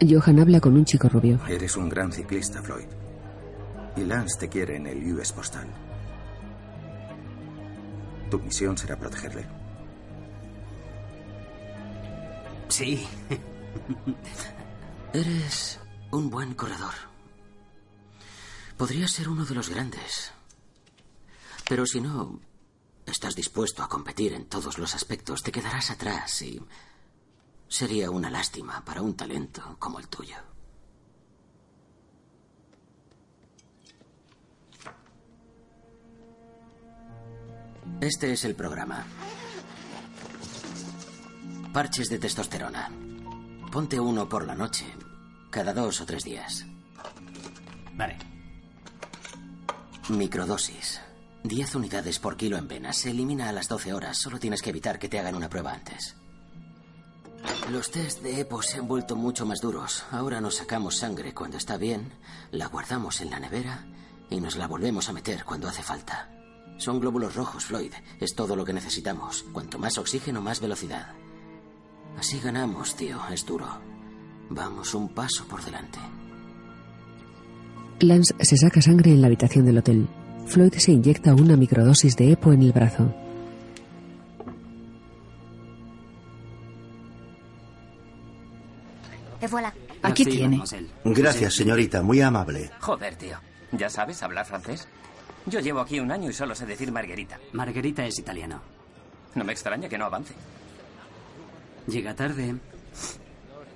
Johan 0.00 0.40
habla 0.40 0.60
con 0.60 0.76
un 0.76 0.84
chico 0.84 1.08
rubio. 1.08 1.38
Eres 1.48 1.76
un 1.76 1.88
gran 1.88 2.10
ciclista, 2.10 2.60
Floyd. 2.62 3.01
Y 3.96 4.04
Lance 4.04 4.38
te 4.38 4.48
quiere 4.48 4.76
en 4.76 4.86
el 4.86 5.12
US 5.12 5.32
Postal. 5.32 5.68
Tu 8.30 8.38
misión 8.38 8.78
será 8.78 8.98
protegerle. 8.98 9.46
Sí. 12.68 13.06
Eres 15.12 15.78
un 16.10 16.30
buen 16.30 16.54
corredor. 16.54 16.94
Podrías 18.78 19.12
ser 19.12 19.28
uno 19.28 19.44
de 19.44 19.54
los 19.54 19.68
grandes. 19.68 20.32
Pero 21.68 21.84
si 21.84 22.00
no 22.00 22.40
estás 23.04 23.34
dispuesto 23.34 23.82
a 23.82 23.88
competir 23.88 24.32
en 24.32 24.46
todos 24.46 24.78
los 24.78 24.94
aspectos, 24.94 25.42
te 25.42 25.52
quedarás 25.52 25.90
atrás 25.90 26.40
y 26.42 26.60
sería 27.68 28.10
una 28.10 28.30
lástima 28.30 28.84
para 28.84 29.02
un 29.02 29.14
talento 29.14 29.76
como 29.78 29.98
el 29.98 30.08
tuyo. 30.08 30.51
Este 38.02 38.32
es 38.32 38.44
el 38.44 38.56
programa. 38.56 39.06
Parches 41.72 42.08
de 42.08 42.18
testosterona. 42.18 42.90
Ponte 43.70 44.00
uno 44.00 44.28
por 44.28 44.44
la 44.44 44.56
noche, 44.56 44.86
cada 45.50 45.72
dos 45.72 46.00
o 46.00 46.04
tres 46.04 46.24
días. 46.24 46.66
Vale. 47.94 48.18
Microdosis. 50.08 51.00
10 51.44 51.76
unidades 51.76 52.18
por 52.18 52.36
kilo 52.36 52.56
en 52.56 52.66
venas. 52.66 52.96
Se 52.96 53.12
elimina 53.12 53.48
a 53.48 53.52
las 53.52 53.68
12 53.68 53.92
horas. 53.92 54.18
Solo 54.18 54.40
tienes 54.40 54.62
que 54.62 54.70
evitar 54.70 54.98
que 54.98 55.08
te 55.08 55.20
hagan 55.20 55.36
una 55.36 55.48
prueba 55.48 55.72
antes. 55.72 56.16
Los 57.70 57.92
test 57.92 58.20
de 58.22 58.40
EPO 58.40 58.62
se 58.62 58.78
han 58.78 58.88
vuelto 58.88 59.14
mucho 59.14 59.46
más 59.46 59.60
duros. 59.60 60.02
Ahora 60.10 60.40
nos 60.40 60.56
sacamos 60.56 60.96
sangre 60.96 61.34
cuando 61.34 61.56
está 61.56 61.76
bien, 61.76 62.12
la 62.50 62.66
guardamos 62.66 63.20
en 63.20 63.30
la 63.30 63.38
nevera 63.38 63.86
y 64.28 64.40
nos 64.40 64.56
la 64.56 64.66
volvemos 64.66 65.08
a 65.08 65.12
meter 65.12 65.44
cuando 65.44 65.68
hace 65.68 65.84
falta. 65.84 66.41
Son 66.82 66.98
glóbulos 66.98 67.36
rojos, 67.36 67.64
Floyd. 67.64 67.92
Es 68.18 68.34
todo 68.34 68.56
lo 68.56 68.64
que 68.64 68.72
necesitamos. 68.72 69.44
Cuanto 69.52 69.78
más 69.78 69.98
oxígeno, 69.98 70.40
más 70.40 70.60
velocidad. 70.60 71.12
Así 72.18 72.40
ganamos, 72.40 72.96
tío. 72.96 73.20
Es 73.30 73.46
duro. 73.46 73.68
Vamos 74.50 74.92
un 74.92 75.08
paso 75.10 75.44
por 75.44 75.64
delante. 75.64 76.00
Lance 78.00 78.34
se 78.40 78.56
saca 78.56 78.82
sangre 78.82 79.12
en 79.12 79.20
la 79.20 79.28
habitación 79.28 79.64
del 79.64 79.78
hotel. 79.78 80.08
Floyd 80.46 80.74
se 80.74 80.90
inyecta 80.90 81.36
una 81.36 81.56
microdosis 81.56 82.16
de 82.16 82.32
EPO 82.32 82.52
en 82.52 82.62
el 82.62 82.72
brazo. 82.72 83.14
Aquí 90.02 90.24
tiene. 90.24 90.60
Gracias, 91.04 91.54
señorita. 91.54 92.02
Muy 92.02 92.20
amable. 92.20 92.72
Joder, 92.80 93.14
tío. 93.14 93.38
¿Ya 93.70 93.88
sabes 93.88 94.20
hablar 94.24 94.46
francés? 94.46 94.88
Yo 95.46 95.60
llevo 95.60 95.80
aquí 95.80 95.98
un 95.98 96.10
año 96.12 96.30
y 96.30 96.32
solo 96.32 96.54
sé 96.54 96.66
decir 96.66 96.92
Margarita. 96.92 97.38
Margarita 97.52 98.04
es 98.06 98.18
italiano. 98.18 98.60
No 99.34 99.44
me 99.44 99.52
extraña 99.52 99.88
que 99.88 99.98
no 99.98 100.04
avance. 100.04 100.34
Llega 101.86 102.14
tarde. 102.14 102.54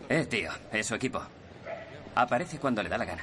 Eh, 0.09 0.27
tío, 0.27 0.51
es 0.73 0.87
su 0.87 0.95
equipo. 0.95 1.21
Aparece 2.15 2.59
cuando 2.59 2.83
le 2.83 2.89
da 2.89 2.99
la 2.99 3.05
gana. 3.05 3.23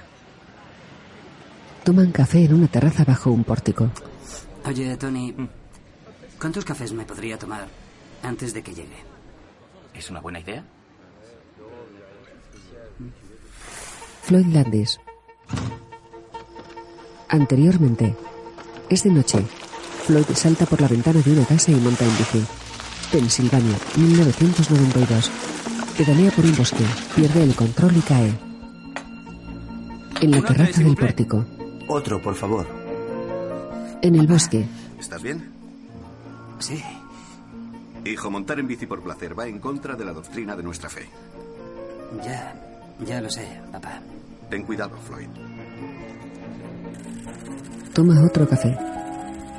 Toman 1.84 2.12
café 2.12 2.46
en 2.46 2.54
una 2.54 2.68
terraza 2.68 3.04
bajo 3.06 3.32
un 3.32 3.44
pórtico. 3.44 3.90
Oye, 4.66 4.96
Tony, 4.98 5.34
¿cuántos 6.40 6.66
cafés 6.66 6.94
me 6.94 7.06
podría 7.06 7.38
tomar 7.38 7.68
antes 8.24 8.54
de 8.54 8.62
que 8.64 8.74
llegue? 8.74 8.98
¿Es 9.94 10.10
una 10.10 10.20
buena 10.22 10.40
idea? 10.40 10.64
Floyd 14.24 14.48
Landis. 14.48 15.00
Anteriormente, 17.28 18.16
es 18.94 19.04
de 19.04 19.10
noche. 19.10 19.44
Floyd 20.06 20.26
salta 20.36 20.66
por 20.66 20.80
la 20.82 20.88
ventana 20.88 21.20
de 21.22 21.32
una 21.32 21.46
casa 21.46 21.72
y 21.72 21.76
monta 21.76 22.06
en 22.06 22.18
bici. 22.18 22.46
Pensilvania, 23.12 23.78
1992. 23.96 25.32
Pedalea 25.98 26.32
por 26.32 26.46
un 26.46 26.56
bosque, 26.56 26.84
pierde 27.16 27.44
el 27.44 27.56
control 27.56 27.98
y 27.98 28.02
cae. 28.02 28.34
En 30.22 30.32
la 30.32 30.42
terraza 30.42 30.82
del 30.82 30.96
pórtico. 30.96 31.46
Otro, 31.88 32.22
por 32.22 32.36
favor. 32.36 32.68
En 34.02 34.16
el 34.16 34.28
bosque. 34.28 34.66
¿Estás 35.00 35.22
bien? 35.22 35.52
Sí. 36.60 36.82
Hijo, 38.06 38.30
montar 38.30 38.60
en 38.60 38.68
bici 38.68 38.86
por 38.86 39.02
placer 39.02 39.38
va 39.38 39.48
en 39.48 39.60
contra 39.60 39.96
de 39.96 40.06
la 40.06 40.14
doctrina 40.14 40.56
de 40.56 40.64
nuestra 40.64 40.90
fe. 40.90 41.08
Ya, 42.24 42.54
ya 43.06 43.22
lo 43.22 43.30
sé, 43.30 43.48
papá. 43.72 44.02
Ten 44.50 44.64
cuidado, 44.64 44.98
Floyd. 45.08 45.30
Toma 47.94 48.20
otro 48.26 48.50
café. 48.50 48.76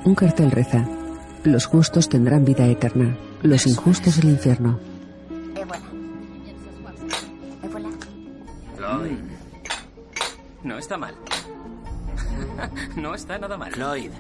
Un 0.05 0.17
cartel 0.17 0.51
reza. 0.51 0.85
Los 1.45 1.67
justos 1.67 2.09
tendrán 2.09 2.45
vida 2.45 2.67
eterna. 2.67 3.17
Los 3.43 3.65
injustos 3.65 4.19
el 4.19 4.31
infierno. 4.31 4.81
Floyd. 8.77 9.19
No 10.65 10.79
está 10.79 10.99
mal. 10.99 11.15
no 12.97 13.15
está 13.15 13.39
nada 13.39 13.57
mal. 13.57 13.71
Floyd, 13.73 14.11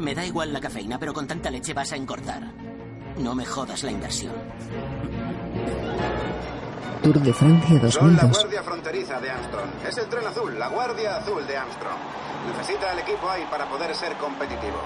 me 0.00 0.14
da 0.14 0.26
igual 0.26 0.52
la 0.52 0.60
cafeína, 0.60 0.98
pero 0.98 1.14
con 1.14 1.26
tanta 1.26 1.50
leche 1.50 1.72
vas 1.72 1.92
a 1.92 1.96
engordar. 1.96 2.52
No 3.18 3.34
me 3.34 3.46
jodas 3.46 3.82
la 3.84 3.90
inversión. 3.90 4.34
Tour 7.02 7.20
de 7.20 7.32
Francia 7.32 7.90
Son 7.90 8.16
la 8.16 8.22
2002. 8.22 8.38
Guardia 8.38 8.62
Fronteriza 8.62 9.20
de 9.20 9.30
Armstrong. 9.30 9.70
Es 9.86 9.98
el 9.98 10.06
tren 10.06 10.26
azul, 10.26 10.58
la 10.58 10.68
Guardia 10.68 11.16
Azul 11.16 11.46
de 11.46 11.56
Armstrong. 11.56 11.98
Necesita 12.48 12.92
el 12.92 12.98
equipo 13.00 13.28
ahí 13.28 13.46
para 13.50 13.68
poder 13.68 13.94
ser 13.94 14.14
competitivo. 14.16 14.80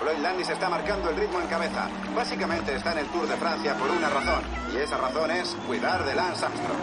Floyd 0.00 0.18
Landis 0.18 0.48
está 0.48 0.68
marcando 0.68 1.10
el 1.10 1.16
ritmo 1.16 1.40
en 1.40 1.46
cabeza. 1.46 1.88
Básicamente 2.14 2.74
está 2.74 2.92
en 2.92 2.98
el 2.98 3.06
Tour 3.06 3.26
de 3.26 3.36
Francia 3.36 3.74
por 3.74 3.90
una 3.90 4.08
razón. 4.08 4.42
Y 4.72 4.76
esa 4.78 4.96
razón 4.98 5.30
es 5.30 5.56
cuidar 5.66 6.04
de 6.04 6.14
Lance 6.14 6.44
Armstrong. 6.44 6.78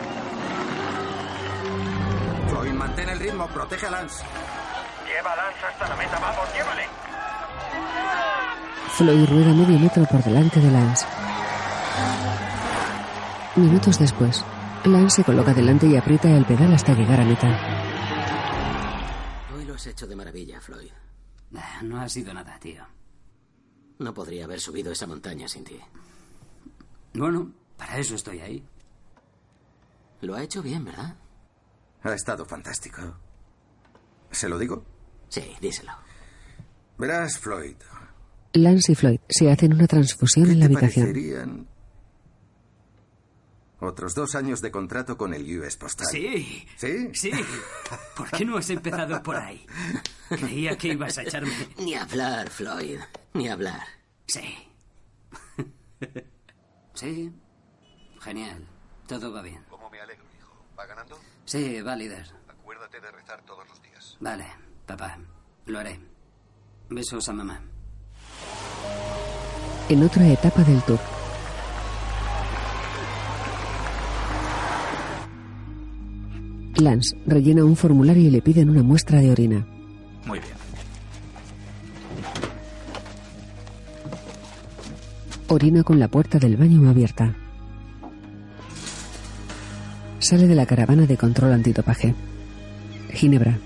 Floyd, 2.50 2.74
mantén 2.74 3.10
el 3.10 3.20
ritmo, 3.20 3.48
protege 3.48 3.88
a 3.88 3.92
Lance. 3.92 4.24
Lleva 5.06 5.34
a 5.34 5.36
Lance 5.36 5.66
hasta 5.66 5.88
la 5.90 5.96
meta, 5.96 6.20
vamos, 6.20 6.54
llévale. 6.54 6.84
Floyd 8.90 9.30
rueda 9.30 9.54
medio 9.54 9.80
metro 9.80 10.06
por 10.06 10.24
delante 10.24 10.60
de 10.60 10.72
Lance. 10.72 11.06
Minutos 13.56 14.00
después, 14.00 14.46
Lance 14.86 15.18
se 15.18 15.24
coloca 15.24 15.54
delante 15.54 15.86
y 15.88 15.96
aprieta 15.96 16.30
el 16.36 16.46
pedal 16.46 16.74
hasta 16.74 16.94
llegar 16.94 17.20
a 17.22 17.26
meta. 17.26 17.60
Hoy 19.56 19.66
lo 19.66 19.76
has 19.76 19.86
hecho 19.88 20.08
de 20.08 20.16
maravilla, 20.16 20.60
Floyd. 20.60 20.92
Ah, 21.56 21.82
No 21.84 22.00
ha 22.02 22.10
sido 22.10 22.34
nada, 22.34 22.58
tío. 22.60 22.84
No 24.00 24.14
podría 24.14 24.46
haber 24.46 24.60
subido 24.60 24.92
esa 24.92 25.06
montaña 25.06 25.48
sin 25.48 25.64
ti. 25.64 25.80
Bueno, 27.14 27.52
para 27.78 27.98
eso 27.98 28.16
estoy 28.16 28.40
ahí. 28.40 28.64
Lo 30.22 30.36
ha 30.36 30.42
hecho 30.44 30.62
bien, 30.64 30.84
¿verdad? 30.86 31.16
Ha 32.04 32.14
estado 32.14 32.46
fantástico. 32.46 33.02
¿Se 34.32 34.50
lo 34.50 34.58
digo? 34.58 34.84
Sí, 35.30 35.44
díselo. 35.62 35.92
Verás, 36.98 37.38
Floyd. 37.38 37.76
Lance 38.54 38.92
y 38.94 38.96
Floyd 38.96 39.20
se 39.30 39.52
hacen 39.52 39.74
una 39.74 39.88
transfusión 39.88 40.50
en 40.50 40.60
la 40.60 40.66
habitación. 40.66 41.08
Parecerían 41.08 41.68
otros 43.82 44.14
dos 44.16 44.36
años 44.36 44.62
de 44.62 44.72
contrato 44.72 45.18
con 45.18 45.34
el 45.34 45.60
US 45.60 45.76
Postal. 45.78 46.08
Sí. 46.12 46.68
¿Sí? 46.78 47.10
Sí. 47.14 47.32
¿Por 48.16 48.30
qué 48.32 48.46
no 48.46 48.58
has 48.58 48.70
empezado 48.70 49.22
por 49.22 49.36
ahí? 49.36 49.66
Creía 50.30 50.78
que 50.78 50.90
ibas 50.90 51.18
a 51.18 51.24
echarme. 51.24 51.52
Ni 51.78 51.96
hablar, 51.96 52.50
Floyd. 52.50 53.00
Ni 53.34 53.50
hablar. 53.50 53.82
Sí. 54.28 54.68
Sí. 56.94 57.32
Genial. 58.22 58.68
Todo 59.08 59.32
va 59.32 59.42
bien. 59.42 59.64
¿Cómo 59.70 59.90
me 59.90 60.00
alegro, 60.00 60.26
hijo? 60.38 60.66
¿Va 60.78 60.86
ganando? 60.86 61.20
Sí, 61.46 61.82
va 61.82 61.96
líder. 61.96 62.32
acuérdate 62.48 63.02
de 63.02 63.12
rezar 63.12 63.42
todos 63.44 63.68
los 63.68 63.82
días. 63.82 64.18
Vale, 64.20 64.46
papá. 64.86 65.18
Lo 65.66 65.80
haré. 65.80 66.00
Besos 66.90 67.28
a 67.30 67.34
mamá. 67.34 67.62
En 69.90 70.04
otra 70.04 70.28
etapa 70.28 70.64
del 70.64 70.82
tour. 70.84 71.00
Lance 76.78 77.16
rellena 77.26 77.64
un 77.64 77.76
formulario 77.76 78.24
y 78.24 78.32
le 78.32 78.42
piden 78.42 78.70
una 78.70 78.84
muestra 78.84 79.20
de 79.20 79.32
orina. 79.32 79.68
Muy 80.26 80.40
bien. 80.40 80.54
Orina 85.48 85.84
con 85.84 86.00
la 86.00 86.08
puerta 86.08 86.40
del 86.40 86.56
baño 86.56 86.90
abierta. 86.90 87.36
Sale 90.20 90.48
de 90.48 90.56
la 90.56 90.66
caravana 90.66 91.06
de 91.06 91.18
control 91.18 91.52
antidopaje. 91.52 92.16
Ginebra. 93.12 93.60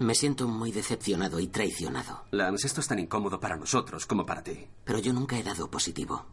Me 0.00 0.14
siento 0.14 0.48
muy 0.48 0.72
decepcionado 0.72 1.38
y 1.38 1.48
traicionado. 1.48 2.24
Lance, 2.30 2.66
esto 2.66 2.80
es 2.80 2.88
tan 2.88 2.98
incómodo 2.98 3.38
para 3.38 3.56
nosotros 3.56 4.06
como 4.06 4.24
para 4.24 4.42
ti. 4.42 4.66
Pero 4.84 4.98
yo 4.98 5.12
nunca 5.12 5.38
he 5.38 5.42
dado 5.42 5.70
positivo. 5.70 6.24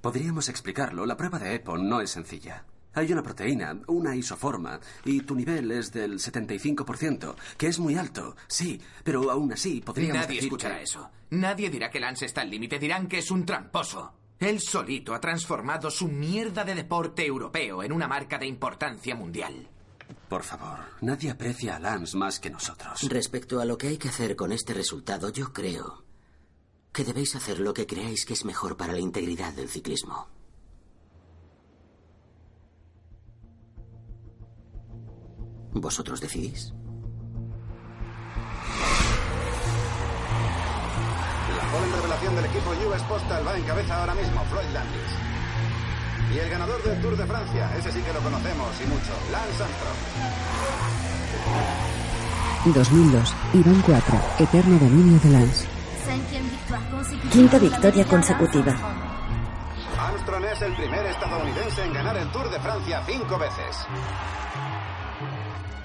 Podríamos 0.00 0.48
explicarlo. 0.48 1.04
La 1.06 1.16
prueba 1.16 1.38
de 1.38 1.54
EPO 1.54 1.76
no 1.78 2.00
es 2.00 2.10
sencilla. 2.10 2.64
Hay 2.94 3.12
una 3.12 3.22
proteína, 3.22 3.78
una 3.86 4.16
isoforma, 4.16 4.80
y 5.04 5.20
tu 5.20 5.34
nivel 5.36 5.70
es 5.70 5.92
del 5.92 6.18
75%, 6.18 7.36
que 7.56 7.68
es 7.68 7.78
muy 7.78 7.94
alto, 7.96 8.34
sí, 8.48 8.80
pero 9.04 9.30
aún 9.30 9.52
así 9.52 9.80
podríamos 9.80 10.16
Nadie 10.22 10.36
decir 10.36 10.44
escuchará 10.48 10.78
que- 10.78 10.82
eso. 10.84 11.08
Nadie 11.30 11.70
dirá 11.70 11.88
que 11.90 12.00
Lance 12.00 12.24
está 12.26 12.40
al 12.40 12.50
límite. 12.50 12.78
Dirán 12.80 13.06
que 13.06 13.18
es 13.18 13.30
un 13.30 13.46
tramposo. 13.46 14.12
Él 14.40 14.58
solito 14.58 15.14
ha 15.14 15.20
transformado 15.20 15.90
su 15.90 16.08
mierda 16.08 16.64
de 16.64 16.74
deporte 16.74 17.24
europeo 17.24 17.82
en 17.84 17.92
una 17.92 18.08
marca 18.08 18.38
de 18.38 18.46
importancia 18.46 19.14
mundial. 19.14 19.68
Por 20.28 20.42
favor, 20.42 20.78
nadie 21.02 21.30
aprecia 21.30 21.76
a 21.76 21.78
Lance 21.78 22.16
más 22.16 22.40
que 22.40 22.50
nosotros. 22.50 23.02
Respecto 23.08 23.60
a 23.60 23.64
lo 23.64 23.78
que 23.78 23.88
hay 23.88 23.98
que 23.98 24.08
hacer 24.08 24.34
con 24.34 24.50
este 24.50 24.74
resultado, 24.74 25.28
yo 25.28 25.52
creo 25.52 26.02
que 26.92 27.04
debéis 27.04 27.36
hacer 27.36 27.60
lo 27.60 27.72
que 27.72 27.86
creáis 27.86 28.24
que 28.26 28.32
es 28.32 28.44
mejor 28.44 28.76
para 28.76 28.92
la 28.92 29.00
integridad 29.00 29.52
del 29.52 29.68
ciclismo. 29.68 30.28
¿Vosotros 35.72 36.20
decidís? 36.20 36.72
La 41.56 41.64
joven 41.70 41.92
revelación 41.92 42.34
del 42.36 42.44
equipo 42.46 42.70
US 42.88 43.02
Postal 43.02 43.46
va 43.46 43.56
en 43.56 43.64
cabeza 43.64 44.00
ahora 44.00 44.14
mismo, 44.14 44.44
Floyd 44.50 44.68
Landis. 44.72 45.12
Y 46.34 46.38
el 46.38 46.50
ganador 46.50 46.82
del 46.82 47.00
Tour 47.00 47.16
de 47.16 47.26
Francia, 47.26 47.76
ese 47.76 47.92
sí 47.92 48.00
que 48.02 48.12
lo 48.12 48.20
conocemos 48.20 48.80
y 48.80 48.86
mucho, 48.86 49.12
Lance 49.30 49.62
Armstrong. 49.62 49.96
2002. 52.74 53.34
Iván 53.54 53.82
4. 53.86 54.20
Eterno 54.38 54.78
dominio 54.78 55.18
de 55.20 55.30
Lance. 55.30 55.79
Quinta 57.30 57.58
victoria 57.58 58.04
consecutiva. 58.04 58.76
Armstrong 59.98 60.44
es 60.44 60.62
el 60.62 60.74
primer 60.74 61.06
estadounidense 61.06 61.84
en 61.84 61.92
ganar 61.92 62.16
el 62.16 62.30
Tour 62.32 62.50
de 62.50 62.58
Francia 62.60 63.02
cinco 63.06 63.38
veces. 63.38 63.86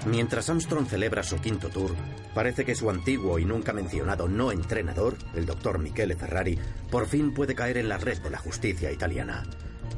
Mientras 0.06 0.48
Armstrong 0.48 0.86
celebra 0.86 1.22
su 1.22 1.36
quinto 1.38 1.68
tour, 1.68 1.94
parece 2.32 2.64
que 2.64 2.76
su 2.76 2.88
antiguo 2.88 3.38
y 3.40 3.44
nunca 3.44 3.72
mencionado 3.72 4.28
no 4.28 4.52
entrenador, 4.52 5.16
el 5.34 5.46
doctor 5.46 5.80
Michele 5.80 6.14
Ferrari, 6.14 6.58
por 6.90 7.06
fin 7.06 7.34
puede 7.34 7.56
caer 7.56 7.76
en 7.76 7.88
la 7.88 7.98
red 7.98 8.20
de 8.22 8.30
la 8.30 8.38
justicia 8.38 8.92
italiana. 8.92 9.42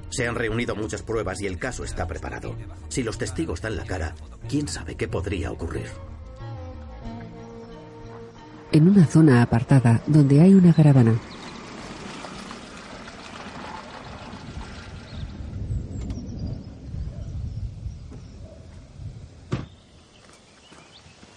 Se 0.08 0.26
han 0.26 0.34
reunido 0.34 0.74
muchas 0.74 1.02
pruebas 1.02 1.40
y 1.42 1.46
el 1.46 1.58
caso 1.58 1.84
está 1.84 2.06
preparado. 2.06 2.56
Si 2.88 3.02
los 3.02 3.18
testigos 3.18 3.60
dan 3.60 3.76
la 3.76 3.84
cara, 3.84 4.14
¿quién 4.48 4.66
sabe 4.66 4.96
qué 4.96 5.08
podría 5.08 5.52
ocurrir? 5.52 5.88
En 8.78 8.86
una 8.86 9.04
zona 9.08 9.42
apartada 9.42 10.00
donde 10.06 10.40
hay 10.40 10.54
una 10.54 10.72
caravana. 10.72 11.18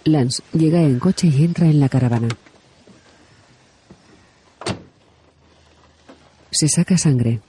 Lance 0.04 0.40
llega 0.52 0.82
en 0.82 1.00
coche 1.00 1.26
y 1.26 1.42
entra 1.42 1.66
en 1.66 1.80
la 1.80 1.88
caravana. 1.88 2.28
Se 6.52 6.68
saca 6.68 6.96
sangre. 6.96 7.40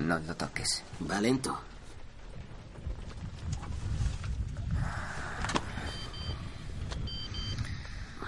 No 0.00 0.18
lo 0.18 0.34
toques. 0.34 0.82
Va 1.08 1.20
lento. 1.20 1.56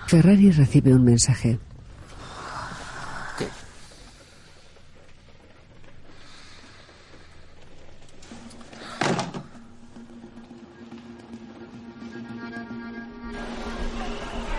Ferrari 0.09 0.51
recibe 0.51 0.95
un 0.95 1.05
mensaje. 1.05 1.59
¿Qué? 3.37 3.47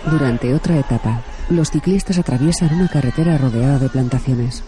Durante 0.08 0.54
otra 0.54 0.78
etapa, 0.78 1.24
los 1.50 1.72
ciclistas 1.72 2.20
atraviesan 2.20 2.76
una 2.76 2.88
carretera 2.88 3.36
rodeada 3.40 3.80
de 3.80 3.90
plantaciones. 3.90 4.64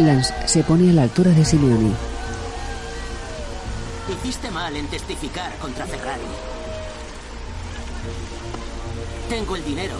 Lance 0.00 0.32
se 0.46 0.64
pone 0.64 0.90
a 0.90 0.92
la 0.94 1.02
altura 1.02 1.30
de 1.30 1.44
Simeoni. 1.44 1.92
Hiciste 4.08 4.50
mal 4.50 4.74
en 4.74 4.86
testificar 4.86 5.54
contra 5.58 5.86
Ferrari. 5.86 6.22
Tengo 9.28 9.56
el 9.56 9.64
dinero 9.64 9.96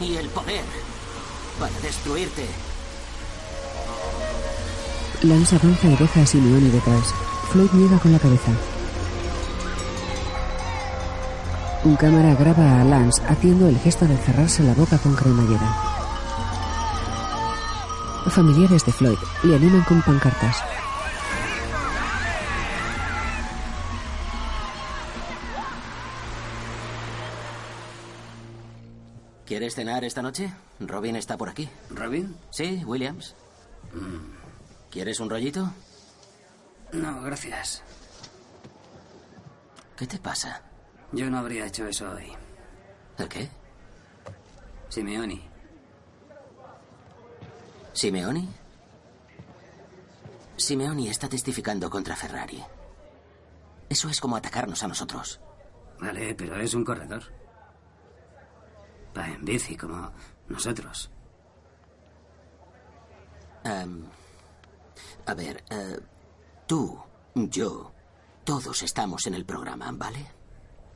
y 0.00 0.16
el 0.16 0.28
poder 0.30 0.64
para 1.60 1.78
destruirte. 1.80 2.44
Lance 5.22 5.56
avanza 5.56 5.86
y 5.86 5.96
deja 5.96 6.22
a 6.22 6.26
Simeoni 6.26 6.70
detrás. 6.70 7.14
Floyd 7.52 7.70
niega 7.72 7.98
con 7.98 8.12
la 8.12 8.18
cabeza. 8.18 8.50
Un 11.84 11.94
cámara 11.96 12.34
graba 12.34 12.80
a 12.80 12.84
Lance 12.84 13.22
haciendo 13.28 13.68
el 13.68 13.78
gesto 13.78 14.06
de 14.06 14.16
cerrarse 14.16 14.64
la 14.64 14.74
boca 14.74 14.98
con 14.98 15.14
cremallera. 15.14 15.93
Familiares 18.34 18.84
de 18.84 18.90
Floyd 18.90 19.18
le 19.44 19.54
animan 19.54 19.82
con 19.84 20.02
pancartas. 20.02 20.60
¿Quieres 29.46 29.76
cenar 29.76 30.02
esta 30.02 30.20
noche? 30.20 30.52
Robin 30.80 31.14
está 31.14 31.36
por 31.36 31.48
aquí. 31.48 31.68
¿Robin? 31.90 32.36
Sí, 32.50 32.82
Williams. 32.84 33.36
¿Quieres 34.90 35.20
un 35.20 35.30
rollito? 35.30 35.70
No, 36.90 37.22
gracias. 37.22 37.84
¿Qué 39.96 40.08
te 40.08 40.18
pasa? 40.18 40.60
Yo 41.12 41.30
no 41.30 41.38
habría 41.38 41.66
hecho 41.66 41.86
eso 41.86 42.10
hoy. 42.10 42.32
¿El 43.16 43.28
qué? 43.28 43.48
Simeoni. 44.88 45.53
¿Simeoni? 47.94 48.48
Simeoni 50.56 51.08
está 51.08 51.28
testificando 51.28 51.88
contra 51.88 52.16
Ferrari. 52.16 52.62
Eso 53.88 54.08
es 54.08 54.20
como 54.20 54.36
atacarnos 54.36 54.82
a 54.82 54.88
nosotros. 54.88 55.40
Vale, 56.00 56.34
pero 56.34 56.56
es 56.56 56.74
un 56.74 56.84
corredor. 56.84 57.22
Va 59.16 59.28
en 59.28 59.44
bici 59.44 59.76
como 59.76 60.10
nosotros. 60.48 61.08
Em, 63.62 64.04
a 65.26 65.34
ver, 65.34 65.64
eh, 65.70 65.98
tú, 66.66 67.00
yo, 67.34 67.92
todos 68.42 68.82
estamos 68.82 69.24
en 69.28 69.34
el 69.34 69.44
programa, 69.44 69.90
¿vale? 69.92 70.26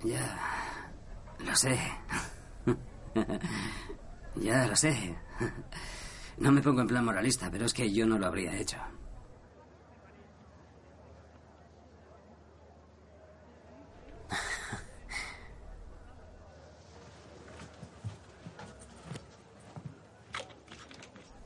Ya. 0.02 0.90
Lo 1.38 1.54
sé. 1.54 1.78
ya 4.34 4.66
lo 4.66 4.74
sé. 4.74 5.16
No 6.40 6.52
me 6.52 6.62
pongo 6.62 6.80
en 6.82 6.86
plan 6.86 7.04
moralista, 7.04 7.50
pero 7.50 7.66
es 7.66 7.74
que 7.74 7.92
yo 7.92 8.06
no 8.06 8.18
lo 8.18 8.26
habría 8.26 8.56
hecho. 8.56 8.78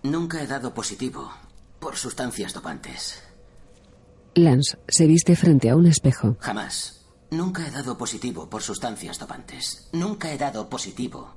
Nunca 0.02 0.42
he 0.42 0.46
dado 0.46 0.74
positivo 0.74 1.30
por 1.78 1.96
sustancias 1.96 2.52
dopantes. 2.52 3.22
Lance 4.34 4.78
se 4.88 5.06
viste 5.06 5.36
frente 5.36 5.70
a 5.70 5.76
un 5.76 5.86
espejo. 5.86 6.36
Jamás. 6.40 7.06
Nunca 7.30 7.66
he 7.66 7.70
dado 7.70 7.96
positivo 7.96 8.50
por 8.50 8.62
sustancias 8.62 9.18
dopantes. 9.18 9.88
Nunca 9.92 10.32
he 10.32 10.36
dado 10.36 10.68
positivo 10.68 11.34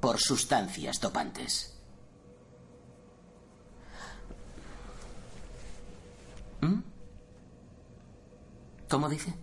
por 0.00 0.18
sustancias 0.18 1.00
dopantes. 1.00 1.79
¿Mm? 6.60 6.80
¿Cómo 8.88 9.08
dice? 9.08 9.34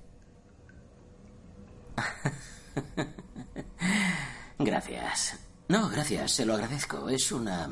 gracias. 4.59 5.38
No, 5.70 5.89
gracias, 5.89 6.32
se 6.32 6.45
lo 6.45 6.53
agradezco. 6.53 7.09
Es 7.09 7.32
una 7.32 7.70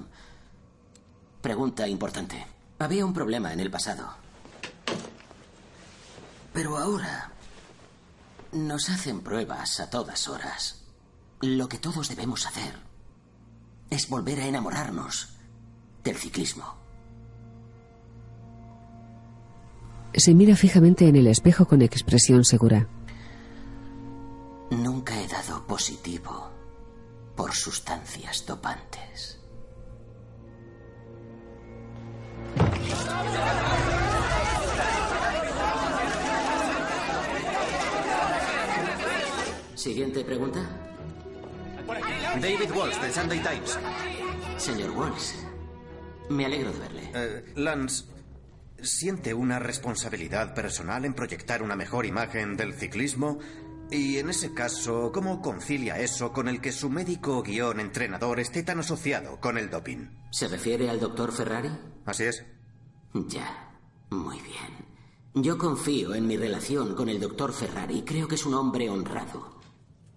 pregunta 1.41 1.87
importante. 1.87 2.45
Había 2.79 3.05
un 3.05 3.13
problema 3.13 3.53
en 3.53 3.59
el 3.59 3.71
pasado. 3.71 4.13
Pero 6.53 6.77
ahora 6.77 7.31
nos 8.51 8.89
hacen 8.89 9.21
pruebas 9.21 9.79
a 9.79 9.89
todas 9.89 10.27
horas. 10.27 10.83
Lo 11.41 11.67
que 11.67 11.77
todos 11.77 12.09
debemos 12.09 12.45
hacer 12.45 12.75
es 13.89 14.09
volver 14.09 14.39
a 14.39 14.47
enamorarnos 14.47 15.29
del 16.03 16.17
ciclismo. 16.17 16.84
Se 20.18 20.34
mira 20.34 20.55
fijamente 20.55 21.07
en 21.07 21.18
el 21.18 21.28
espejo 21.28 21.66
con 21.66 21.82
expresión 21.82 22.45
segura. 22.45 22.88
Nunca 24.72 25.22
he 25.22 25.28
dado 25.28 25.68
positivo 25.68 26.49
por 27.36 27.53
sustancias 27.53 28.45
dopantes. 28.45 29.39
Siguiente 39.76 40.24
pregunta. 40.24 40.66
David 42.41 42.72
Walsh, 42.74 42.99
del 43.01 43.11
Sunday 43.11 43.39
Times. 43.39 43.78
Señor 44.57 44.91
Walsh, 44.91 45.34
me 46.30 46.45
alegro 46.45 46.72
de 46.72 46.80
verle. 46.80 47.11
Eh, 47.13 47.53
Lance, 47.55 48.05
¿siente 48.86 49.33
una 49.33 49.59
responsabilidad 49.59 50.53
personal 50.53 51.05
en 51.05 51.13
proyectar 51.13 51.61
una 51.61 51.75
mejor 51.75 52.05
imagen 52.05 52.55
del 52.55 52.73
ciclismo? 52.73 53.39
Y 53.91 54.17
en 54.17 54.29
ese 54.29 54.53
caso, 54.53 55.11
¿cómo 55.13 55.41
concilia 55.41 55.99
eso 55.99 56.31
con 56.31 56.47
el 56.47 56.59
que 56.59 56.71
su 56.71 56.89
médico 56.89 57.43
guion 57.43 57.79
entrenador 57.79 58.39
esté 58.39 58.63
tan 58.63 58.79
asociado 58.79 59.39
con 59.39 59.57
el 59.57 59.69
doping? 59.69 60.09
¿Se 60.31 60.47
refiere 60.47 60.89
al 60.89 60.99
doctor 60.99 61.31
Ferrari? 61.31 61.69
Así 62.05 62.23
es. 62.23 62.43
Ya, 63.13 63.79
muy 64.09 64.39
bien. 64.41 64.86
Yo 65.36 65.57
confío 65.57 66.15
en 66.15 66.27
mi 66.27 66.38
relación 66.38 66.95
con 66.95 67.09
el 67.09 67.19
doctor 67.19 67.53
Ferrari. 67.53 68.03
Creo 68.03 68.27
que 68.27 68.36
es 68.36 68.45
un 68.45 68.53
hombre 68.53 68.89
honrado. 68.89 69.59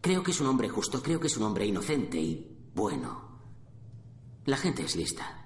Creo 0.00 0.22
que 0.22 0.30
es 0.30 0.40
un 0.40 0.46
hombre 0.46 0.68
justo, 0.68 1.02
creo 1.02 1.20
que 1.20 1.26
es 1.26 1.36
un 1.36 1.42
hombre 1.42 1.66
inocente 1.66 2.18
y 2.18 2.70
bueno. 2.74 3.40
La 4.44 4.56
gente 4.56 4.82
es 4.82 4.96
lista. 4.96 5.38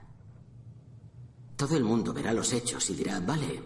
Todo 1.57 1.77
el 1.77 1.85
mundo 1.85 2.13
verá 2.13 2.33
los 2.33 2.53
hechos 2.53 2.89
y 2.91 2.95
dirá, 2.95 3.21
vale, 3.21 3.63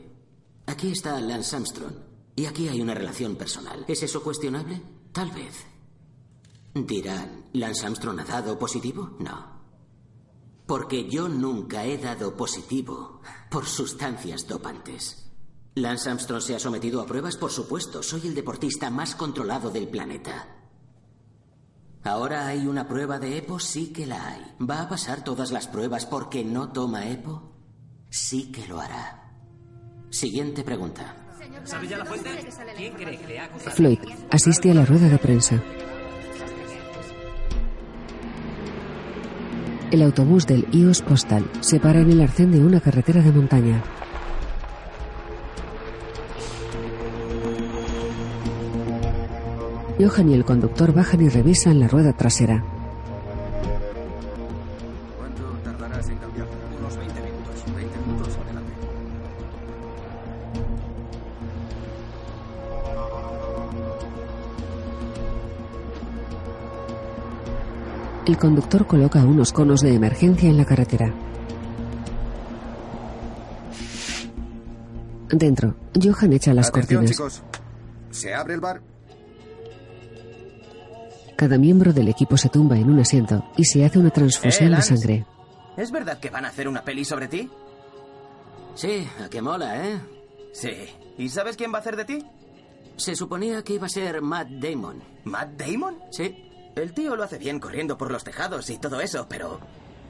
aquí 0.67 0.93
está 0.93 1.21
Lance 1.21 1.57
Armstrong 1.57 1.95
y 2.35 2.45
aquí 2.45 2.69
hay 2.69 2.83
una 2.83 2.95
relación 2.95 3.37
personal. 3.37 3.85
¿Es 3.89 4.03
eso 4.03 4.23
cuestionable? 4.23 4.83
Tal 5.13 5.31
vez. 5.31 5.65
Dirán, 6.75 7.47
¿Lance 7.55 7.87
Armstrong 7.87 8.21
ha 8.21 8.25
dado 8.25 8.59
positivo? 8.59 9.17
No. 9.19 9.57
Porque 10.67 11.09
yo 11.09 11.29
nunca 11.29 11.87
he 11.87 11.97
dado 11.97 12.37
positivo 12.37 13.23
por 13.51 13.65
sustancias 13.65 14.47
dopantes. 14.47 15.31
Lance 15.75 16.11
Armstrong 16.11 16.43
se 16.43 16.55
ha 16.55 16.59
sometido 16.59 17.01
a 17.01 17.07
pruebas, 17.07 17.37
por 17.37 17.51
supuesto. 17.51 18.03
Soy 18.03 18.27
el 18.27 18.35
deportista 18.35 18.91
más 18.91 19.15
controlado 19.15 19.71
del 19.71 19.89
planeta. 19.89 20.49
¿Ahora 22.03 22.47
hay 22.47 22.67
una 22.67 22.87
prueba 22.87 23.19
de 23.19 23.39
EPO? 23.39 23.59
Sí 23.59 23.93
que 23.93 24.07
la 24.07 24.29
hay. 24.29 24.55
¿Va 24.61 24.83
a 24.83 24.89
pasar 24.89 25.25
todas 25.25 25.53
las 25.53 25.67
pruebas 25.69 26.05
porque 26.05 26.45
no 26.45 26.73
toma 26.73 27.09
EPO? 27.09 27.56
Sí 28.17 28.51
que 28.51 28.67
lo 28.67 28.81
hará. 28.81 29.21
Siguiente 30.09 30.65
pregunta. 30.65 31.15
¿Sabe 31.65 31.87
ya 31.87 31.99
la 31.99 32.07
fuente? 32.07 32.31
¿Quién 32.75 32.95
cree 32.95 33.19
que 33.19 33.27
le 33.27 33.39
ha 33.39 33.45
acusado? 33.45 33.77
Floyd 33.77 33.99
asiste 34.31 34.71
a 34.71 34.75
la 34.75 34.87
rueda 34.87 35.07
de 35.11 35.19
prensa. 35.19 35.63
El 39.91 40.01
autobús 40.01 40.47
del 40.47 40.67
IOS 40.73 41.03
Postal 41.03 41.45
se 41.61 41.79
para 41.79 42.01
en 42.01 42.11
el 42.11 42.23
arcén 42.23 42.51
de 42.53 42.65
una 42.65 42.81
carretera 42.81 43.21
de 43.21 43.33
montaña. 43.33 43.85
Johan 50.01 50.31
y 50.31 50.35
el 50.35 50.45
conductor 50.47 50.95
bajan 50.95 51.21
y 51.21 51.29
revisan 51.29 51.81
la 51.81 51.87
rueda 51.87 52.15
trasera. 52.15 52.76
El 68.27 68.37
conductor 68.39 68.87
coloca 68.87 69.23
unos 69.25 69.53
conos 69.53 69.81
de 69.81 69.95
emergencia 69.95 70.49
en 70.49 70.57
la 70.57 70.65
carretera. 70.65 71.13
Dentro, 75.29 75.75
Johan 76.01 76.33
echa 76.33 76.55
las 76.55 76.69
Atención, 76.69 77.03
cortinas. 77.05 77.11
chicos. 77.17 77.43
Se 78.11 78.35
abre 78.35 78.55
el 78.55 78.61
bar. 78.61 78.81
Cada 81.37 81.59
miembro 81.59 81.93
del 81.93 82.09
equipo 82.09 82.37
se 82.37 82.49
tumba 82.49 82.79
en 82.79 82.91
un 82.91 82.99
asiento 83.01 83.45
y 83.57 83.65
se 83.65 83.85
hace 83.85 83.99
una 83.99 84.11
transfusión 84.11 84.73
Eh, 84.73 84.77
de 84.77 84.83
sangre. 84.83 85.27
¿Es 85.77 85.91
verdad 85.93 86.19
que 86.19 86.31
van 86.31 86.45
a 86.47 86.49
hacer 86.49 86.67
una 86.69 86.83
peli 86.83 87.05
sobre 87.05 87.29
ti? 87.29 87.51
Sí, 88.75 89.07
a 89.25 89.29
que 89.29 89.43
mola, 89.43 89.87
¿eh? 89.87 90.01
Sí. 90.53 90.71
¿Y 91.19 91.29
sabes 91.29 91.57
quién 91.57 91.73
va 91.73 91.79
a 91.79 91.81
hacer 91.81 91.97
de 91.97 92.05
ti? 92.07 92.25
Se 92.97 93.15
suponía 93.15 93.63
que 93.63 93.75
iba 93.75 93.87
a 93.87 93.91
ser 93.91 94.23
Matt 94.23 94.49
Damon. 94.49 95.03
¿Matt 95.25 95.51
Damon? 95.61 95.97
Sí. 96.11 96.46
El 96.77 96.93
tío 96.93 97.17
lo 97.17 97.23
hace 97.25 97.39
bien 97.39 97.59
corriendo 97.59 97.97
por 97.97 98.11
los 98.13 98.23
tejados 98.23 98.69
y 98.69 98.77
todo 98.77 99.01
eso, 99.01 99.27
pero... 99.29 99.59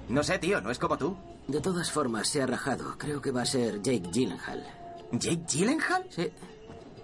No 0.08 0.24
sé, 0.24 0.38
tío, 0.40 0.60
no 0.60 0.72
es 0.72 0.80
como 0.80 0.98
tú. 0.98 1.16
De 1.46 1.60
todas 1.60 1.92
formas, 1.92 2.28
se 2.28 2.42
ha 2.42 2.46
rajado. 2.46 2.98
Creo 2.98 3.22
que 3.22 3.30
va 3.30 3.42
a 3.42 3.46
ser 3.46 3.80
Jake 3.82 4.08
Gyllenhaal. 4.10 4.66
¿Jake 5.12 5.44
Gyllenhaal? 5.46 6.06
Sí. 6.10 6.32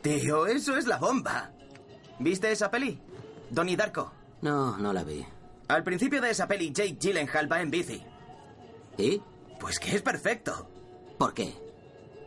Tío, 0.03 0.47
eso 0.47 0.77
es 0.77 0.87
la 0.89 0.99
bomba. 0.99 1.53
¿Viste 2.19 2.51
esa 2.51 2.73
peli? 2.73 3.01
Donnie 3.51 3.77
Darko. 3.77 4.13
No, 4.41 4.77
no 4.79 4.93
la 4.93 5.05
vi. 5.05 5.25
Al 5.69 5.85
principio 5.85 6.21
de 6.21 6.31
esa 6.31 6.49
peli, 6.49 6.73
Jake 6.73 6.99
Gyllenhaal 7.01 7.51
va 7.51 7.61
en 7.63 7.71
bici. 7.71 8.03
¿Y? 8.99 9.23
Pues 9.61 9.79
que 9.79 9.95
es 9.95 10.03
perfecto. 10.03 10.69
¿Por 11.19 11.35
qué? 11.35 11.55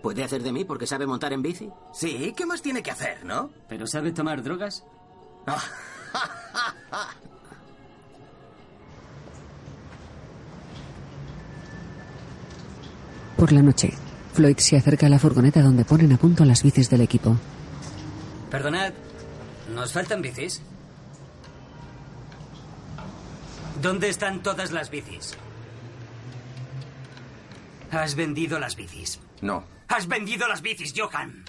¿Puede 0.01 0.23
hacer 0.23 0.41
de 0.41 0.53
mí 0.53 0.63
porque 0.63 0.87
sabe 0.87 1.05
montar 1.05 1.33
en 1.33 1.41
bici? 1.41 1.69
Sí, 1.91 2.33
¿qué 2.35 2.45
más 2.45 2.61
tiene 2.61 2.81
que 2.81 2.91
hacer, 2.91 3.25
no? 3.25 3.49
¿Pero 3.67 3.87
sabe 3.87 4.13
tomar 4.13 4.41
drogas? 4.41 4.85
Por 13.37 13.51
la 13.51 13.61
noche, 13.61 13.93
Floyd 14.33 14.57
se 14.57 14.77
acerca 14.77 15.07
a 15.07 15.09
la 15.09 15.19
furgoneta 15.19 15.61
donde 15.61 15.85
ponen 15.85 16.11
a 16.13 16.17
punto 16.17 16.45
las 16.45 16.63
bicis 16.63 16.89
del 16.89 17.01
equipo. 17.01 17.37
Perdonad, 18.49 18.93
¿nos 19.73 19.91
faltan 19.91 20.21
bicis? 20.21 20.61
¿Dónde 23.81 24.09
están 24.09 24.41
todas 24.41 24.71
las 24.71 24.89
bicis? 24.89 25.35
Has 27.91 28.15
vendido 28.15 28.57
las 28.57 28.75
bicis. 28.75 29.19
No. 29.41 29.63
Has 29.87 30.07
vendido 30.07 30.47
las 30.47 30.61
bicis, 30.61 30.93
Johan. 30.95 31.43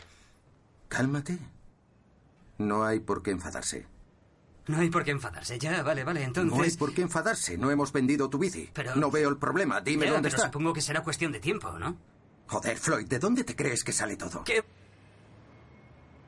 Cálmate. 0.89 1.39
No 2.59 2.85
hay 2.85 3.01
por 3.01 3.23
qué 3.23 3.31
enfadarse. 3.31 3.87
No 4.67 4.79
hay 4.79 4.91
por 4.91 5.05
qué 5.05 5.13
enfadarse. 5.13 5.59
Ya, 5.59 5.83
vale, 5.83 6.03
vale. 6.05 6.23
Entonces. 6.25 6.57
No 6.57 6.63
hay 6.65 6.71
por 6.73 6.93
qué 6.93 7.03
enfadarse. 7.03 7.57
No 7.57 7.71
hemos 7.71 7.93
vendido 7.93 8.29
tu 8.29 8.39
bici. 8.39 8.69
Pero- 8.73 8.97
No 8.97 9.11
veo 9.11 9.29
el 9.29 9.37
problema. 9.39 9.81
Dime 9.81 10.07
Ya, 10.07 10.13
dónde 10.13 10.29
pero 10.29 10.37
está. 10.39 10.49
Supongo 10.49 10.73
que 10.73 10.81
será 10.81 11.03
cuestión 11.03 11.31
de 11.33 11.41
tiempo, 11.41 11.79
¿no? 11.79 11.97
Joder, 12.49 12.77
Floyd, 12.77 13.07
¿de 13.07 13.19
dónde 13.19 13.45
te 13.45 13.55
crees 13.57 13.85
que 13.85 13.93
sale 13.93 14.17
todo? 14.17 14.43
¿Qué? 14.45 14.65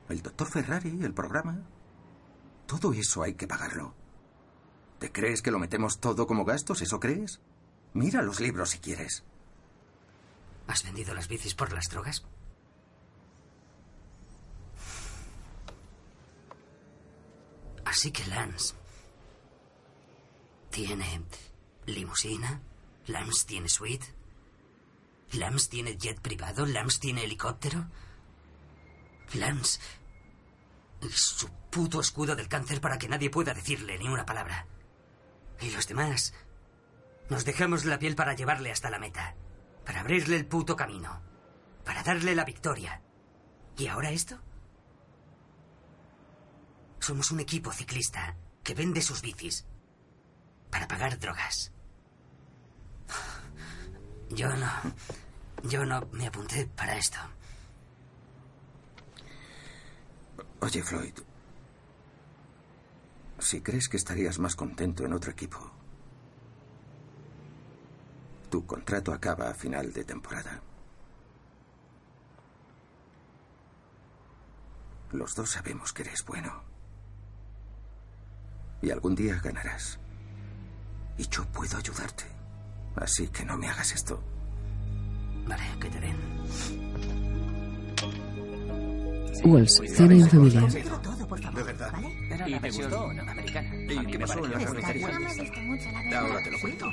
El 0.09 0.22
doctor 0.22 0.49
Ferrari, 0.49 0.99
el 1.03 1.12
programa. 1.14 1.61
Todo 2.66 2.93
eso 2.93 3.22
hay 3.22 3.34
que 3.34 3.47
pagarlo. 3.47 3.95
¿Te 4.99 5.12
crees 5.12 5.43
que 5.43 5.51
lo 5.51 5.59
metemos 5.59 6.01
todo 6.01 6.26
como 6.26 6.45
gastos? 6.45 6.82
¿Eso 6.82 6.99
crees? 7.01 7.41
Mira 7.95 8.22
los 8.22 8.41
libros 8.41 8.70
si 8.70 8.78
quieres. 8.78 9.24
¿Has 10.66 10.84
vendido 10.84 11.14
las 11.14 11.28
bicis 11.28 11.55
por 11.55 11.72
las 11.72 11.89
drogas? 11.89 12.24
Así 17.89 18.11
que 18.11 18.26
Lance 18.26 18.74
tiene 20.70 21.22
limusina, 21.86 22.61
Lance 23.07 23.47
tiene 23.47 23.70
suite, 23.70 24.14
Lance 25.32 25.70
tiene 25.70 25.97
jet 25.97 26.20
privado, 26.20 26.66
Lance 26.66 27.01
tiene 27.01 27.24
helicóptero, 27.24 27.89
Lance 29.32 29.80
Y 31.01 31.09
su 31.09 31.49
puto 31.70 32.01
escudo 32.01 32.36
del 32.36 32.49
cáncer 32.49 32.82
para 32.82 32.99
que 32.99 33.09
nadie 33.09 33.30
pueda 33.30 33.55
decirle 33.55 33.97
ni 33.97 34.07
una 34.07 34.26
palabra. 34.26 34.66
Y 35.62 35.70
los 35.70 35.89
demás 35.89 36.34
nos 37.30 37.47
dejamos 37.47 37.86
la 37.86 37.99
piel 37.99 38.14
para 38.14 38.34
llevarle 38.34 38.70
hasta 38.70 38.91
la 38.91 38.99
meta. 38.99 39.34
Para 39.86 40.01
abrirle 40.01 40.36
el 40.36 40.47
puto 40.47 40.76
camino. 40.76 41.22
Para 41.86 42.03
darle 42.03 42.34
la 42.34 42.45
victoria. 42.45 43.01
¿Y 43.78 43.86
ahora 43.86 44.11
esto? 44.11 44.39
Somos 47.01 47.30
un 47.30 47.40
equipo 47.40 47.72
ciclista 47.72 48.36
que 48.62 48.74
vende 48.74 49.01
sus 49.01 49.22
bicis 49.22 49.66
para 50.70 50.86
pagar 50.86 51.18
drogas. 51.18 51.72
Yo 54.30 54.55
no. 54.57 54.70
Yo 55.64 55.84
no 55.84 56.07
me 56.12 56.26
apunté 56.26 56.66
para 56.66 56.96
esto. 56.96 57.18
Oye, 60.61 60.82
Floyd. 60.82 61.14
Si 63.38 63.61
crees 63.61 63.88
que 63.88 63.96
estarías 63.96 64.38
más 64.38 64.57
contento 64.57 65.05
en 65.05 65.12
otro 65.12 65.30
equipo, 65.30 65.59
tu 68.51 68.66
contrato 68.66 69.12
acaba 69.12 69.49
a 69.49 69.55
final 69.55 69.92
de 69.92 70.05
temporada. 70.05 70.61
Los 75.12 75.34
dos 75.34 75.51
sabemos 75.51 75.92
que 75.92 76.03
eres 76.03 76.24
bueno. 76.24 76.68
Y 78.83 78.91
algún 78.91 79.14
día 79.14 79.41
ganarás. 79.43 79.99
Y 81.16 81.26
yo 81.29 81.45
puedo 81.47 81.76
ayudarte. 81.76 82.24
Así 82.97 83.29
que 83.29 83.45
no 83.45 83.57
me 83.57 83.68
hagas 83.68 83.93
esto. 83.93 84.20
Vale, 85.47 85.64
que 85.81 85.89
te 85.89 86.01
den. 86.01 86.16
Walls, 89.45 89.81
cena 89.87 90.14
en 90.14 90.29
familia. 90.29 90.61
De 90.61 91.62
verdad. 91.62 91.93
Era 92.31 92.49
la 92.49 92.59
versión 92.59 93.20
americana. 93.20 93.74
¿Y 93.74 94.07
qué 94.07 94.18
pasó 94.18 94.45
en 94.45 94.51
la 94.51 94.59
cafetería? 94.59 95.09
Ahora 96.18 96.43
te 96.43 96.51
lo 96.51 96.61
cuento. 96.61 96.87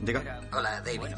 Diga. 0.00 0.40
Hola, 0.52 0.80
David. 0.80 1.14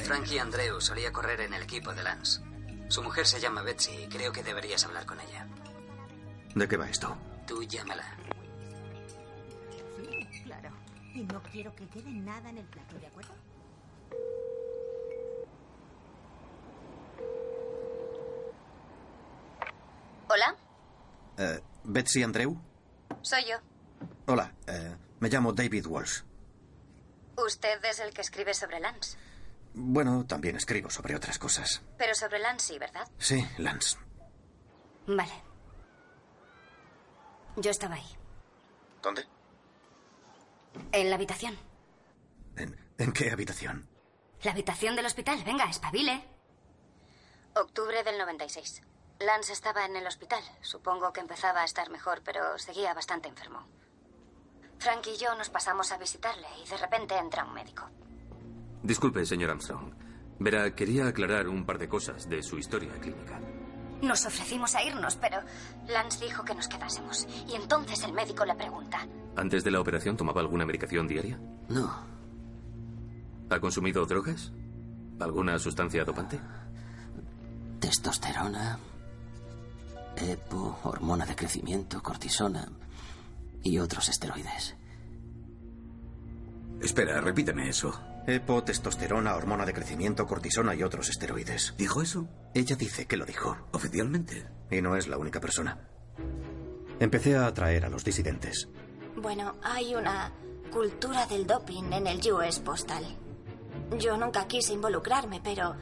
Frankie 0.00 0.38
Andreu 0.38 0.80
solía 0.80 1.12
correr 1.12 1.40
en 1.42 1.54
el 1.54 1.62
equipo 1.62 1.92
de 1.92 2.02
Lance. 2.02 2.40
Su 2.88 3.02
mujer 3.02 3.26
se 3.26 3.40
llama 3.40 3.62
Betsy 3.62 3.92
y 4.04 4.08
creo 4.08 4.32
que 4.32 4.42
deberías 4.42 4.84
hablar 4.84 5.06
con 5.06 5.18
ella. 5.20 5.46
¿De 6.54 6.68
qué 6.68 6.76
va 6.76 6.88
esto? 6.88 7.16
Tú 7.46 7.62
llámala. 7.62 8.04
Claro. 10.60 10.74
Y 11.14 11.22
no 11.24 11.42
quiero 11.44 11.74
que 11.74 11.86
quede 11.88 12.10
nada 12.10 12.50
en 12.50 12.58
el 12.58 12.66
plato, 12.66 12.98
¿de 12.98 13.06
acuerdo? 13.06 13.32
Hola, 20.28 20.56
Eh, 21.38 21.60
¿Betsy 21.84 22.22
Andreu? 22.22 22.56
soy 23.22 23.44
yo. 23.48 23.56
Hola, 24.26 24.52
eh, 24.66 24.96
me 25.20 25.28
llamo 25.28 25.52
David 25.52 25.86
Walsh. 25.86 26.22
Usted 27.36 27.82
es 27.84 28.00
el 28.00 28.12
que 28.12 28.20
escribe 28.20 28.52
sobre 28.54 28.80
Lance. 28.80 29.16
Bueno, 29.74 30.26
también 30.26 30.56
escribo 30.56 30.90
sobre 30.90 31.16
otras 31.16 31.38
cosas. 31.38 31.82
Pero 31.96 32.14
sobre 32.14 32.38
Lance 32.38 32.72
sí, 32.74 32.78
¿verdad? 32.78 33.08
Sí, 33.18 33.46
Lance. 33.58 33.96
Vale. 35.06 35.32
Yo 37.56 37.70
estaba 37.70 37.94
ahí, 37.96 38.16
¿Dónde? 39.02 39.26
En 40.92 41.10
la 41.10 41.16
habitación. 41.16 41.56
¿En 42.98 43.12
qué 43.12 43.30
habitación? 43.30 43.88
La 44.42 44.52
habitación 44.52 44.96
del 44.96 45.06
hospital. 45.06 45.42
Venga, 45.44 45.64
espabile. 45.64 46.24
Octubre 47.54 48.02
del 48.04 48.18
96. 48.18 48.82
Lance 49.20 49.52
estaba 49.52 49.84
en 49.84 49.96
el 49.96 50.06
hospital. 50.06 50.42
Supongo 50.60 51.12
que 51.12 51.20
empezaba 51.20 51.62
a 51.62 51.64
estar 51.64 51.90
mejor, 51.90 52.22
pero 52.24 52.58
seguía 52.58 52.94
bastante 52.94 53.28
enfermo. 53.28 53.66
Frank 54.78 55.06
y 55.06 55.16
yo 55.16 55.34
nos 55.36 55.48
pasamos 55.48 55.92
a 55.92 55.98
visitarle 55.98 56.48
y 56.64 56.68
de 56.68 56.76
repente 56.76 57.16
entra 57.16 57.44
un 57.44 57.54
médico. 57.54 57.88
Disculpe, 58.82 59.24
señor 59.24 59.50
Armstrong. 59.50 59.94
Verá, 60.40 60.74
quería 60.74 61.06
aclarar 61.06 61.46
un 61.46 61.64
par 61.64 61.78
de 61.78 61.88
cosas 61.88 62.28
de 62.28 62.42
su 62.42 62.58
historia 62.58 62.92
clínica. 63.00 63.38
Nos 64.00 64.26
ofrecimos 64.26 64.74
a 64.74 64.82
irnos, 64.82 65.14
pero 65.16 65.38
Lance 65.86 66.24
dijo 66.24 66.44
que 66.44 66.56
nos 66.56 66.66
quedásemos. 66.66 67.28
Y 67.46 67.54
entonces 67.54 68.02
el 68.02 68.12
médico 68.12 68.44
le 68.44 68.56
pregunta. 68.56 69.06
¿Antes 69.36 69.64
de 69.64 69.70
la 69.70 69.80
operación 69.80 70.16
tomaba 70.16 70.40
alguna 70.40 70.66
medicación 70.66 71.08
diaria? 71.08 71.40
No. 71.68 71.90
¿Ha 73.50 73.60
consumido 73.60 74.04
drogas? 74.06 74.52
¿Alguna 75.20 75.58
sustancia 75.58 76.04
dopante? 76.04 76.40
Testosterona, 77.80 78.78
EPO, 80.16 80.80
hormona 80.84 81.24
de 81.26 81.34
crecimiento, 81.34 82.02
cortisona 82.02 82.68
y 83.62 83.78
otros 83.78 84.08
esteroides. 84.08 84.76
Espera, 86.80 87.20
repíteme 87.20 87.68
eso. 87.68 88.00
EPO, 88.26 88.64
testosterona, 88.64 89.34
hormona 89.34 89.64
de 89.64 89.72
crecimiento, 89.72 90.26
cortisona 90.26 90.74
y 90.74 90.82
otros 90.82 91.08
esteroides. 91.08 91.74
¿Dijo 91.76 92.02
eso? 92.02 92.28
Ella 92.54 92.76
dice 92.76 93.06
que 93.06 93.16
lo 93.16 93.24
dijo. 93.24 93.56
¿Oficialmente? 93.72 94.48
Y 94.70 94.80
no 94.80 94.96
es 94.96 95.08
la 95.08 95.18
única 95.18 95.40
persona. 95.40 95.88
Empecé 97.00 97.36
a 97.36 97.46
atraer 97.46 97.84
a 97.84 97.88
los 97.88 98.04
disidentes. 98.04 98.68
Bueno, 99.22 99.54
hay 99.62 99.94
una 99.94 100.32
cultura 100.72 101.26
del 101.26 101.46
doping 101.46 101.92
en 101.92 102.08
el 102.08 102.32
US 102.32 102.58
Postal. 102.58 103.04
Yo 103.96 104.16
nunca 104.16 104.48
quise 104.48 104.72
involucrarme, 104.72 105.40
pero 105.42 105.76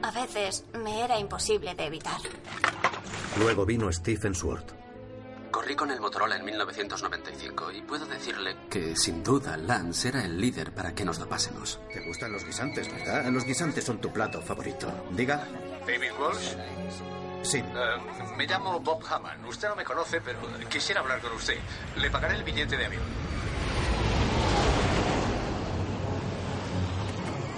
a 0.00 0.10
veces 0.10 0.64
me 0.72 1.04
era 1.04 1.18
imposible 1.18 1.74
de 1.74 1.84
evitar. 1.84 2.18
Luego 3.38 3.66
vino 3.66 3.92
Stephen 3.92 4.34
Sword. 4.34 4.64
Corrí 5.50 5.76
con 5.76 5.90
el 5.90 6.00
Motorola 6.00 6.36
en 6.36 6.46
1995 6.46 7.72
y 7.72 7.82
puedo 7.82 8.06
decirle 8.06 8.56
que 8.70 8.96
sin 8.96 9.22
duda 9.22 9.58
Lance 9.58 10.08
era 10.08 10.24
el 10.24 10.40
líder 10.40 10.72
para 10.72 10.94
que 10.94 11.04
nos 11.04 11.18
dopásemos. 11.18 11.78
Te 11.92 12.06
gustan 12.06 12.32
los 12.32 12.42
guisantes, 12.42 12.90
¿verdad? 12.90 13.30
Los 13.30 13.44
guisantes 13.44 13.84
son 13.84 14.00
tu 14.00 14.10
plato 14.10 14.40
favorito. 14.40 14.90
Diga. 15.10 15.46
David 15.86 16.12
Walsh. 16.18 16.54
Sí. 17.42 17.58
Eh, 17.58 17.64
me 18.36 18.46
llamo 18.46 18.78
Bob 18.80 19.02
Hammond. 19.08 19.46
Usted 19.46 19.68
no 19.68 19.76
me 19.76 19.84
conoce, 19.84 20.20
pero 20.20 20.38
quisiera 20.68 21.00
hablar 21.00 21.20
con 21.20 21.32
usted. 21.32 21.58
Le 21.96 22.10
pagaré 22.10 22.36
el 22.36 22.44
billete 22.44 22.76
de 22.76 22.86
avión. 22.86 23.02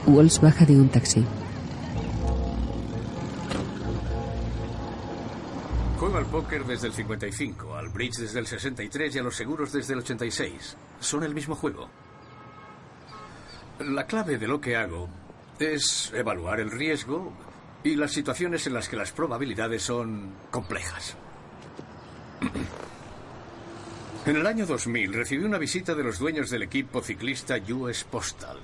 Walls 0.07 0.41
baja 0.41 0.65
de 0.65 0.75
un 0.75 0.89
taxi. 0.89 1.27
Juego 5.99 6.17
al 6.17 6.27
póker 6.27 6.65
desde 6.65 6.87
el 6.87 6.95
55, 6.95 7.77
al 7.77 7.91
bridge 7.91 8.17
desde 8.17 8.39
el 8.41 8.47
63 8.47 9.15
y 9.15 9.19
a 9.19 9.23
los 9.23 9.37
seguros 9.37 9.71
desde 9.73 9.93
el 9.93 9.99
86. 10.01 10.77
Son 10.99 11.23
el 11.23 11.35
mismo 11.35 11.55
juego. 11.55 11.91
La 13.81 14.07
clave 14.07 14.39
de 14.39 14.49
lo 14.49 14.61
que 14.61 14.77
hago 14.77 15.09
es 15.59 16.11
evaluar 16.15 16.61
el 16.61 16.71
riesgo 16.71 17.33
y 17.83 17.97
las 17.97 18.13
situaciones 18.13 18.67
en 18.67 18.75
las 18.75 18.89
que 18.89 18.97
las 18.97 19.13
probabilidades 19.13 19.83
son 19.83 20.33
complejas. 20.51 21.17
En 24.27 24.37
el 24.37 24.47
año 24.47 24.67
2000 24.67 25.15
recibí 25.15 25.45
una 25.45 25.57
visita 25.57 25.95
de 25.95 26.05
los 26.05 26.19
dueños 26.19 26.51
del 26.51 26.63
equipo 26.63 27.01
ciclista 27.01 27.57
US 27.73 28.05
Postal. 28.05 28.59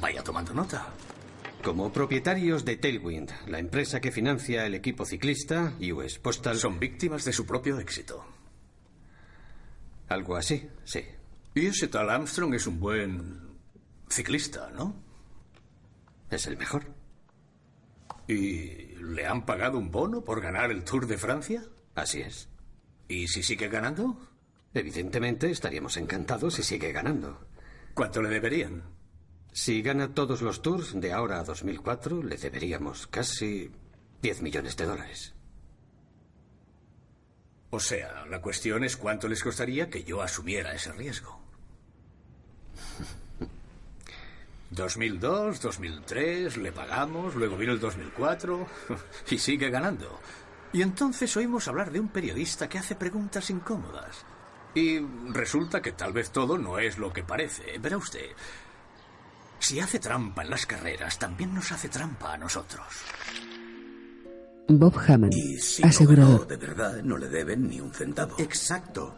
Vaya 0.00 0.24
tomando 0.24 0.52
nota. 0.52 0.88
Como 1.62 1.92
propietarios 1.92 2.64
de 2.64 2.76
Tailwind, 2.76 3.30
la 3.46 3.60
empresa 3.60 4.00
que 4.00 4.10
financia 4.10 4.66
el 4.66 4.74
equipo 4.74 5.06
ciclista, 5.06 5.74
US 5.92 6.18
Postal. 6.18 6.58
Son 6.58 6.80
víctimas 6.80 7.24
de 7.24 7.32
su 7.32 7.46
propio 7.46 7.78
éxito. 7.78 8.24
Algo 10.08 10.34
así, 10.34 10.68
sí. 10.84 11.04
Y 11.54 11.66
ese 11.66 11.86
tal 11.86 12.10
Armstrong 12.10 12.54
es 12.54 12.66
un 12.66 12.80
buen 12.80 13.40
ciclista, 14.10 14.68
¿no? 14.74 14.96
Es 16.28 16.48
el 16.48 16.56
mejor. 16.56 17.01
¿Y 18.32 18.96
le 18.98 19.26
han 19.26 19.44
pagado 19.44 19.78
un 19.78 19.90
bono 19.90 20.24
por 20.24 20.40
ganar 20.40 20.70
el 20.70 20.84
Tour 20.84 21.06
de 21.06 21.18
Francia? 21.18 21.64
Así 21.94 22.22
es. 22.22 22.48
¿Y 23.06 23.28
si 23.28 23.42
sigue 23.42 23.68
ganando? 23.68 24.16
Evidentemente 24.72 25.50
estaríamos 25.50 25.98
encantados 25.98 26.54
si 26.54 26.62
sigue 26.62 26.92
ganando. 26.92 27.46
¿Cuánto 27.92 28.22
le 28.22 28.30
deberían? 28.30 28.84
Si 29.52 29.82
gana 29.82 30.14
todos 30.14 30.40
los 30.40 30.62
tours 30.62 30.98
de 30.98 31.12
ahora 31.12 31.40
a 31.40 31.44
2004, 31.44 32.22
le 32.22 32.38
deberíamos 32.38 33.06
casi 33.06 33.70
10 34.22 34.40
millones 34.40 34.78
de 34.78 34.86
dólares. 34.86 35.34
O 37.68 37.80
sea, 37.80 38.24
la 38.26 38.40
cuestión 38.40 38.82
es 38.82 38.96
cuánto 38.96 39.28
les 39.28 39.42
costaría 39.42 39.90
que 39.90 40.04
yo 40.04 40.22
asumiera 40.22 40.74
ese 40.74 40.92
riesgo. 40.92 41.38
2002, 44.72 45.60
2003, 45.60 46.56
le 46.56 46.72
pagamos, 46.72 47.34
luego 47.34 47.56
vino 47.56 47.72
el 47.72 47.80
2004 47.80 48.66
y 49.30 49.38
sigue 49.38 49.70
ganando. 49.70 50.18
Y 50.72 50.82
entonces 50.82 51.36
oímos 51.36 51.68
hablar 51.68 51.90
de 51.92 52.00
un 52.00 52.08
periodista 52.08 52.68
que 52.68 52.78
hace 52.78 52.94
preguntas 52.94 53.50
incómodas. 53.50 54.24
Y 54.74 55.00
resulta 55.30 55.82
que 55.82 55.92
tal 55.92 56.14
vez 56.14 56.30
todo 56.30 56.56
no 56.56 56.78
es 56.78 56.96
lo 56.96 57.12
que 57.12 57.22
parece. 57.22 57.78
Verá 57.78 57.98
usted, 57.98 58.30
si 59.58 59.78
hace 59.80 59.98
trampa 59.98 60.42
en 60.42 60.50
las 60.50 60.64
carreras, 60.64 61.18
también 61.18 61.54
nos 61.54 61.70
hace 61.72 61.90
trampa 61.90 62.32
a 62.32 62.38
nosotros. 62.38 62.86
Bob 64.68 64.96
Hammond, 65.06 65.34
Si 65.60 65.82
asegurador. 65.84 66.30
no 66.32 66.38
ganó 66.38 66.44
de 66.48 66.56
verdad, 66.56 67.02
no 67.02 67.18
le 67.18 67.28
deben 67.28 67.68
ni 67.68 67.80
un 67.80 67.92
centavo. 67.92 68.36
Exacto. 68.38 69.14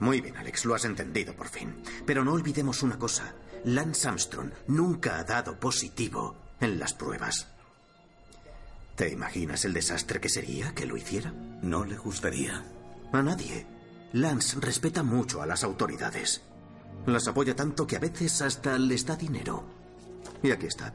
Muy 0.00 0.20
bien, 0.20 0.36
Alex, 0.36 0.64
lo 0.64 0.74
has 0.74 0.84
entendido 0.84 1.34
por 1.34 1.48
fin. 1.48 1.76
Pero 2.04 2.24
no 2.24 2.32
olvidemos 2.32 2.82
una 2.82 2.98
cosa. 2.98 3.34
Lance 3.64 4.08
Armstrong 4.08 4.50
nunca 4.68 5.18
ha 5.18 5.24
dado 5.24 5.58
positivo 5.58 6.36
en 6.60 6.78
las 6.78 6.94
pruebas. 6.94 7.48
¿Te 8.96 9.10
imaginas 9.10 9.64
el 9.64 9.72
desastre 9.72 10.20
que 10.20 10.28
sería 10.28 10.74
que 10.74 10.86
lo 10.86 10.96
hiciera? 10.96 11.32
No 11.62 11.84
le 11.84 11.96
gustaría. 11.96 12.64
A 13.12 13.22
nadie. 13.22 13.66
Lance 14.12 14.58
respeta 14.60 15.02
mucho 15.02 15.40
a 15.42 15.46
las 15.46 15.62
autoridades. 15.62 16.42
Las 17.06 17.28
apoya 17.28 17.54
tanto 17.54 17.86
que 17.86 17.96
a 17.96 18.00
veces 18.00 18.42
hasta 18.42 18.78
les 18.78 19.06
da 19.06 19.16
dinero. 19.16 19.64
Y 20.42 20.50
aquí 20.50 20.66
está. 20.66 20.92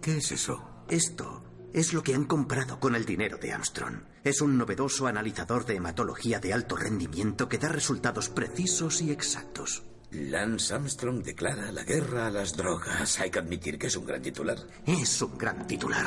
¿Qué 0.00 0.18
es 0.18 0.32
eso? 0.32 0.62
Esto 0.88 1.42
es 1.72 1.92
lo 1.92 2.02
que 2.02 2.14
han 2.14 2.26
comprado 2.26 2.78
con 2.78 2.94
el 2.94 3.04
dinero 3.04 3.38
de 3.38 3.52
Armstrong. 3.52 4.02
Es 4.24 4.40
un 4.40 4.58
novedoso 4.58 5.06
analizador 5.06 5.64
de 5.64 5.76
hematología 5.76 6.38
de 6.38 6.52
alto 6.52 6.76
rendimiento 6.76 7.48
que 7.48 7.58
da 7.58 7.68
resultados 7.68 8.28
precisos 8.28 9.00
y 9.00 9.10
exactos. 9.10 9.82
Lance 10.12 10.74
Armstrong 10.74 11.22
declara 11.22 11.72
la 11.72 11.84
guerra 11.84 12.26
a 12.26 12.30
las 12.30 12.56
drogas. 12.56 13.18
Hay 13.20 13.30
que 13.30 13.38
admitir 13.38 13.78
que 13.78 13.86
es 13.86 13.96
un 13.96 14.04
gran 14.04 14.20
titular. 14.20 14.58
Es 14.86 15.22
un 15.22 15.38
gran 15.38 15.66
titular. 15.66 16.06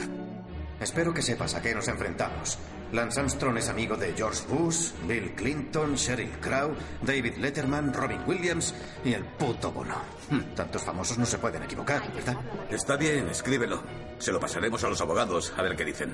Espero 0.80 1.14
que 1.14 1.22
sepas 1.22 1.56
a 1.56 1.62
qué 1.62 1.74
nos 1.74 1.88
enfrentamos. 1.88 2.60
Lance 2.91 3.20
Armstrong 3.20 3.58
es 3.58 3.68
amigo 3.68 3.95
de 3.95 4.14
George 4.14 4.43
Bush, 4.47 4.91
Bill 5.08 5.34
Clinton, 5.36 5.95
Sheryl 5.95 6.30
Crow, 6.39 6.76
David 7.01 7.38
Letterman, 7.38 7.93
Robin 7.93 8.22
Williams 8.28 8.76
y 9.03 9.14
el 9.14 9.24
puto 9.26 9.72
Bono. 9.72 9.95
Hmm, 10.30 10.53
Tantos 10.56 10.84
famosos 10.84 11.18
no 11.18 11.26
se 11.26 11.39
pueden 11.39 11.64
equivocar, 11.64 12.03
¿verdad? 12.14 12.36
Está 12.70 12.97
bien, 12.97 13.28
escríbelo. 13.30 13.82
Se 14.20 14.32
lo 14.32 14.39
pasaremos 14.39 14.84
a 14.84 14.89
los 14.89 15.01
abogados 15.01 15.51
a 15.58 15.64
ver 15.64 15.76
qué 15.76 15.84
dicen. 15.86 16.12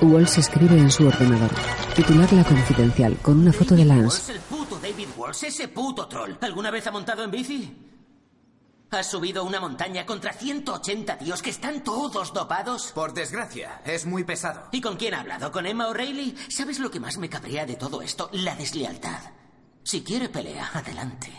Walsh 0.00 0.38
escribe 0.38 0.76
en 0.76 0.90
su 0.90 1.06
ordenador. 1.06 1.50
Titular 1.94 2.30
La 2.32 2.44
Confidencial, 2.44 3.16
con 3.22 3.38
una 3.38 3.52
foto 3.52 3.74
de 3.76 3.84
Lance. 3.84 4.32
Ese 5.42 5.68
puto 5.68 6.06
troll. 6.08 6.34
¿Alguna 6.40 6.70
vez 6.70 6.86
ha 6.86 6.90
montado 6.90 7.24
en 7.24 7.30
bici? 7.30 7.84
¿Has 8.90 9.10
subido 9.10 9.42
una 9.42 9.58
montaña 9.58 10.06
contra 10.06 10.32
180 10.32 11.18
tíos 11.18 11.42
que 11.42 11.50
están 11.50 11.82
todos 11.82 12.32
dopados? 12.32 12.92
Por 12.92 13.12
desgracia, 13.12 13.82
es 13.84 14.06
muy 14.06 14.22
pesado. 14.22 14.68
¿Y 14.70 14.80
con 14.80 14.96
quién 14.96 15.14
ha 15.14 15.20
hablado? 15.20 15.50
¿Con 15.50 15.66
Emma 15.66 15.88
O'Reilly? 15.88 16.36
¿Sabes 16.48 16.78
lo 16.78 16.92
que 16.92 17.00
más 17.00 17.18
me 17.18 17.28
cabrea 17.28 17.66
de 17.66 17.74
todo 17.74 18.02
esto? 18.02 18.30
La 18.32 18.54
deslealtad. 18.54 19.20
Si 19.82 20.04
quiere 20.04 20.28
pelea, 20.28 20.70
adelante. 20.72 21.32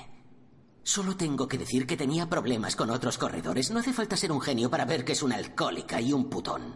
Solo 0.84 1.16
tengo 1.16 1.48
que 1.48 1.58
decir 1.58 1.88
que 1.88 1.98
tenía 1.98 2.30
problemas 2.30 2.76
con 2.76 2.90
otros 2.90 3.18
corredores. 3.18 3.72
No 3.72 3.80
hace 3.80 3.94
falta 3.94 4.18
ser 4.18 4.32
un 4.32 4.42
genio 4.42 4.70
para 4.70 4.86
ver 4.86 5.06
que 5.06 5.14
es 5.14 5.24
una 5.24 5.36
alcohólica 5.36 6.02
y 6.02 6.12
un 6.12 6.30
putón. 6.30 6.76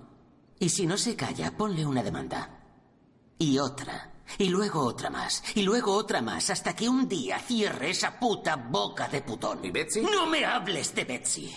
Y 0.60 0.70
si 0.70 0.88
no 0.88 0.98
se 0.98 1.16
calla, 1.16 1.56
ponle 1.58 1.86
una 1.86 2.04
demanda. 2.04 2.58
Y 3.38 3.60
otra. 3.60 4.19
Y 4.38 4.50
luego 4.50 4.82
otra 4.82 5.10
más. 5.10 5.44
Y 5.56 5.64
luego 5.64 5.94
otra 5.94 6.22
más. 6.22 6.50
Hasta 6.50 6.76
que 6.76 6.88
un 6.88 7.08
día 7.08 7.40
cierre 7.40 7.90
esa 7.90 8.20
puta 8.20 8.56
boca 8.56 9.08
de 9.08 9.22
putón. 9.22 9.64
¿Y 9.64 9.72
Betsy? 9.72 10.02
No 10.02 10.26
me 10.28 10.46
hables 10.46 10.94
de 10.94 11.04
Betsy. 11.04 11.56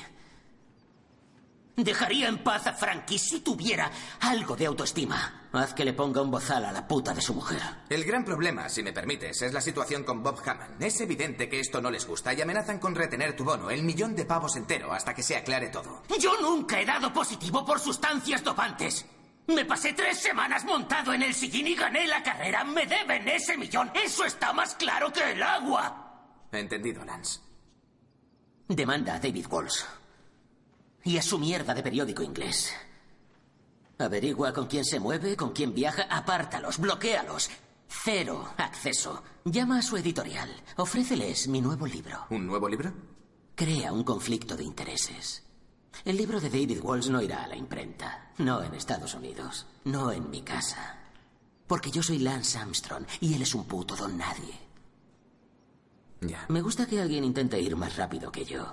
Dejaría 1.76 2.28
en 2.28 2.42
paz 2.44 2.66
a 2.66 2.74
Frankie 2.74 3.18
si 3.18 3.40
tuviera 3.40 3.90
algo 4.20 4.54
de 4.54 4.66
autoestima. 4.66 5.48
Haz 5.52 5.72
que 5.72 5.84
le 5.84 5.94
ponga 5.94 6.20
un 6.20 6.30
bozal 6.30 6.64
a 6.66 6.72
la 6.72 6.86
puta 6.86 7.14
de 7.14 7.22
su 7.22 7.34
mujer. 7.34 7.60
El 7.88 8.04
gran 8.04 8.24
problema, 8.24 8.68
si 8.68 8.82
me 8.82 8.92
permites, 8.92 9.40
es 9.40 9.52
la 9.54 9.60
situación 9.60 10.04
con 10.04 10.22
Bob 10.22 10.38
Hammond. 10.44 10.82
Es 10.82 11.00
evidente 11.00 11.48
que 11.48 11.60
esto 11.60 11.80
no 11.80 11.90
les 11.90 12.06
gusta 12.06 12.34
y 12.34 12.42
amenazan 12.42 12.78
con 12.78 12.94
retener 12.94 13.34
tu 13.34 13.44
bono, 13.44 13.70
el 13.70 13.82
millón 13.82 14.14
de 14.14 14.26
pavos 14.26 14.56
entero, 14.56 14.92
hasta 14.92 15.14
que 15.14 15.22
se 15.22 15.36
aclare 15.36 15.68
todo. 15.68 16.02
Yo 16.20 16.38
nunca 16.42 16.78
he 16.78 16.84
dado 16.84 17.10
positivo 17.12 17.64
por 17.64 17.80
sustancias 17.80 18.44
dopantes. 18.44 19.06
Me 19.48 19.64
pasé 19.64 19.92
tres 19.92 20.18
semanas 20.18 20.64
montado 20.64 21.12
en 21.12 21.22
el 21.22 21.34
sillín 21.34 21.66
y 21.66 21.74
gané 21.74 22.06
la 22.06 22.22
carrera. 22.22 22.64
Me 22.64 22.86
deben 22.86 23.26
ese 23.28 23.56
millón. 23.56 23.90
Eso 23.94 24.24
está 24.24 24.52
más 24.52 24.74
claro 24.76 25.12
que 25.12 25.32
el 25.32 25.42
agua. 25.42 26.46
Entendido, 26.52 27.04
Lance. 27.04 27.40
Demanda 28.68 29.14
a 29.14 29.18
David 29.18 29.46
Walsh. 29.50 29.82
Y 31.04 31.18
a 31.18 31.22
su 31.22 31.38
mierda 31.38 31.74
de 31.74 31.82
periódico 31.82 32.22
inglés. 32.22 32.72
Averigua 33.98 34.52
con 34.52 34.66
quién 34.66 34.84
se 34.84 35.00
mueve, 35.00 35.36
con 35.36 35.52
quién 35.52 35.74
viaja, 35.74 36.04
apártalos, 36.08 36.78
bloquéalos. 36.78 37.50
Cero 37.88 38.54
acceso. 38.56 39.22
Llama 39.44 39.78
a 39.78 39.82
su 39.82 39.96
editorial. 39.96 40.50
Ofréceles 40.76 41.48
mi 41.48 41.60
nuevo 41.60 41.86
libro. 41.86 42.26
¿Un 42.30 42.46
nuevo 42.46 42.68
libro? 42.68 42.92
Crea 43.54 43.92
un 43.92 44.04
conflicto 44.04 44.56
de 44.56 44.64
intereses. 44.64 45.44
El 46.04 46.16
libro 46.16 46.40
de 46.40 46.50
David 46.50 46.80
Walsh 46.82 47.08
no 47.08 47.22
irá 47.22 47.44
a 47.44 47.48
la 47.48 47.56
imprenta. 47.56 48.32
No 48.38 48.62
en 48.62 48.74
Estados 48.74 49.14
Unidos. 49.14 49.66
No 49.84 50.10
en 50.10 50.30
mi 50.30 50.42
casa. 50.42 50.98
Porque 51.66 51.90
yo 51.90 52.02
soy 52.02 52.18
Lance 52.18 52.58
Armstrong 52.58 53.04
y 53.20 53.34
él 53.34 53.42
es 53.42 53.54
un 53.54 53.64
puto 53.64 53.94
don 53.94 54.16
nadie. 54.16 54.54
Ya. 56.20 56.44
Me 56.48 56.60
gusta 56.60 56.86
que 56.86 57.00
alguien 57.00 57.24
intente 57.24 57.60
ir 57.60 57.76
más 57.76 57.96
rápido 57.96 58.30
que 58.30 58.44
yo. 58.44 58.66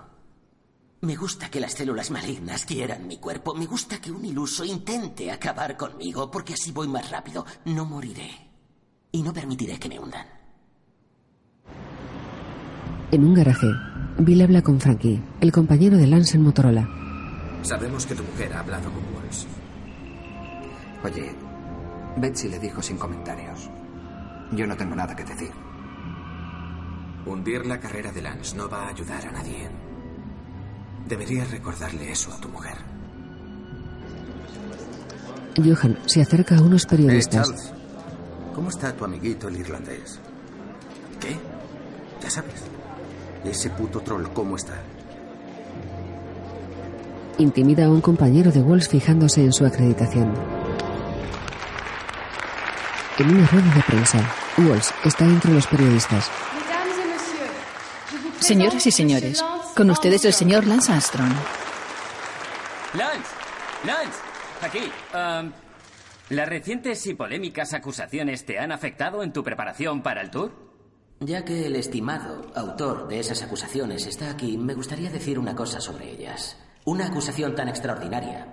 Me 1.02 1.16
gusta 1.16 1.50
que 1.50 1.60
las 1.60 1.74
células 1.74 2.12
malignas 2.12 2.66
quieran 2.66 3.08
mi 3.08 3.18
cuerpo. 3.18 3.56
Me 3.56 3.66
gusta 3.66 4.02
que 4.02 4.12
un 4.12 4.26
iluso 4.26 4.66
intente 4.66 5.32
acabar 5.32 5.78
conmigo, 5.78 6.30
porque 6.30 6.54
así 6.54 6.72
voy 6.72 6.88
más 6.88 7.10
rápido. 7.10 7.46
No 7.66 7.86
moriré. 7.86 8.30
Y 9.12 9.22
no 9.22 9.34
permitiré 9.34 9.80
que 9.80 9.90
me 9.90 10.00
hundan. 10.00 10.28
En 13.12 13.24
un 13.24 13.34
garaje, 13.34 13.68
Bill 14.20 14.41
habla 14.41 14.62
con 14.62 14.80
Frankie, 14.80 15.22
el 15.40 15.52
compañero 15.52 15.98
de 15.98 16.06
Lance 16.06 16.38
en 16.38 16.44
Motorola. 16.44 16.88
Sabemos 17.61 18.06
que 18.06 18.15
tu 18.15 18.23
mujer 18.23 18.53
ha 18.53 18.60
hablado 18.61 18.90
con 18.91 19.03
Walsh. 19.15 19.45
Oye, 21.03 21.36
Betsy 22.18 22.49
le 22.49 22.60
dijo 22.60 22.81
sin 22.81 22.98
comentarios. 22.98 23.69
Yo 24.52 24.65
no 24.65 24.76
tengo 24.76 24.95
nada 24.95 25.15
que 25.15 25.23
decir. 25.23 25.52
Hundir 27.26 27.65
la 27.65 27.80
carrera 27.80 28.11
de 28.11 28.22
Lance 28.22 28.56
no 28.56 28.69
va 28.69 28.86
a 28.86 28.90
ayudar 28.90 29.26
a 29.27 29.31
nadie. 29.31 29.69
Deberías 31.07 31.52
recordarle 31.52 32.11
eso 32.11 32.34
a 32.34 32.40
tu 32.40 32.49
mujer. 32.49 32.77
Johan 35.57 35.98
se 36.06 36.22
acerca 36.22 36.57
a 36.57 36.61
unos 36.61 36.86
Eh, 36.86 36.88
periodistas. 36.90 37.48
Charles, 37.48 37.73
¿cómo 38.56 38.69
está 38.69 38.94
tu 38.95 39.03
amiguito 39.06 39.48
el 39.48 39.57
irlandés? 39.57 40.19
¿Qué? 41.19 41.38
Ya 42.22 42.30
sabes. 42.30 42.64
Ese 43.44 43.69
puto 43.72 43.99
troll, 44.02 44.26
¿cómo 44.34 44.56
está? 44.56 44.76
Intimida 47.40 47.86
a 47.86 47.90
un 47.90 48.02
compañero 48.02 48.52
de 48.52 48.61
Walsh 48.61 48.90
fijándose 48.90 49.41
en 49.41 49.53
su 49.53 49.66
acreditación. 49.66 50.34
En 53.18 53.30
una 53.34 53.48
rueda 53.48 53.74
de 53.76 53.82
prensa, 53.84 54.36
Walsh 54.57 54.90
está 55.06 55.24
entre 55.24 55.53
los 55.53 55.66
periodistas. 55.68 56.30
Señoras 58.41 58.86
y 58.86 58.91
señores, 58.91 59.41
con 59.74 59.90
ustedes 59.90 60.26
el 60.26 60.34
señor 60.34 60.68
Lance 60.68 60.91
Armstrong. 60.91 61.32
Lance, 62.94 63.30
Lance, 63.86 64.20
aquí. 64.61 64.91
¿Las 66.30 66.49
recientes 66.49 67.07
y 67.07 67.14
polémicas 67.14 67.74
acusaciones 67.74 68.45
te 68.45 68.60
han 68.60 68.74
afectado 68.74 69.24
en 69.24 69.32
tu 69.32 69.45
preparación 69.45 70.02
para 70.03 70.22
el 70.22 70.30
tour? 70.30 70.52
Ya 71.22 71.45
que 71.45 71.68
el 71.68 71.78
estimado 71.78 72.52
autor 72.53 73.07
de 73.07 73.20
esas 73.22 73.41
acusaciones 73.44 74.07
está 74.07 74.30
aquí, 74.30 74.57
me 74.57 74.74
gustaría 74.74 75.10
decir 75.10 75.40
una 75.40 75.56
cosa 75.56 75.80
sobre 75.80 76.11
ellas. 76.11 76.57
Una 76.90 77.06
acusación 77.06 77.53
tan 77.53 77.70
extraordinaria 77.70 78.48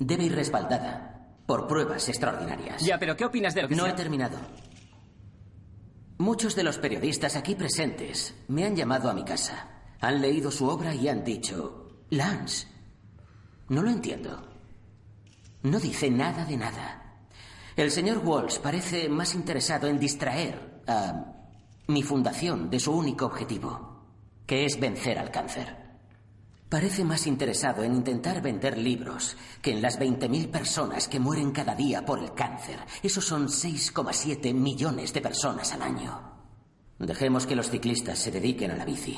debe 0.00 0.24
ir 0.24 0.34
respaldada 0.34 1.36
por 1.46 1.68
pruebas 1.68 2.08
extraordinarias. 2.08 2.84
Ya, 2.84 2.98
pero 2.98 3.16
¿qué 3.16 3.24
opinas 3.24 3.54
de 3.54 3.62
lo 3.62 3.68
que 3.68 3.76
No 3.76 3.86
he 3.86 3.92
terminado. 3.92 4.36
Muchos 6.18 6.56
de 6.56 6.64
los 6.64 6.78
periodistas 6.78 7.36
aquí 7.36 7.54
presentes 7.54 8.34
me 8.48 8.64
han 8.64 8.74
llamado 8.74 9.08
a 9.08 9.14
mi 9.14 9.24
casa. 9.24 9.68
Han 10.00 10.20
leído 10.20 10.50
su 10.50 10.66
obra 10.66 10.96
y 10.96 11.06
han 11.06 11.22
dicho, 11.22 12.02
Lance, 12.10 12.66
no 13.68 13.82
lo 13.82 13.90
entiendo. 13.90 14.42
No 15.62 15.78
dice 15.78 16.10
nada 16.10 16.44
de 16.44 16.56
nada. 16.56 17.20
El 17.76 17.92
señor 17.92 18.18
Walsh 18.18 18.58
parece 18.58 19.08
más 19.08 19.32
interesado 19.36 19.86
en 19.86 20.00
distraer 20.00 20.82
a 20.88 21.36
mi 21.86 22.02
fundación 22.02 22.68
de 22.68 22.80
su 22.80 22.90
único 22.90 23.26
objetivo, 23.26 24.08
que 24.44 24.64
es 24.64 24.80
vencer 24.80 25.20
al 25.20 25.30
cáncer. 25.30 25.85
Parece 26.76 27.04
más 27.04 27.26
interesado 27.26 27.84
en 27.84 27.94
intentar 27.94 28.42
vender 28.42 28.76
libros 28.76 29.34
que 29.62 29.70
en 29.72 29.80
las 29.80 29.98
20.000 29.98 30.50
personas 30.50 31.08
que 31.08 31.18
mueren 31.18 31.50
cada 31.50 31.74
día 31.74 32.04
por 32.04 32.18
el 32.18 32.34
cáncer. 32.34 32.78
Esos 33.02 33.24
son 33.24 33.48
6,7 33.48 34.52
millones 34.52 35.14
de 35.14 35.22
personas 35.22 35.72
al 35.72 35.80
año. 35.80 36.20
Dejemos 36.98 37.46
que 37.46 37.56
los 37.56 37.70
ciclistas 37.70 38.18
se 38.18 38.30
dediquen 38.30 38.72
a 38.72 38.76
la 38.76 38.84
bici. 38.84 39.16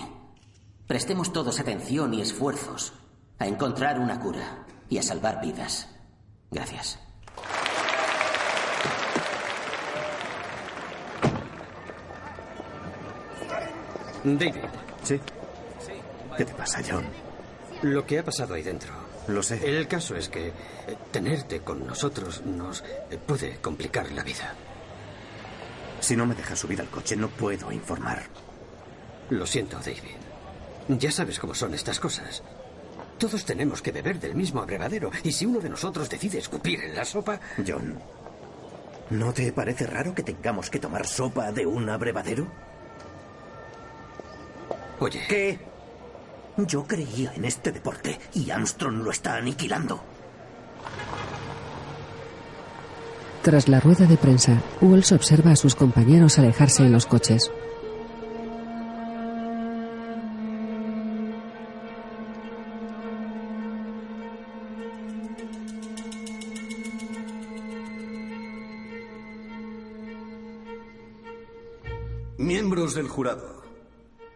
Prestemos 0.86 1.32
todos 1.32 1.58
atención 1.58 2.14
y 2.14 2.20
esfuerzos 2.20 2.92
a 3.40 3.48
encontrar 3.48 3.98
una 3.98 4.20
cura 4.20 4.64
y 4.88 4.98
a 4.98 5.02
salvar 5.02 5.40
vidas. 5.40 5.88
Gracias. 6.52 7.00
David. 14.22 14.54
Sí. 15.02 15.20
¿Qué 16.36 16.44
te 16.44 16.54
pasa, 16.54 16.80
John? 16.88 17.27
Lo 17.82 18.06
que 18.06 18.18
ha 18.18 18.24
pasado 18.24 18.54
ahí 18.54 18.62
dentro. 18.62 18.92
Lo 19.28 19.42
sé. 19.42 19.60
El 19.64 19.86
caso 19.86 20.16
es 20.16 20.28
que 20.28 20.48
eh, 20.48 20.52
tenerte 21.12 21.60
con 21.60 21.86
nosotros 21.86 22.42
nos 22.44 22.82
eh, 23.10 23.18
puede 23.24 23.58
complicar 23.58 24.10
la 24.12 24.22
vida. 24.22 24.54
Si 26.00 26.16
no 26.16 26.26
me 26.26 26.34
dejas 26.34 26.58
subir 26.58 26.80
al 26.80 26.88
coche, 26.88 27.16
no 27.16 27.28
puedo 27.28 27.70
informar. 27.70 28.22
Lo 29.30 29.46
siento, 29.46 29.78
David. 29.78 30.16
Ya 30.88 31.10
sabes 31.10 31.38
cómo 31.38 31.54
son 31.54 31.74
estas 31.74 32.00
cosas. 32.00 32.42
Todos 33.18 33.44
tenemos 33.44 33.82
que 33.82 33.92
beber 33.92 34.18
del 34.18 34.34
mismo 34.34 34.62
abrevadero. 34.62 35.10
Y 35.22 35.32
si 35.32 35.44
uno 35.44 35.60
de 35.60 35.68
nosotros 35.68 36.08
decide 36.08 36.38
escupir 36.38 36.80
en 36.82 36.94
la 36.94 37.04
sopa... 37.04 37.40
John, 37.66 38.00
¿no 39.10 39.32
te 39.34 39.52
parece 39.52 39.86
raro 39.86 40.14
que 40.14 40.22
tengamos 40.22 40.70
que 40.70 40.78
tomar 40.78 41.06
sopa 41.06 41.52
de 41.52 41.66
un 41.66 41.90
abrevadero? 41.90 42.46
Oye. 45.00 45.22
¿Qué? 45.28 45.58
Yo 46.66 46.84
creía 46.84 47.32
en 47.34 47.44
este 47.44 47.70
deporte 47.70 48.18
y 48.34 48.50
Armstrong 48.50 49.02
lo 49.04 49.10
está 49.12 49.36
aniquilando. 49.36 50.02
Tras 53.42 53.68
la 53.68 53.78
rueda 53.78 54.06
de 54.06 54.16
prensa, 54.16 54.60
Wells 54.80 55.12
observa 55.12 55.52
a 55.52 55.56
sus 55.56 55.76
compañeros 55.76 56.38
alejarse 56.38 56.82
en 56.82 56.92
los 56.92 57.06
coches. 57.06 57.50
Miembros 72.36 72.94
del 72.94 73.08
jurado, 73.08 73.57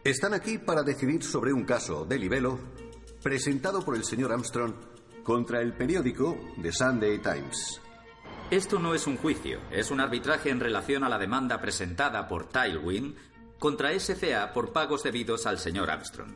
están 0.05 0.35
aquí 0.35 0.59
para 0.59 0.83
decidir 0.83 1.23
sobre 1.23 1.53
un 1.53 1.65
caso 1.65 2.05
de 2.05 2.19
libelo 2.19 2.59
presentado 3.23 3.85
por 3.85 3.95
el 3.95 4.05
señor 4.05 4.33
Armstrong 4.33 4.75
contra 5.23 5.61
el 5.61 5.75
periódico 5.75 6.37
The 6.61 6.73
Sunday 6.73 7.19
Times. 7.19 7.81
Esto 8.51 8.79
no 8.79 8.95
es 8.95 9.07
un 9.07 9.17
juicio, 9.17 9.61
es 9.71 9.91
un 9.91 10.01
arbitraje 10.01 10.51
en 10.51 10.61
relación 10.61 11.05
a 11.05 11.09
la 11.09 11.19
demanda 11.19 11.61
presentada 11.61 12.27
por 12.27 12.49
Tailwind 12.49 13.15
contra 13.59 13.99
SCA 13.99 14.53
por 14.53 14.73
pagos 14.73 15.05
debidos 15.05 15.47
al 15.47 15.59
señor 15.59 15.89
Armstrong. 15.89 16.33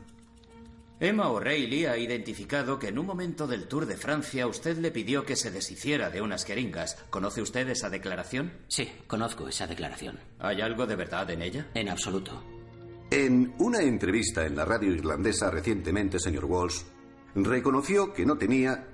Emma 0.99 1.29
O'Reilly 1.29 1.85
ha 1.85 1.97
identificado 1.97 2.79
que 2.79 2.87
en 2.87 2.97
un 2.97 3.05
momento 3.05 3.45
del 3.45 3.67
Tour 3.67 3.85
de 3.85 3.97
Francia 3.97 4.47
usted 4.47 4.77
le 4.77 4.89
pidió 4.89 5.25
que 5.25 5.35
se 5.35 5.51
deshiciera 5.51 6.09
de 6.09 6.21
unas 6.21 6.43
jeringas. 6.43 6.95
¿Conoce 7.11 7.41
usted 7.41 7.69
esa 7.69 7.91
declaración? 7.91 8.51
Sí, 8.67 8.89
conozco 9.05 9.47
esa 9.47 9.67
declaración. 9.67 10.17
¿Hay 10.39 10.61
algo 10.61 10.87
de 10.87 10.95
verdad 10.95 11.29
en 11.29 11.43
ella? 11.43 11.67
En 11.75 11.89
absoluto. 11.89 12.56
En 13.09 13.53
una 13.59 13.81
entrevista 13.81 14.45
en 14.45 14.55
la 14.55 14.65
radio 14.65 14.91
irlandesa 14.91 15.49
recientemente, 15.49 16.19
señor 16.19 16.45
Walsh, 16.45 16.81
reconoció 17.35 18.13
que 18.13 18.25
no 18.25 18.37
tenía 18.37 18.85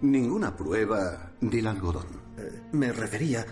ninguna 0.00 0.56
prueba 0.56 1.32
del 1.40 1.66
algodón. 1.66 2.06
Eh, 2.38 2.62
me 2.72 2.92
refería 2.92 3.44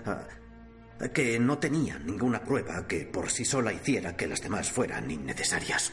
a 1.01 1.09
que 1.09 1.39
no 1.39 1.59
tenía 1.59 1.99
ninguna 1.99 2.43
prueba 2.43 2.87
que 2.87 3.05
por 3.05 3.31
sí 3.31 3.45
sola 3.45 3.73
hiciera 3.73 4.17
que 4.17 4.27
las 4.27 4.41
demás 4.41 4.71
fueran 4.71 5.11
innecesarias. 5.11 5.93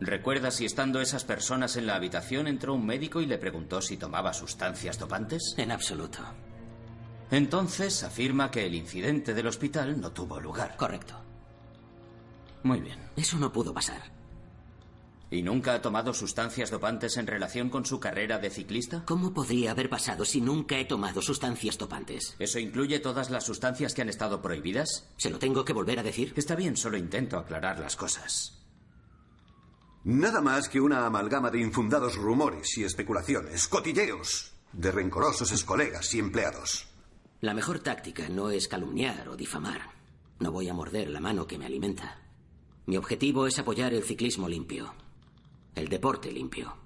¿Recuerda 0.00 0.50
si 0.50 0.64
estando 0.64 1.00
esas 1.00 1.24
personas 1.24 1.76
en 1.76 1.86
la 1.86 1.94
habitación 1.94 2.48
entró 2.48 2.74
un 2.74 2.84
médico 2.84 3.20
y 3.20 3.26
le 3.26 3.38
preguntó 3.38 3.80
si 3.80 3.96
tomaba 3.96 4.32
sustancias 4.32 4.98
dopantes? 4.98 5.54
En 5.56 5.70
absoluto. 5.70 6.18
Entonces 7.30 8.02
afirma 8.02 8.50
que 8.50 8.66
el 8.66 8.74
incidente 8.74 9.34
del 9.34 9.46
hospital 9.46 10.00
no 10.00 10.12
tuvo 10.12 10.40
lugar. 10.40 10.76
Correcto. 10.76 11.25
Muy 12.66 12.80
bien. 12.80 12.98
Eso 13.14 13.38
no 13.38 13.52
pudo 13.52 13.72
pasar. 13.72 14.02
¿Y 15.30 15.42
nunca 15.42 15.74
ha 15.74 15.80
tomado 15.80 16.12
sustancias 16.12 16.68
dopantes 16.68 17.16
en 17.16 17.28
relación 17.28 17.70
con 17.70 17.86
su 17.86 18.00
carrera 18.00 18.38
de 18.38 18.50
ciclista? 18.50 19.04
¿Cómo 19.04 19.32
podría 19.32 19.70
haber 19.70 19.88
pasado 19.88 20.24
si 20.24 20.40
nunca 20.40 20.76
he 20.76 20.84
tomado 20.84 21.22
sustancias 21.22 21.78
dopantes? 21.78 22.34
¿Eso 22.40 22.58
incluye 22.58 22.98
todas 22.98 23.30
las 23.30 23.44
sustancias 23.44 23.94
que 23.94 24.02
han 24.02 24.08
estado 24.08 24.42
prohibidas? 24.42 25.08
¿Se 25.16 25.30
lo 25.30 25.38
tengo 25.38 25.64
que 25.64 25.72
volver 25.72 26.00
a 26.00 26.02
decir? 26.02 26.32
Está 26.34 26.56
bien, 26.56 26.76
solo 26.76 26.96
intento 26.96 27.38
aclarar 27.38 27.78
las 27.78 27.94
cosas. 27.94 28.58
Nada 30.02 30.40
más 30.40 30.68
que 30.68 30.80
una 30.80 31.06
amalgama 31.06 31.50
de 31.50 31.60
infundados 31.60 32.16
rumores 32.16 32.76
y 32.78 32.84
especulaciones, 32.84 33.68
cotilleos 33.68 34.54
de 34.72 34.90
rencorosos 34.90 35.52
excolegas 35.52 36.12
y 36.14 36.18
empleados. 36.18 36.88
La 37.40 37.54
mejor 37.54 37.78
táctica 37.78 38.28
no 38.28 38.50
es 38.50 38.66
calumniar 38.66 39.28
o 39.28 39.36
difamar. 39.36 39.82
No 40.40 40.50
voy 40.50 40.68
a 40.68 40.74
morder 40.74 41.10
la 41.10 41.20
mano 41.20 41.46
que 41.46 41.58
me 41.58 41.66
alimenta. 41.66 42.25
Mi 42.86 42.96
objetivo 42.96 43.48
es 43.48 43.58
apoyar 43.58 43.92
el 43.94 44.04
ciclismo 44.04 44.48
limpio. 44.48 44.94
El 45.74 45.88
deporte 45.88 46.30
limpio. 46.30 46.76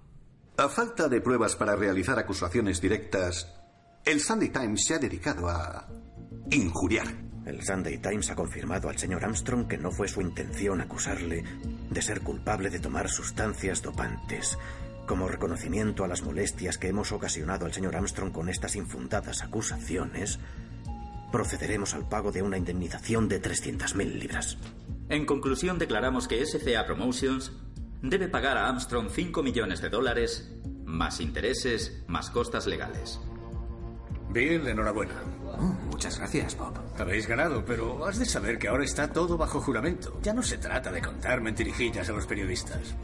A 0.57 0.69
falta 0.71 1.11
de 1.11 1.21
pruebas 1.21 1.57
para 1.57 1.77
realizar 1.77 2.19
acusaciones 2.19 2.81
directas, 2.81 3.47
el 4.07 4.21
Sunday 4.21 4.49
Times 4.49 4.83
se 4.87 4.95
ha 4.95 4.99
dedicado 4.99 5.49
a 5.51 5.87
injuriar. 6.51 7.07
El 7.45 7.63
Sunday 7.63 7.99
Times 7.99 8.31
ha 8.31 8.35
confirmado 8.35 8.89
al 8.89 8.97
señor 8.97 9.25
Armstrong 9.25 9.69
que 9.69 9.77
no 9.77 9.91
fue 9.91 10.09
su 10.09 10.23
intención 10.23 10.81
acusarle 10.81 11.45
de 11.91 12.03
ser 12.03 12.23
culpable 12.23 12.71
de 12.71 12.79
tomar 12.79 13.11
sustancias 13.11 13.83
dopantes. 13.83 14.57
Como 15.07 15.29
reconocimiento 15.29 16.05
a 16.05 16.09
las 16.09 16.23
molestias 16.23 16.79
que 16.79 16.89
hemos 16.89 17.13
ocasionado 17.13 17.67
al 17.67 17.75
señor 17.75 17.95
Armstrong 17.95 18.33
con 18.33 18.49
estas 18.49 18.75
infundadas 18.75 19.43
acusaciones, 19.43 20.39
procederemos 21.31 21.93
al 21.93 22.09
pago 22.09 22.33
de 22.33 22.41
una 22.41 22.57
indemnización 22.57 23.29
de 23.29 23.43
300.000 23.43 24.19
libras. 24.19 24.57
En 25.11 25.27
conclusión, 25.27 25.77
declaramos 25.77 26.29
que 26.29 26.47
SCA 26.47 26.87
Promotions 26.87 27.51
debe 28.01 28.29
pagar 28.29 28.57
a 28.57 28.69
Armstrong 28.69 29.09
5 29.11 29.43
millones 29.43 29.81
de 29.81 29.89
dólares, 29.89 30.49
más 30.85 31.21
intereses, 31.21 32.05
más 32.07 32.31
costas 32.31 32.69
legales. 32.69 33.19
Bill, 34.31 34.69
enhorabuena. 34.69 35.15
Oh, 35.59 35.75
muchas 35.91 36.17
gracias, 36.17 36.57
Bob. 36.57 36.79
Habéis 36.97 37.27
ganado, 37.27 37.65
pero 37.65 38.07
has 38.07 38.21
de 38.21 38.25
saber 38.25 38.57
que 38.57 38.69
ahora 38.69 38.85
está 38.85 39.13
todo 39.13 39.37
bajo 39.37 39.61
juramento. 39.61 40.17
Ya 40.23 40.33
no 40.33 40.45
se 40.45 40.59
trata 40.59 40.93
de 40.93 41.03
contar 41.03 41.41
mentirijillas 41.41 42.09
a 42.09 42.13
los 42.13 42.27
periodistas. 42.27 42.95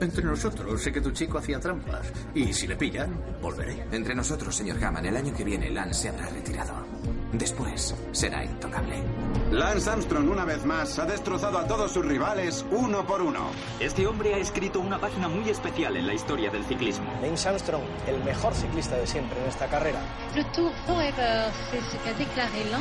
Entre 0.00 0.22
nosotros, 0.22 0.80
sé 0.80 0.92
que 0.92 1.00
tu 1.00 1.10
chico 1.10 1.38
hacía 1.38 1.58
trampas. 1.58 2.12
Y 2.32 2.52
si 2.52 2.68
le 2.68 2.76
pillan, 2.76 3.12
volveré. 3.42 3.84
Entre 3.90 4.14
nosotros, 4.14 4.54
señor 4.54 4.82
Hammond, 4.82 5.06
el 5.06 5.16
año 5.16 5.34
que 5.34 5.42
viene 5.42 5.70
Lance 5.70 6.02
se 6.02 6.08
habrá 6.10 6.28
retirado. 6.28 6.93
Después 7.38 7.96
será 8.12 8.44
intocable. 8.44 9.02
Lance 9.50 9.90
Armstrong, 9.90 10.28
una 10.28 10.44
vez 10.44 10.64
más, 10.64 10.98
ha 11.00 11.04
destrozado 11.04 11.58
a 11.58 11.66
todos 11.66 11.90
sus 11.92 12.04
rivales 12.04 12.64
uno 12.70 13.04
por 13.04 13.22
uno. 13.22 13.50
Este 13.80 14.06
hombre 14.06 14.34
ha 14.34 14.38
escrito 14.38 14.78
una 14.78 15.00
página 15.00 15.28
muy 15.28 15.48
especial 15.48 15.96
en 15.96 16.06
la 16.06 16.14
historia 16.14 16.50
del 16.50 16.64
ciclismo. 16.64 17.12
Lance 17.20 17.48
Armstrong, 17.48 17.82
el 18.06 18.22
mejor 18.22 18.54
ciclista 18.54 18.96
de 18.96 19.06
siempre 19.06 19.40
en 19.40 19.48
esta 19.48 19.66
carrera. 19.66 20.00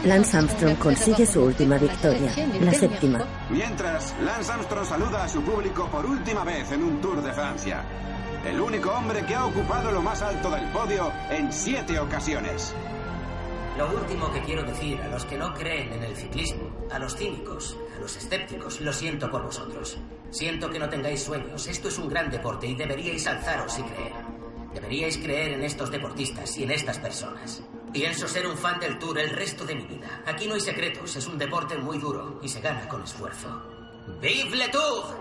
Lance 0.05 0.37
Armstrong 0.37 0.75
consigue 0.77 1.25
su 1.25 1.41
última 1.41 1.77
victoria, 1.77 2.31
la 2.61 2.73
séptima. 2.73 3.25
Mientras, 3.49 4.15
Lance 4.23 4.51
Armstrong 4.51 4.85
saluda 4.85 5.23
a 5.23 5.29
su 5.29 5.41
público 5.41 5.87
por 5.87 6.05
última 6.05 6.43
vez 6.43 6.71
en 6.71 6.83
un 6.83 7.01
Tour 7.01 7.23
de 7.23 7.33
Francia. 7.33 7.83
El 8.45 8.59
único 8.59 8.91
hombre 8.91 9.25
que 9.25 9.33
ha 9.33 9.45
ocupado 9.45 9.91
lo 9.91 10.01
más 10.01 10.21
alto 10.21 10.51
del 10.51 10.69
podio 10.71 11.11
en 11.31 11.51
siete 11.51 11.97
ocasiones. 11.99 12.75
Lo 13.77 13.89
último 13.91 14.31
que 14.31 14.41
quiero 14.41 14.61
decir 14.63 15.01
a 15.01 15.07
los 15.07 15.25
que 15.25 15.35
no 15.35 15.51
creen 15.55 15.93
en 15.93 16.03
el 16.03 16.15
ciclismo, 16.15 16.69
a 16.91 16.99
los 16.99 17.15
cínicos, 17.15 17.75
a 17.97 17.99
los 17.99 18.15
escépticos, 18.15 18.79
lo 18.81 18.93
siento 18.93 19.31
por 19.31 19.43
vosotros. 19.43 19.97
Siento 20.29 20.69
que 20.69 20.77
no 20.77 20.89
tengáis 20.89 21.23
sueños. 21.23 21.65
Esto 21.65 21.87
es 21.87 21.97
un 21.97 22.07
gran 22.07 22.29
deporte 22.29 22.67
y 22.67 22.75
deberíais 22.75 23.25
alzaros 23.25 23.79
y 23.79 23.83
creer. 23.83 24.13
Deberíais 24.75 25.17
creer 25.17 25.53
en 25.53 25.63
estos 25.63 25.89
deportistas 25.89 26.55
y 26.57 26.63
en 26.63 26.71
estas 26.71 26.99
personas. 26.99 27.63
Pienso 27.91 28.27
ser 28.27 28.45
un 28.45 28.57
fan 28.57 28.79
del 28.79 28.99
Tour 28.99 29.17
el 29.17 29.31
resto 29.31 29.65
de 29.65 29.75
mi 29.75 29.85
vida. 29.85 30.21
Aquí 30.27 30.47
no 30.47 30.53
hay 30.53 30.61
secretos, 30.61 31.15
es 31.15 31.25
un 31.27 31.39
deporte 31.39 31.75
muy 31.77 31.97
duro 31.97 32.39
y 32.43 32.49
se 32.49 32.61
gana 32.61 32.87
con 32.87 33.03
esfuerzo. 33.03 33.49
¡Vive 34.21 34.55
le 34.55 34.69
Tour! 34.69 35.15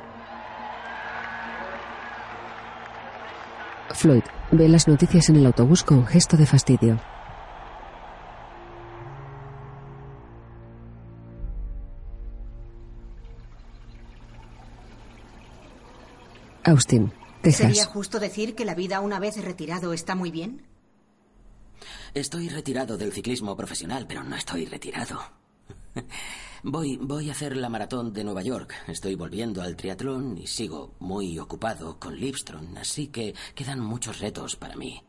Floyd 3.94 4.22
ve 4.50 4.68
las 4.68 4.88
noticias 4.88 5.28
en 5.30 5.36
el 5.36 5.46
autobús 5.46 5.82
con 5.84 6.06
gesto 6.06 6.36
de 6.36 6.46
fastidio. 6.46 7.00
Austin, 16.64 17.12
¿Sería 17.42 17.68
Texas. 17.68 17.86
justo 17.88 18.20
decir 18.20 18.54
que 18.54 18.64
la 18.64 18.74
vida 18.74 19.00
una 19.00 19.18
vez 19.18 19.42
retirado 19.42 19.92
está 19.92 20.14
muy 20.14 20.30
bien? 20.30 20.62
Estoy 22.14 22.48
retirado 22.48 22.96
del 22.96 23.12
ciclismo 23.12 23.56
profesional, 23.56 24.06
pero 24.06 24.22
no 24.22 24.36
estoy 24.36 24.66
retirado. 24.66 25.20
Voy, 26.64 26.96
voy 26.96 27.28
a 27.28 27.32
hacer 27.32 27.56
la 27.56 27.68
maratón 27.68 28.12
de 28.12 28.22
Nueva 28.22 28.42
York. 28.42 28.72
Estoy 28.86 29.16
volviendo 29.16 29.62
al 29.62 29.74
triatlón 29.74 30.38
y 30.38 30.46
sigo 30.46 30.94
muy 31.00 31.36
ocupado 31.40 31.98
con 31.98 32.14
Livestrong, 32.14 32.78
así 32.78 33.08
que 33.08 33.34
quedan 33.56 33.80
muchos 33.80 34.20
retos 34.20 34.54
para 34.54 34.76
mí. 34.76 35.02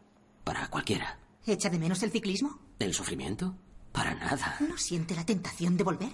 Para 0.43 0.67
cualquiera. 0.69 1.19
¿Echa 1.45 1.69
de 1.69 1.77
menos 1.77 2.01
el 2.01 2.09
ciclismo? 2.09 2.57
¿El 2.79 2.95
sufrimiento? 2.95 3.55
Para 3.91 4.15
nada. 4.15 4.57
¿No 4.67 4.79
siente 4.79 5.13
la 5.13 5.27
tentación 5.27 5.77
de 5.77 5.83
volver? 5.83 6.09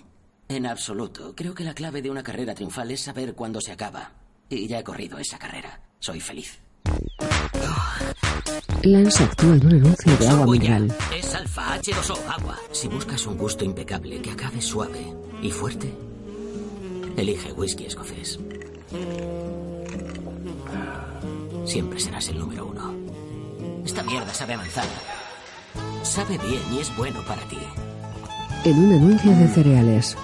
En 0.50 0.66
absoluto. 0.66 1.34
Creo 1.38 1.54
que 1.56 1.64
la 1.64 1.74
clave 1.74 2.02
de 2.02 2.10
una 2.10 2.22
carrera 2.24 2.54
triunfal 2.54 2.92
es 2.92 3.00
saber 3.00 3.34
cuándo 3.34 3.62
se 3.62 3.72
acaba. 3.72 4.12
Y 4.50 4.68
ya 4.68 4.80
he 4.80 4.84
corrido 4.84 5.18
esa 5.18 5.38
carrera. 5.38 5.80
Soy 6.00 6.20
feliz. 6.20 6.60
Lance 8.84 9.24
actúa 9.24 9.56
en 9.56 9.66
un 9.66 9.74
anuncio 9.74 10.18
de 10.18 10.28
agua 10.28 10.48
mineral. 10.48 10.96
Es 11.16 11.36
alfa 11.36 11.78
H2O, 11.78 12.18
agua. 12.28 12.58
Si 12.72 12.88
buscas 12.88 13.26
un 13.28 13.38
gusto 13.38 13.64
impecable 13.64 14.22
que 14.22 14.32
acabe 14.32 14.62
suave 14.62 15.14
y 15.42 15.52
fuerte, 15.52 15.94
elige 17.18 17.52
whisky 17.52 17.86
escocés. 17.86 18.40
Siempre 21.66 22.00
serás 22.00 22.30
el 22.30 22.40
número 22.40 22.66
uno. 22.66 22.96
Esta 23.86 24.02
mierda 24.04 24.34
sabe 24.34 24.54
a 24.54 24.58
manzana. 24.58 24.90
Sabe 26.02 26.38
bien 26.40 26.62
y 26.74 26.80
es 26.80 26.96
bueno 26.98 27.22
para 27.28 27.42
ti. 27.44 27.60
En 28.64 28.80
un 28.80 28.94
anuncio 28.94 29.32
de 29.36 29.48
cereales. 29.50 30.18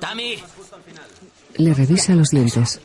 ¡Tami! 0.00 0.42
Le 1.56 1.74
revisa 1.74 2.14
los 2.14 2.30
dientes. 2.30 2.80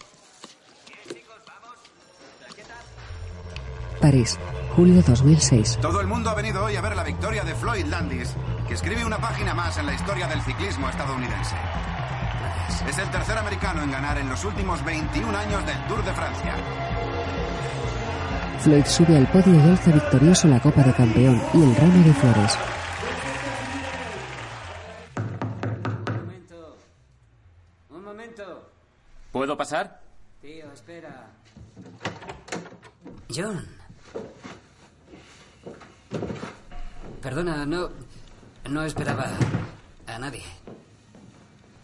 París, 4.01 4.37
julio 4.75 5.01
2006. 5.05 5.79
Todo 5.81 5.99
el 5.99 6.07
mundo 6.07 6.29
ha 6.29 6.35
venido 6.35 6.63
hoy 6.63 6.75
a 6.75 6.81
ver 6.81 6.95
la 6.95 7.03
victoria 7.03 7.43
de 7.43 7.53
Floyd 7.55 7.85
Landis, 7.85 8.33
que 8.67 8.75
escribe 8.75 9.03
una 9.03 9.17
página 9.17 9.53
más 9.53 9.77
en 9.77 9.85
la 9.85 9.93
historia 9.93 10.27
del 10.27 10.41
ciclismo 10.41 10.87
estadounidense. 10.87 11.55
Es 12.87 12.97
el 12.97 13.11
tercer 13.11 13.37
americano 13.37 13.83
en 13.83 13.91
ganar 13.91 14.17
en 14.17 14.29
los 14.29 14.45
últimos 14.45 14.83
21 14.85 15.37
años 15.37 15.65
del 15.65 15.87
Tour 15.87 16.03
de 16.05 16.13
Francia. 16.13 16.55
Floyd 18.61 18.85
sube 18.85 19.17
al 19.17 19.27
podio 19.27 19.55
y 19.55 19.69
alza 19.69 19.91
victorioso 19.91 20.47
la 20.47 20.59
Copa 20.59 20.83
de 20.83 20.93
Campeón 20.93 21.41
y 21.53 21.63
el 21.63 21.75
ramo 21.75 22.03
de 22.03 22.13
flores. 22.13 22.57
¿Puedo 29.31 29.55
pasar? 29.57 30.01
Tío, 30.41 30.71
espera. 30.71 31.27
John. 33.33 33.65
Perdona, 37.21 37.65
no. 37.65 37.89
No 38.69 38.83
esperaba 38.83 39.29
a 40.07 40.19
nadie. 40.19 40.43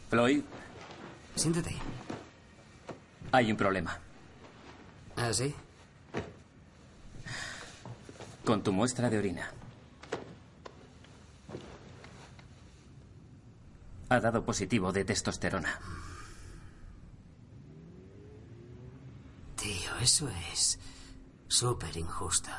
Floyd, 0.09 0.43
Siéntate. 1.35 1.75
hay 3.31 3.51
un 3.51 3.57
problema. 3.57 3.97
¿Ah, 5.17 5.33
sí? 5.33 5.53
Con 8.45 8.63
tu 8.63 8.71
muestra 8.71 9.09
de 9.09 9.17
orina. 9.17 9.49
Ha 14.09 14.19
dado 14.19 14.45
positivo 14.45 14.91
de 14.91 15.03
testosterona. 15.03 15.79
Tío, 19.65 19.97
eso 19.99 20.29
es 20.53 20.77
súper 21.47 21.97
injusto. 21.97 22.51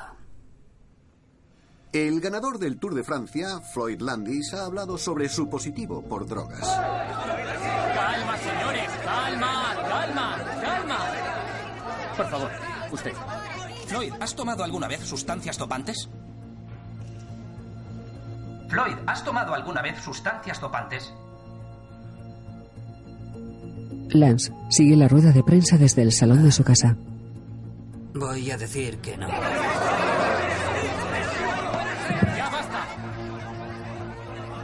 El 1.93 2.21
ganador 2.21 2.59
del 2.59 2.81
Tour 2.81 2.97
de 2.97 3.05
Francia, 3.05 3.61
Floyd 3.61 4.01
Landis, 4.01 4.53
ha 4.55 4.65
hablado 4.65 4.99
sobre 4.99 5.29
su 5.29 5.49
positivo 5.49 6.03
por 6.03 6.27
drogas. 6.27 6.69
Calma, 6.69 8.39
señores, 8.39 8.91
calma, 9.05 9.75
calma, 9.89 10.37
calma. 10.61 10.99
Por 12.17 12.29
favor, 12.29 12.51
usted. 12.91 13.13
Floyd, 13.87 14.13
¿has 14.19 14.35
tomado 14.35 14.65
alguna 14.65 14.89
vez 14.89 15.01
sustancias 15.03 15.59
dopantes? 15.59 16.09
Floyd, 18.69 18.97
¿has 19.07 19.23
tomado 19.23 19.55
alguna 19.55 19.81
vez 19.81 20.03
sustancias 20.03 20.61
dopantes? 20.61 21.15
Lance 24.11 24.53
sigue 24.71 24.97
la 24.97 25.09
rueda 25.09 25.33
de 25.33 25.43
prensa 25.43 25.77
desde 25.77 26.03
el 26.03 26.13
salón 26.13 26.43
de 26.45 26.53
su 26.53 26.63
casa. 26.65 26.97
Voy 28.15 28.51
a 28.51 28.57
decir 28.57 28.99
que 28.99 29.17
no. 29.17 29.29
¡Ya 29.29 29.35
basta! 32.51 32.87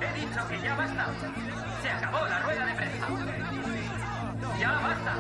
He 0.01 0.21
dicho 0.21 0.49
que 0.49 0.63
ya 0.63 0.75
basta. 0.77 1.07
Se 1.83 1.91
acabó 1.91 2.27
la 2.27 2.39
rueda 2.41 2.67
de 2.67 2.75
prensa. 2.75 3.09
¡Ya 4.59 4.73
basta! 4.73 5.17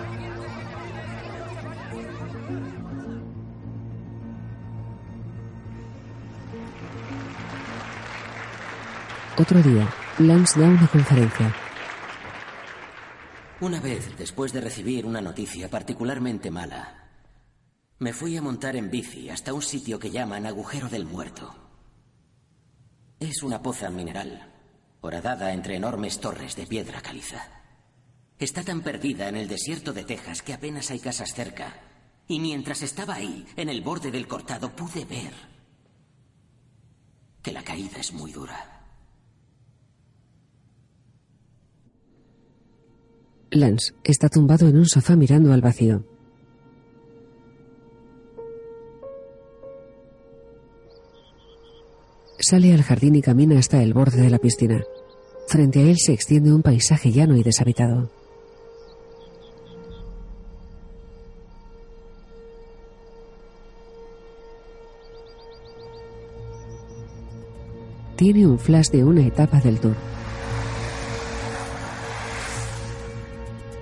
Otro 9.38 9.62
día, 9.62 9.88
Lance 10.18 10.60
da 10.60 10.66
una 10.68 10.86
conferencia. 10.86 11.52
Una 13.62 13.78
vez, 13.78 14.16
después 14.18 14.52
de 14.52 14.60
recibir 14.60 15.06
una 15.06 15.20
noticia 15.20 15.70
particularmente 15.70 16.50
mala, 16.50 17.12
me 18.00 18.12
fui 18.12 18.36
a 18.36 18.42
montar 18.42 18.74
en 18.74 18.90
bici 18.90 19.30
hasta 19.30 19.54
un 19.54 19.62
sitio 19.62 20.00
que 20.00 20.10
llaman 20.10 20.46
Agujero 20.46 20.88
del 20.88 21.04
Muerto. 21.04 21.54
Es 23.20 23.44
una 23.44 23.62
poza 23.62 23.88
mineral, 23.88 24.52
horadada 25.00 25.52
entre 25.52 25.76
enormes 25.76 26.18
torres 26.18 26.56
de 26.56 26.66
piedra 26.66 27.00
caliza. 27.02 27.62
Está 28.36 28.64
tan 28.64 28.80
perdida 28.80 29.28
en 29.28 29.36
el 29.36 29.46
desierto 29.46 29.92
de 29.92 30.02
Texas 30.02 30.42
que 30.42 30.54
apenas 30.54 30.90
hay 30.90 30.98
casas 30.98 31.32
cerca. 31.32 31.72
Y 32.26 32.40
mientras 32.40 32.82
estaba 32.82 33.14
ahí, 33.14 33.46
en 33.54 33.68
el 33.68 33.80
borde 33.80 34.10
del 34.10 34.26
cortado, 34.26 34.74
pude 34.74 35.04
ver 35.04 35.34
que 37.40 37.52
la 37.52 37.62
caída 37.62 37.98
es 37.98 38.12
muy 38.12 38.32
dura. 38.32 38.71
Lance 43.54 43.92
está 44.02 44.30
tumbado 44.30 44.66
en 44.66 44.78
un 44.78 44.86
sofá 44.86 45.14
mirando 45.14 45.52
al 45.52 45.60
vacío. 45.60 46.04
Sale 52.38 52.72
al 52.72 52.82
jardín 52.82 53.14
y 53.14 53.22
camina 53.22 53.58
hasta 53.58 53.82
el 53.82 53.92
borde 53.92 54.22
de 54.22 54.30
la 54.30 54.38
piscina. 54.38 54.82
Frente 55.48 55.80
a 55.80 55.82
él 55.82 55.96
se 55.98 56.14
extiende 56.14 56.50
un 56.50 56.62
paisaje 56.62 57.12
llano 57.12 57.36
y 57.36 57.42
deshabitado. 57.42 58.10
Tiene 68.16 68.46
un 68.46 68.58
flash 68.58 68.88
de 68.88 69.04
una 69.04 69.26
etapa 69.26 69.60
del 69.60 69.78
tour. 69.78 70.11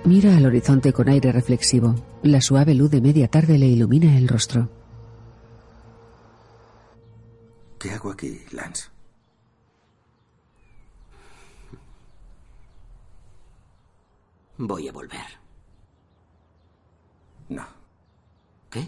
Mira 0.03 0.35
al 0.35 0.45
horizonte 0.47 0.93
con 0.93 1.09
aire 1.09 1.31
reflexivo. 1.31 1.93
La 2.23 2.41
suave 2.41 2.73
luz 2.73 2.89
de 2.89 3.01
media 3.01 3.27
tarde 3.27 3.59
le 3.59 3.67
ilumina 3.67 4.17
el 4.17 4.27
rostro. 4.27 4.67
¿Qué 7.77 7.91
hago 7.91 8.11
aquí, 8.11 8.41
Lance? 8.51 8.89
Voy 14.57 14.87
a 14.87 14.91
volver. 14.91 15.39
No. 17.49 17.65
¿Qué? 18.69 18.87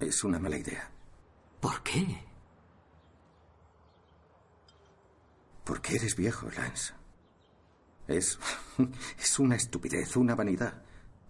Es 0.00 0.24
una 0.24 0.38
mala 0.38 0.58
idea. 0.58 0.90
¿Por 1.60 1.82
qué? 1.82 2.20
Porque 5.64 5.96
eres 5.96 6.16
viejo, 6.16 6.48
Lance. 6.50 6.97
Es. 8.08 8.38
Es 9.18 9.38
una 9.38 9.56
estupidez, 9.56 10.16
una 10.16 10.34
vanidad. 10.34 10.82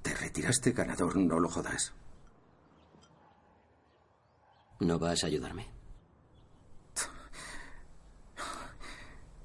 Te 0.03 0.15
retiraste 0.15 0.73
ganador, 0.73 1.17
no 1.17 1.41
lo 1.41 1.49
jodas. 1.49 1.93
¿No 4.81 4.99
vas 4.99 5.25
a 5.25 5.27
ayudarme? 5.27 5.79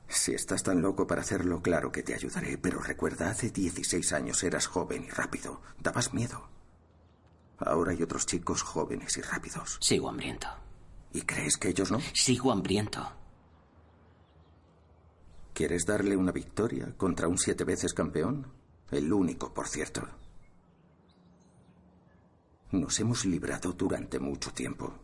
Si 0.08 0.34
estás 0.34 0.64
tan 0.64 0.82
loco 0.82 1.08
para 1.08 1.22
hacerlo, 1.22 1.62
claro 1.62 1.92
que 1.92 2.04
te 2.04 2.14
ayudaré, 2.14 2.58
pero 2.58 2.80
recuerda, 2.80 3.30
hace 3.30 3.50
16 3.50 4.14
años 4.14 4.42
eras 4.44 4.68
joven 4.68 5.04
y 5.04 5.10
rápido. 5.10 5.62
Dabas 5.82 6.14
miedo. 6.14 6.48
Ahora 7.58 7.92
hay 7.92 8.04
otros 8.04 8.26
chicos 8.26 8.62
jóvenes 8.62 9.18
y 9.18 9.22
rápidos. 9.22 9.78
Sigo 9.82 10.08
hambriento. 10.10 10.48
¿Y 11.14 11.24
crees 11.24 11.58
que 11.58 11.70
ellos 11.70 11.92
no? 11.92 12.00
Sigo 12.14 12.52
hambriento. 12.52 13.23
¿Quieres 15.54 15.86
darle 15.86 16.18
una 16.18 16.32
victoria 16.32 16.96
contra 16.98 17.28
un 17.28 17.38
siete 17.38 17.64
veces 17.64 17.94
campeón? 17.94 18.48
El 18.90 19.14
único, 19.14 19.54
por 19.54 19.68
cierto. 19.68 20.02
Nos 22.72 23.00
hemos 23.00 23.24
librado 23.26 23.72
durante 23.74 24.20
mucho 24.20 24.52
tiempo. 24.52 24.96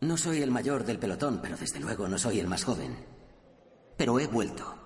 No 0.00 0.16
soy 0.16 0.42
el 0.42 0.52
mayor 0.52 0.84
del 0.84 1.00
pelotón, 1.00 1.40
pero 1.42 1.56
desde 1.56 1.80
luego 1.80 2.06
no 2.06 2.18
soy 2.18 2.38
el 2.38 2.46
más 2.46 2.62
joven. 2.62 3.04
Pero 3.96 4.20
he 4.20 4.28
vuelto. 4.28 4.76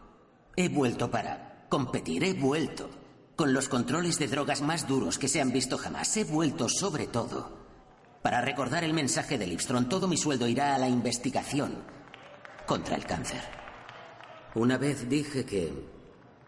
He 0.56 0.70
vuelto 0.70 1.10
para 1.10 1.66
competir, 1.68 2.24
he 2.24 2.32
vuelto. 2.32 2.88
Con 3.36 3.52
los 3.52 3.68
controles 3.68 4.18
de 4.18 4.28
drogas 4.28 4.62
más 4.62 4.88
duros 4.88 5.18
que 5.18 5.28
se 5.28 5.42
han 5.42 5.52
visto 5.52 5.76
jamás. 5.76 6.16
He 6.16 6.24
vuelto 6.24 6.66
sobre 6.70 7.06
todo 7.06 7.60
para 8.22 8.40
recordar 8.40 8.84
el 8.84 8.94
mensaje 8.94 9.36
de 9.36 9.46
Livstron. 9.46 9.86
Todo 9.86 10.08
mi 10.08 10.16
sueldo 10.16 10.48
irá 10.48 10.74
a 10.74 10.78
la 10.78 10.88
investigación 10.88 11.99
contra 12.70 12.94
el 12.94 13.04
cáncer. 13.04 13.42
Una 14.54 14.78
vez 14.78 15.08
dije 15.08 15.44
que 15.44 15.72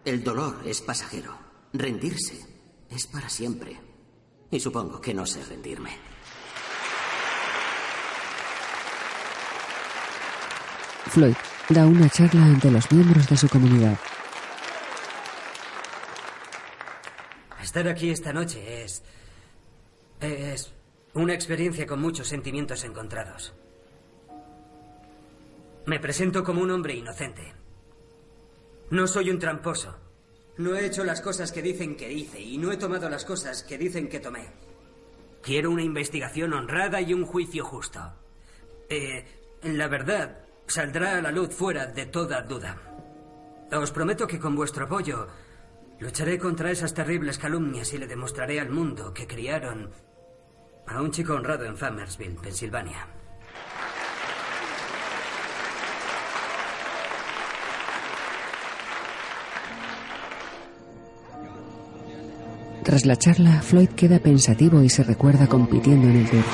el 0.04 0.22
dolor 0.22 0.62
es 0.64 0.80
pasajero. 0.80 1.36
Rendirse 1.72 2.38
es 2.88 3.08
para 3.08 3.28
siempre. 3.28 3.76
Y 4.48 4.60
supongo 4.60 5.00
que 5.00 5.14
no 5.14 5.26
sé 5.26 5.44
rendirme. 5.44 5.90
Floyd 11.08 11.34
da 11.70 11.86
una 11.86 12.08
charla 12.08 12.44
ante 12.44 12.70
los 12.70 12.92
miembros 12.92 13.28
de 13.28 13.36
su 13.36 13.48
comunidad. 13.48 13.98
Estar 17.60 17.88
aquí 17.88 18.10
esta 18.10 18.32
noche 18.32 18.84
es... 18.84 19.02
es 20.20 20.72
una 21.14 21.34
experiencia 21.34 21.84
con 21.84 22.00
muchos 22.00 22.28
sentimientos 22.28 22.84
encontrados. 22.84 23.54
Me 25.84 25.98
presento 25.98 26.44
como 26.44 26.62
un 26.62 26.70
hombre 26.70 26.94
inocente. 26.94 27.54
No 28.90 29.06
soy 29.06 29.30
un 29.30 29.38
tramposo. 29.38 29.96
No 30.58 30.76
he 30.76 30.86
hecho 30.86 31.02
las 31.02 31.20
cosas 31.20 31.50
que 31.50 31.62
dicen 31.62 31.96
que 31.96 32.12
hice 32.12 32.40
y 32.40 32.58
no 32.58 32.70
he 32.70 32.76
tomado 32.76 33.08
las 33.08 33.24
cosas 33.24 33.62
que 33.64 33.78
dicen 33.78 34.08
que 34.08 34.20
tomé. 34.20 34.50
Quiero 35.42 35.70
una 35.70 35.82
investigación 35.82 36.52
honrada 36.52 37.00
y 37.00 37.14
un 37.14 37.26
juicio 37.26 37.64
justo. 37.64 38.00
Eh, 38.88 39.24
la 39.62 39.88
verdad 39.88 40.44
saldrá 40.66 41.16
a 41.18 41.22
la 41.22 41.32
luz 41.32 41.52
fuera 41.52 41.86
de 41.86 42.06
toda 42.06 42.42
duda. 42.42 42.76
Os 43.72 43.90
prometo 43.90 44.26
que 44.26 44.38
con 44.38 44.54
vuestro 44.54 44.84
apoyo 44.84 45.26
lucharé 45.98 46.38
contra 46.38 46.70
esas 46.70 46.94
terribles 46.94 47.38
calumnias 47.38 47.92
y 47.92 47.98
le 47.98 48.06
demostraré 48.06 48.60
al 48.60 48.70
mundo 48.70 49.12
que 49.12 49.26
criaron 49.26 49.90
a 50.86 51.00
un 51.00 51.10
chico 51.10 51.34
honrado 51.34 51.64
en 51.64 51.76
Farmersville, 51.76 52.38
Pensilvania. 52.40 53.21
Tras 62.82 63.06
la 63.06 63.16
charla, 63.16 63.62
Floyd 63.62 63.90
queda 63.90 64.18
pensativo 64.18 64.82
y 64.82 64.88
se 64.88 65.04
recuerda 65.04 65.46
compitiendo 65.46 66.08
en 66.08 66.16
el 66.16 66.30
tour. 66.30 66.44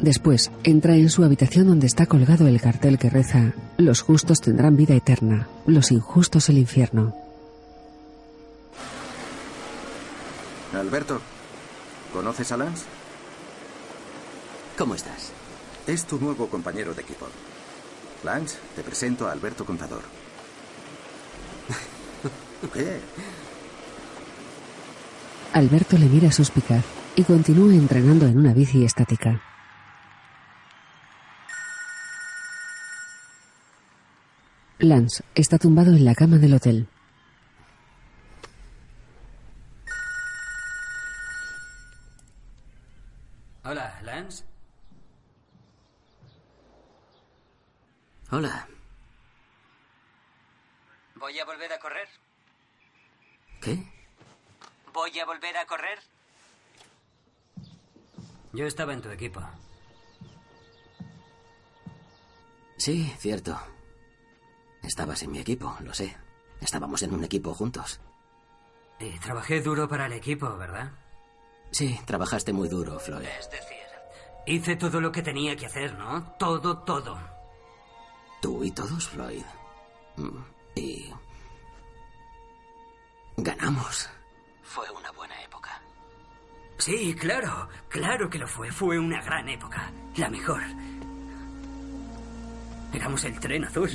Después, 0.00 0.50
entra 0.64 0.96
en 0.96 1.10
su 1.10 1.22
habitación 1.22 1.68
donde 1.68 1.86
está 1.86 2.06
colgado 2.06 2.48
el 2.48 2.60
cartel 2.60 2.98
que 2.98 3.10
reza 3.10 3.54
Los 3.76 4.00
justos 4.00 4.40
tendrán 4.40 4.76
vida 4.76 4.94
eterna, 4.94 5.46
los 5.66 5.92
injustos 5.92 6.48
el 6.48 6.58
infierno. 6.58 7.14
Alberto, 10.74 11.20
¿conoces 12.12 12.50
a 12.50 12.56
Lance? 12.56 12.84
¿Cómo 14.76 14.94
estás? 14.94 15.30
Es 15.86 16.04
tu 16.04 16.18
nuevo 16.18 16.48
compañero 16.48 16.94
de 16.94 17.02
equipo. 17.02 17.26
Lance, 18.24 18.56
te 18.74 18.82
presento 18.82 19.28
a 19.28 19.32
Alberto 19.32 19.64
Contador. 19.64 20.21
¿Qué? 22.70 23.00
Alberto 25.52 25.98
le 25.98 26.06
mira 26.06 26.30
suspicaz 26.30 26.84
y 27.16 27.24
continúa 27.24 27.74
entrenando 27.74 28.26
en 28.26 28.38
una 28.38 28.54
bici 28.54 28.84
estática. 28.84 29.42
Lance 34.78 35.24
está 35.34 35.58
tumbado 35.58 35.92
en 35.92 36.04
la 36.04 36.14
cama 36.14 36.38
del 36.38 36.54
hotel. 36.54 36.88
Hola, 43.64 44.00
Lance. 44.02 44.44
Hola. 48.30 48.66
¿Voy 51.16 51.38
a 51.38 51.44
volver 51.44 51.72
a 51.72 51.78
correr? 51.78 52.21
¿Qué? 53.62 53.78
¿Voy 54.92 55.18
a 55.18 55.24
volver 55.24 55.56
a 55.56 55.66
correr? 55.66 55.98
Yo 58.52 58.66
estaba 58.66 58.92
en 58.92 59.00
tu 59.00 59.08
equipo. 59.10 59.40
Sí, 62.76 63.10
cierto. 63.18 63.58
Estabas 64.82 65.22
en 65.22 65.30
mi 65.30 65.38
equipo, 65.38 65.76
lo 65.80 65.94
sé. 65.94 66.16
Estábamos 66.60 67.02
en 67.02 67.14
un 67.14 67.24
equipo 67.24 67.54
juntos. 67.54 68.00
Y 68.98 69.18
trabajé 69.20 69.60
duro 69.62 69.88
para 69.88 70.06
el 70.06 70.12
equipo, 70.12 70.54
¿verdad? 70.56 70.90
Sí, 71.70 71.98
trabajaste 72.04 72.52
muy 72.52 72.68
duro, 72.68 72.98
Floyd. 72.98 73.24
Es 73.24 73.50
decir, 73.50 73.78
hice 74.46 74.76
todo 74.76 75.00
lo 75.00 75.10
que 75.12 75.22
tenía 75.22 75.56
que 75.56 75.66
hacer, 75.66 75.94
¿no? 75.94 76.34
Todo, 76.38 76.78
todo. 76.78 77.18
Tú 78.40 78.62
y 78.64 78.72
todos, 78.72 79.08
Floyd. 79.08 79.44
Mm, 80.16 80.42
Y... 80.74 81.12
Ganamos. 83.36 84.08
Fue 84.62 84.88
una 84.90 85.10
buena 85.12 85.40
época. 85.42 85.80
Sí, 86.78 87.14
claro, 87.14 87.68
claro 87.88 88.28
que 88.30 88.38
lo 88.38 88.46
fue. 88.48 88.70
Fue 88.72 88.98
una 88.98 89.20
gran 89.22 89.48
época. 89.48 89.90
La 90.16 90.28
mejor. 90.28 90.62
Éramos 92.92 93.24
el 93.24 93.38
tren 93.40 93.64
azul. 93.64 93.90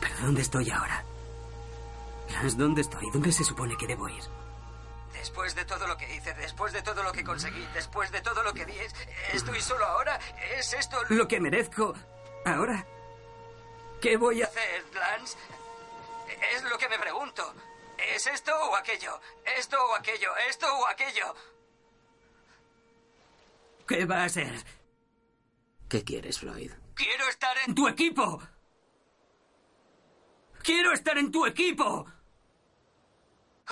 Pero 0.00 0.14
¿dónde 0.20 0.42
estoy 0.42 0.70
ahora? 0.70 1.02
Lance, 2.32 2.56
¿Dónde 2.56 2.80
estoy? 2.82 3.10
¿Dónde 3.12 3.32
se 3.32 3.44
supone 3.44 3.76
que 3.76 3.86
debo 3.86 4.08
ir? 4.08 4.22
Después 5.12 5.54
de 5.54 5.64
todo 5.64 5.86
lo 5.86 5.96
que 5.96 6.14
hice, 6.14 6.32
después 6.34 6.72
de 6.72 6.82
todo 6.82 7.02
lo 7.02 7.10
que 7.12 7.24
conseguí, 7.24 7.66
después 7.74 8.10
de 8.12 8.20
todo 8.20 8.42
lo 8.42 8.52
que 8.52 8.64
di, 8.66 8.72
¿es- 8.78 8.94
¿estoy 9.32 9.60
solo 9.60 9.84
ahora? 9.86 10.18
¿Es 10.56 10.72
esto 10.74 10.96
lo 11.08 11.26
que 11.26 11.40
merezco 11.40 11.94
ahora? 12.44 12.84
¿Qué 14.00 14.16
voy 14.16 14.42
a 14.42 14.46
hacer, 14.46 14.84
Lance? 14.94 15.36
Es 16.54 16.62
lo 16.64 16.78
que 16.78 16.88
me 16.88 16.98
pregunto. 16.98 17.54
¿Es 18.14 18.26
esto 18.26 18.52
o 18.54 18.76
aquello? 18.76 19.20
¿Esto 19.56 19.76
o 19.76 19.94
aquello? 19.94 20.36
¿Esto 20.48 20.66
o 20.72 20.86
aquello? 20.86 21.34
¿Qué 23.86 24.04
va 24.04 24.24
a 24.24 24.28
ser? 24.28 24.54
¿Qué 25.88 26.04
quieres, 26.04 26.38
Floyd? 26.38 26.70
Quiero 26.94 27.28
estar 27.28 27.56
en 27.66 27.74
tu 27.74 27.88
equipo. 27.88 28.40
Quiero 30.62 30.92
estar 30.92 31.16
en 31.18 31.32
tu 31.32 31.46
equipo. 31.46 32.06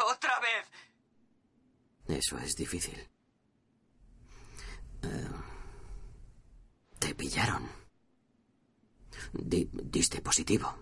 Otra 0.03 0.41
vez. 0.41 2.19
Eso 2.19 2.39
es 2.39 2.57
difícil. 2.57 3.09
Eh, 5.03 5.29
te 6.99 7.15
pillaron. 7.15 7.76
Di- 9.43 9.69
diste 9.73 10.21
positivo. 10.21 10.75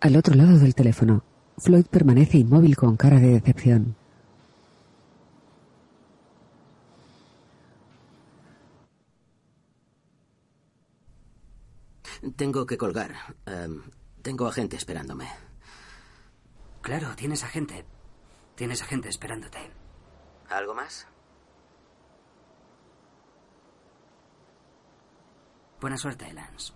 Al 0.00 0.16
otro 0.16 0.34
lado 0.34 0.58
del 0.58 0.74
teléfono, 0.74 1.24
Floyd 1.58 1.86
permanece 1.86 2.38
inmóvil 2.38 2.76
con 2.76 2.96
cara 2.96 3.18
de 3.18 3.28
decepción. 3.28 3.96
Tengo 12.36 12.66
que 12.66 12.78
colgar. 12.78 13.12
Em, 13.46 13.82
tengo 14.22 14.46
a 14.46 14.52
gente 14.52 14.76
esperándome. 14.76 15.28
Claro, 16.82 17.14
tienes 17.16 17.42
a 17.44 17.48
gente. 17.48 17.84
Tienes 18.54 18.82
a 18.82 18.86
gente 18.86 19.08
esperándote. 19.08 19.58
¿Algo 20.48 20.74
más? 20.74 21.06
Buena 25.84 25.98
suerte, 25.98 26.32
Lance. 26.32 26.72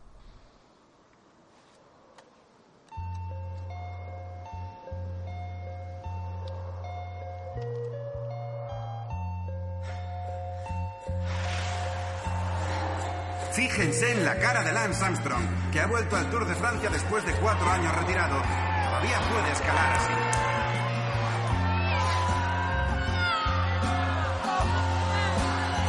Fíjense 13.52 14.12
en 14.12 14.26
la 14.26 14.38
cara 14.40 14.62
de 14.62 14.72
Lance 14.72 15.02
Armstrong, 15.02 15.42
que 15.72 15.80
ha 15.80 15.86
vuelto 15.86 16.14
al 16.14 16.28
Tour 16.30 16.46
de 16.46 16.54
Francia 16.56 16.90
después 16.90 17.24
de 17.24 17.32
cuatro 17.36 17.66
años 17.66 17.96
retirado. 17.96 18.42
Todavía 18.42 19.20
puede 19.30 19.52
escalar 19.52 19.92
así. 19.94 20.57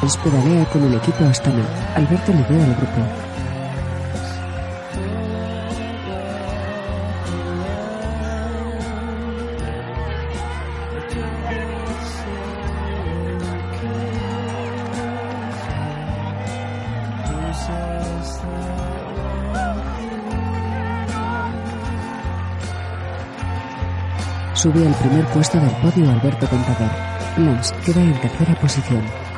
Luis 0.10 0.18
pedalea 0.24 0.66
con 0.66 0.84
el 0.86 0.96
equipo 0.96 1.24
Astana. 1.24 1.64
Alberto 1.94 2.32
lidera 2.32 2.66
el 2.66 2.74
grupo. 2.74 3.02
Sube 24.56 24.88
al 24.88 24.94
primer 24.96 25.26
puesto 25.28 25.60
del 25.60 25.70
podio 25.70 26.10
Alberto 26.10 26.48
Contador. 26.48 26.90
Lance 27.38 27.76
queda 27.86 28.02
en 28.02 28.20
tercera 28.20 28.56
posición. 28.56 29.29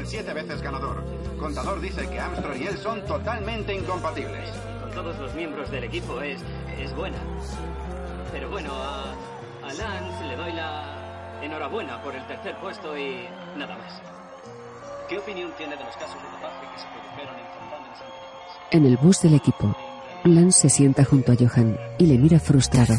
El 0.00 0.06
siete 0.06 0.32
veces 0.32 0.62
ganador. 0.62 1.04
Contador 1.38 1.80
dice 1.80 2.08
que 2.08 2.18
Armstrong 2.18 2.56
y 2.60 2.66
él 2.66 2.78
son 2.78 3.04
totalmente 3.04 3.74
incompatibles. 3.74 4.50
Con 4.80 4.90
todos 4.92 5.18
los 5.18 5.34
miembros 5.34 5.70
del 5.70 5.84
equipo 5.84 6.20
es, 6.22 6.40
es 6.78 6.94
buena. 6.96 7.18
Pero 8.32 8.48
bueno, 8.48 8.72
a, 8.74 9.12
a 9.62 9.72
Lance 9.74 10.24
le 10.26 10.36
doy 10.36 10.52
la 10.52 11.38
enhorabuena 11.42 12.02
por 12.02 12.14
el 12.14 12.26
tercer 12.26 12.56
puesto 12.60 12.96
y 12.96 13.28
nada 13.56 13.76
más. 13.76 14.00
¿Qué 15.08 15.18
opinión 15.18 15.52
tiene 15.58 15.76
de 15.76 15.84
los 15.84 15.96
casos 15.96 16.16
de 16.22 16.30
dopaje 16.30 16.66
que 16.72 16.80
se 16.80 16.86
produjeron 16.86 17.34
en 17.38 17.46
certámenes 17.60 18.00
anteriores? 18.00 18.70
En 18.70 18.86
el 18.86 18.96
bus 18.96 19.22
del 19.22 19.34
equipo, 19.34 19.76
Lance 20.24 20.60
se 20.60 20.70
sienta 20.70 21.04
junto 21.04 21.32
a 21.32 21.36
Johan 21.36 21.78
y 21.98 22.06
le 22.06 22.16
mira 22.16 22.40
frustrado. 22.40 22.94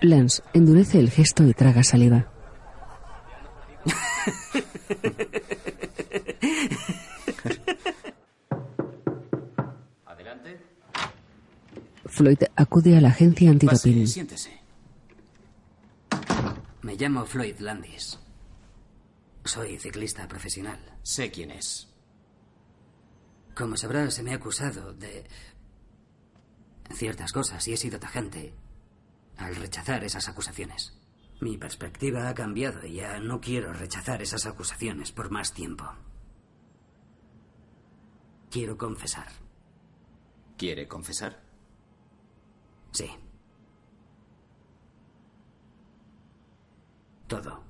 Lance 0.00 0.42
endurece 0.52 0.98
el 0.98 1.10
gesto 1.10 1.44
y 1.44 1.54
traga 1.54 1.82
saliva. 1.82 2.30
Adelante. 10.04 10.60
Floyd 12.06 12.42
acude 12.56 12.96
a 12.96 13.00
la 13.00 13.08
agencia 13.08 13.50
antidoping. 13.50 14.00
Pase, 14.02 14.06
siéntese. 14.06 14.60
Me 16.82 16.96
llamo 16.96 17.24
Floyd 17.24 17.58
Landis. 17.60 18.18
Soy 19.44 19.78
ciclista 19.78 20.28
profesional. 20.28 20.78
Sé 21.02 21.30
quién 21.30 21.50
es. 21.50 21.88
Como 23.54 23.76
sabrás, 23.76 24.14
se 24.14 24.22
me 24.22 24.32
ha 24.32 24.36
acusado 24.36 24.92
de 24.92 25.24
ciertas 26.94 27.32
cosas 27.32 27.66
y 27.66 27.72
he 27.72 27.76
sido 27.76 27.98
tajante 27.98 28.52
al 29.38 29.56
rechazar 29.56 30.04
esas 30.04 30.28
acusaciones. 30.28 30.98
Mi 31.40 31.58
perspectiva 31.58 32.28
ha 32.28 32.34
cambiado 32.34 32.86
y 32.86 32.94
ya 32.94 33.18
no 33.20 33.40
quiero 33.40 33.72
rechazar 33.72 34.22
esas 34.22 34.46
acusaciones 34.46 35.12
por 35.12 35.30
más 35.30 35.52
tiempo. 35.52 35.84
Quiero 38.50 38.78
confesar. 38.78 39.28
¿Quiere 40.56 40.88
confesar? 40.88 41.42
Sí. 42.92 43.10
Todo. 47.26 47.62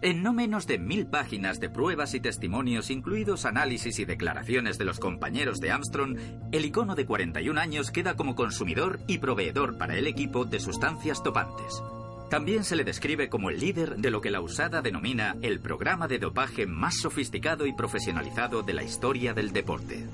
En 0.00 0.22
no 0.22 0.32
menos 0.32 0.68
de 0.68 0.78
mil 0.78 1.06
páginas 1.06 1.58
de 1.58 1.70
pruebas 1.70 2.14
y 2.14 2.20
testimonios, 2.20 2.88
incluidos 2.88 3.44
análisis 3.44 3.98
y 3.98 4.04
declaraciones 4.04 4.78
de 4.78 4.84
los 4.84 5.00
compañeros 5.00 5.58
de 5.58 5.72
Armstrong, 5.72 6.16
el 6.52 6.64
icono 6.64 6.94
de 6.94 7.04
41 7.04 7.60
años 7.60 7.90
queda 7.90 8.14
como 8.14 8.36
consumidor 8.36 9.00
y 9.08 9.18
proveedor 9.18 9.76
para 9.76 9.96
el 9.96 10.06
equipo 10.06 10.44
de 10.44 10.60
sustancias 10.60 11.20
topantes. 11.24 11.82
También 12.30 12.62
se 12.62 12.76
le 12.76 12.84
describe 12.84 13.28
como 13.28 13.50
el 13.50 13.58
líder 13.58 13.96
de 13.96 14.10
lo 14.12 14.20
que 14.20 14.30
la 14.30 14.40
USADA 14.40 14.82
denomina 14.82 15.34
el 15.42 15.58
programa 15.58 16.06
de 16.06 16.20
dopaje 16.20 16.66
más 16.66 16.98
sofisticado 16.98 17.66
y 17.66 17.72
profesionalizado 17.72 18.62
de 18.62 18.74
la 18.74 18.84
historia 18.84 19.34
del 19.34 19.52
deporte. 19.52 20.06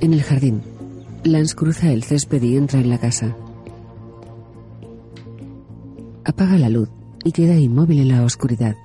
En 0.00 0.12
el 0.12 0.22
jardín, 0.22 0.62
Lance 1.24 1.54
cruza 1.54 1.90
el 1.90 2.04
césped 2.04 2.42
y 2.42 2.58
entra 2.58 2.78
en 2.78 2.90
la 2.90 2.98
casa. 2.98 3.34
Apaga 6.24 6.58
la 6.58 6.68
luz 6.68 6.90
y 7.26 7.32
queda 7.32 7.56
inmóvil 7.56 7.98
en 7.98 8.08
la 8.08 8.22
oscuridad. 8.22 8.76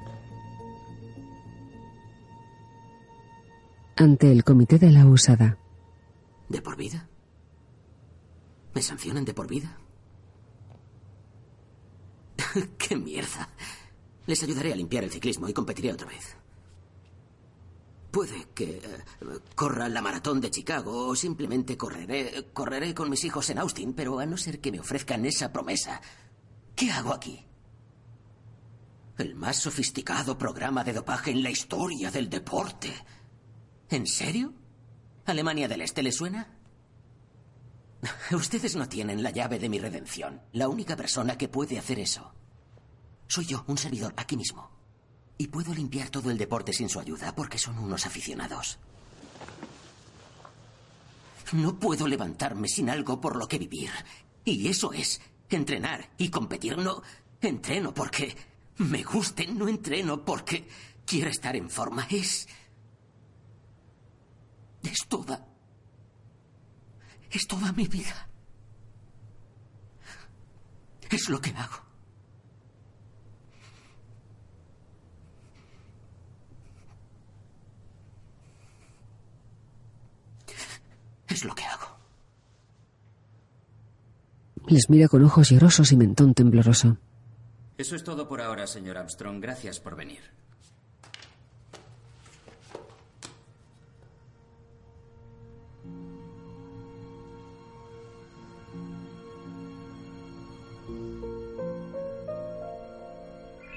Ante 3.96 4.32
el 4.32 4.44
comité 4.44 4.80
de 4.80 4.90
la 4.90 5.06
USADA. 5.06 5.60
¿De 6.50 6.60
por 6.60 6.76
vida? 6.76 7.08
¿Me 8.74 8.82
sancionan 8.82 9.26
de 9.26 9.36
por 9.36 9.48
vida? 9.48 9.78
¡Qué 12.80 12.96
mierda! 12.96 13.48
Les 14.26 14.42
ayudaré 14.42 14.74
a 14.74 14.76
limpiar 14.76 15.04
el 15.04 15.12
ciclismo 15.12 15.48
y 15.48 15.54
competiré 15.54 15.94
otra 15.94 16.08
vez. 16.08 16.36
Puede 18.10 18.48
que 18.56 18.78
eh, 18.78 18.82
corra 19.54 19.88
la 19.88 20.02
maratón 20.02 20.42
de 20.42 20.50
Chicago 20.50 21.10
o 21.10 21.16
simplemente 21.16 21.78
correré, 21.78 22.48
correré 22.54 22.96
con 22.96 23.08
mis 23.12 23.24
hijos 23.24 23.52
en 23.52 23.60
Austin, 23.60 23.94
pero 23.94 24.18
a 24.18 24.26
no 24.26 24.36
ser 24.36 24.60
que 24.60 24.72
me 24.72 24.80
ofrezcan 24.80 25.26
esa 25.28 25.54
promesa, 25.54 26.02
¿qué 26.76 26.90
hago 26.90 27.14
aquí? 27.14 27.51
El 29.18 29.36
más 29.36 29.58
sofisticado 29.58 30.38
programa 30.38 30.84
de 30.84 30.94
dopaje 30.94 31.32
en 31.32 31.44
la 31.44 31.50
historia 31.50 32.10
del 32.12 32.30
deporte. 32.30 32.94
¿En 33.90 34.08
serio? 34.08 34.54
¿Alemania 35.26 35.68
del 35.68 35.82
Este 35.82 36.02
le 36.02 36.12
suena? 36.12 36.48
Ustedes 38.32 38.76
no 38.76 38.88
tienen 38.88 39.22
la 39.22 39.32
llave 39.32 39.60
de 39.60 39.70
mi 39.70 39.80
redención. 39.80 40.42
La 40.54 40.68
única 40.68 40.96
persona 40.96 41.38
que 41.38 41.48
puede 41.48 41.78
hacer 41.78 42.00
eso 42.00 42.34
soy 43.32 43.46
yo, 43.46 43.64
un 43.68 43.78
servidor, 43.78 44.14
aquí 44.18 44.36
mismo. 44.36 44.70
Y 45.38 45.48
puedo 45.48 45.74
limpiar 45.74 46.10
todo 46.10 46.30
el 46.32 46.38
deporte 46.38 46.74
sin 46.74 46.90
su 46.90 47.00
ayuda 47.00 47.34
porque 47.34 47.58
son 47.58 47.80
unos 47.80 48.06
aficionados. 48.06 48.78
No 51.54 51.80
puedo 51.80 52.10
levantarme 52.10 52.68
sin 52.68 52.90
algo 52.90 53.22
por 53.22 53.38
lo 53.38 53.48
que 53.48 53.58
vivir. 53.58 53.90
Y 54.44 54.68
eso 54.68 54.92
es 54.92 55.22
entrenar 55.50 56.10
y 56.18 56.28
competir. 56.28 56.78
No 56.78 57.02
entreno 57.40 57.94
porque 57.94 58.36
me 58.78 59.04
guste, 59.04 59.48
no 59.48 59.68
entreno 59.68 60.24
porque 60.26 60.68
quiero 61.06 61.30
estar 61.30 61.56
en 61.56 61.70
forma. 61.70 62.08
Es... 62.10 62.48
Es 64.84 65.08
toda... 65.08 65.48
Es 67.30 67.48
toda 67.48 67.72
mi 67.72 67.88
vida. 67.88 68.28
Es 71.10 71.30
lo 71.30 71.40
que 71.40 71.52
hago. 71.52 71.92
Es 81.28 81.46
lo 81.46 81.56
que 81.56 81.64
hago. 81.64 81.88
Les 84.68 84.90
mira 84.90 85.08
con 85.08 85.24
ojos 85.24 85.50
llorosos 85.50 85.92
y 85.92 85.98
mentón 85.98 86.34
tembloroso. 86.34 86.98
Eso 87.82 87.96
es 87.96 88.04
todo 88.04 88.28
por 88.28 88.42
ahora, 88.42 88.68
señor 88.68 88.96
Armstrong. 88.96 89.42
Gracias 89.42 89.80
por 89.80 89.96
venir. 89.96 90.20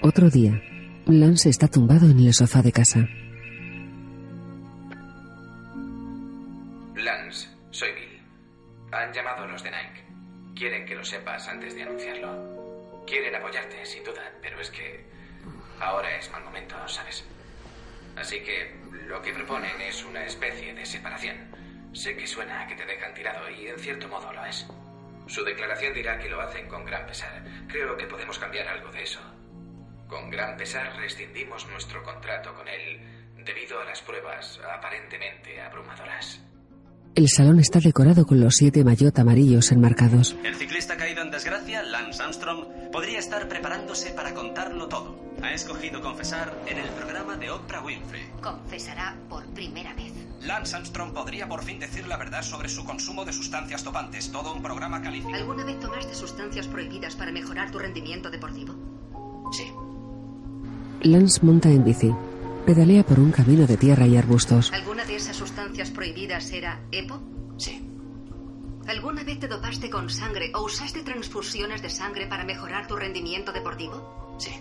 Otro 0.03 0.29
día, 0.29 0.61
Lance 1.07 1.49
está 1.49 1.67
tumbado 1.69 2.11
en 2.11 2.19
el 2.19 2.35
sofá 2.35 2.61
de 2.61 2.73
casa. 2.73 3.09
Apoyarte, 13.65 13.87
sin 13.87 14.05
duda, 14.05 14.33
pero 14.43 14.61
es 14.61 14.71
que 14.71 15.05
ahora 15.81 16.17
es 16.17 16.31
mal 16.31 16.45
momento, 16.45 16.77
¿sabes? 16.87 17.25
Así 18.17 18.41
que 18.41 18.77
lo 19.07 19.23
que 19.23 19.33
proponen 19.33 19.81
es 19.81 20.05
una 20.05 20.25
especie 20.25 20.75
de 20.75 20.85
separación. 20.85 21.51
Sé 21.95 22.17
que 22.17 22.27
suena 22.27 22.63
a 22.63 22.67
que 22.67 22.75
te 22.75 22.85
dejan 22.85 23.15
tirado 23.15 23.49
y 23.49 23.69
en 23.69 23.79
cierto 23.79 24.09
modo 24.09 24.33
lo 24.33 24.45
es. 24.45 24.67
Su 25.27 25.45
declaración 25.45 25.95
dirá 25.95 26.19
que 26.19 26.29
lo 26.29 26.41
hacen 26.41 26.69
con 26.69 26.85
gran 26.85 27.07
pesar. 27.07 27.43
Creo 27.69 27.97
que 27.97 28.07
podemos 28.07 28.39
cambiar 28.39 28.69
algo 28.69 28.91
de 28.91 29.03
eso. 29.03 29.21
Con 30.09 30.31
gran 30.31 30.57
pesar 30.57 30.95
rescindimos 30.97 31.67
nuestro 31.69 32.03
contrato 32.03 32.55
con 32.55 32.69
él 32.69 33.01
debido 33.39 33.81
a 33.81 33.85
las 33.85 34.03
pruebas 34.03 34.61
aparentemente 34.73 35.61
abrumadoras. 35.61 36.41
El 37.15 37.29
salón 37.29 37.61
está 37.61 37.79
decorado 37.79 38.27
con 38.27 38.41
los 38.41 38.57
siete 38.57 38.83
maillot 38.83 39.17
amarillos 39.21 39.71
enmarcados. 39.71 40.35
El 40.43 40.57
ciclista 40.57 40.97
caído 40.97 41.23
en 41.23 41.31
desgracia, 41.31 41.85
Lance 41.85 42.21
Armstrong, 42.21 42.65
podría 42.91 43.21
estar 43.21 43.49
preparándose 43.49 44.11
para 44.11 44.35
contarlo 44.35 44.89
todo. 44.89 45.17
Ha 45.41 45.53
escogido 45.53 46.01
confesar 46.01 46.53
en 46.67 46.79
el 46.79 46.89
programa 46.89 47.37
de 47.37 47.53
Oprah 47.53 47.85
Winfrey. 47.85 48.25
Confesará 48.41 49.17
por 49.29 49.45
primera 49.55 49.95
vez. 49.95 50.13
Lance 50.43 50.75
Armstrong 50.75 51.13
podría 51.13 51.49
por 51.49 51.63
fin 51.63 51.79
decir 51.79 52.05
la 52.09 52.17
verdad 52.17 52.43
sobre 52.43 52.69
su 52.69 52.85
consumo 52.85 53.25
de 53.25 53.33
sustancias 53.33 53.85
topantes. 53.85 54.33
Todo 54.33 54.53
un 54.53 54.61
programa 54.61 55.01
calificado. 55.01 55.37
¿Alguna 55.37 55.65
vez 55.65 55.79
tomaste 55.79 56.17
sustancias 56.17 56.67
prohibidas 56.67 57.15
para 57.15 57.31
mejorar 57.31 57.71
tu 57.71 57.79
rendimiento 57.79 58.29
deportivo? 58.29 58.75
Sí. 59.53 59.71
Lance 61.03 61.47
monta 61.47 61.69
en 61.69 61.85
bici. 61.85 62.13
Pedalea 62.67 63.05
por 63.05 63.21
un 63.21 63.31
camino 63.31 63.67
de 63.67 63.77
tierra 63.77 64.07
y 64.07 64.17
arbustos. 64.17 64.73
¿Alguna 64.73 65.05
de 65.05 65.17
esas 65.17 65.37
sustancias 65.37 65.91
prohibidas 65.91 66.51
era 66.51 66.81
EPO? 66.91 67.21
Sí. 67.59 67.87
¿Alguna 68.87 69.23
vez 69.23 69.39
te 69.39 69.49
dopaste 69.49 69.91
con 69.91 70.09
sangre 70.09 70.51
o 70.55 70.63
usaste 70.63 71.03
transfusiones 71.03 71.83
de 71.83 71.91
sangre 71.91 72.27
para 72.27 72.45
mejorar 72.45 72.87
tu 72.87 72.97
rendimiento 72.97 73.53
deportivo? 73.53 74.39
Sí. 74.39 74.53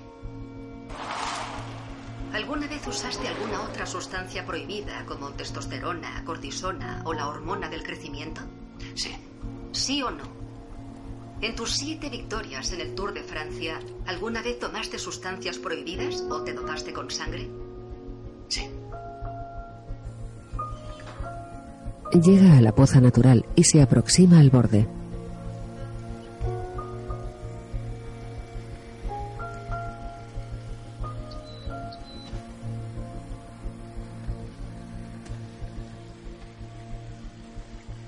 ¿Alguna 2.33 2.67
vez 2.67 2.85
usaste 2.85 3.25
alguna 3.25 3.61
otra 3.61 3.85
sustancia 3.85 4.45
prohibida 4.45 5.05
como 5.05 5.29
testosterona, 5.29 6.25
cortisona 6.25 7.03
o 7.05 7.13
la 7.13 7.29
hormona 7.29 7.69
del 7.69 7.83
crecimiento? 7.83 8.41
Sí. 8.95 9.15
¿Sí 9.71 10.01
o 10.01 10.11
no? 10.11 10.25
En 11.39 11.55
tus 11.55 11.71
siete 11.71 12.09
victorias 12.09 12.73
en 12.73 12.81
el 12.81 12.95
Tour 12.95 13.13
de 13.13 13.23
Francia, 13.23 13.79
¿alguna 14.07 14.41
vez 14.41 14.59
tomaste 14.59 14.99
sustancias 14.99 15.57
prohibidas 15.57 16.21
o 16.29 16.43
te 16.43 16.53
dopaste 16.53 16.91
con 16.91 17.09
sangre? 17.09 17.49
Llega 22.13 22.57
a 22.57 22.61
la 22.61 22.75
poza 22.75 23.01
natural 23.01 23.45
y 23.55 23.63
se 23.63 23.81
aproxima 23.81 24.39
al 24.39 24.51
borde. 24.51 24.87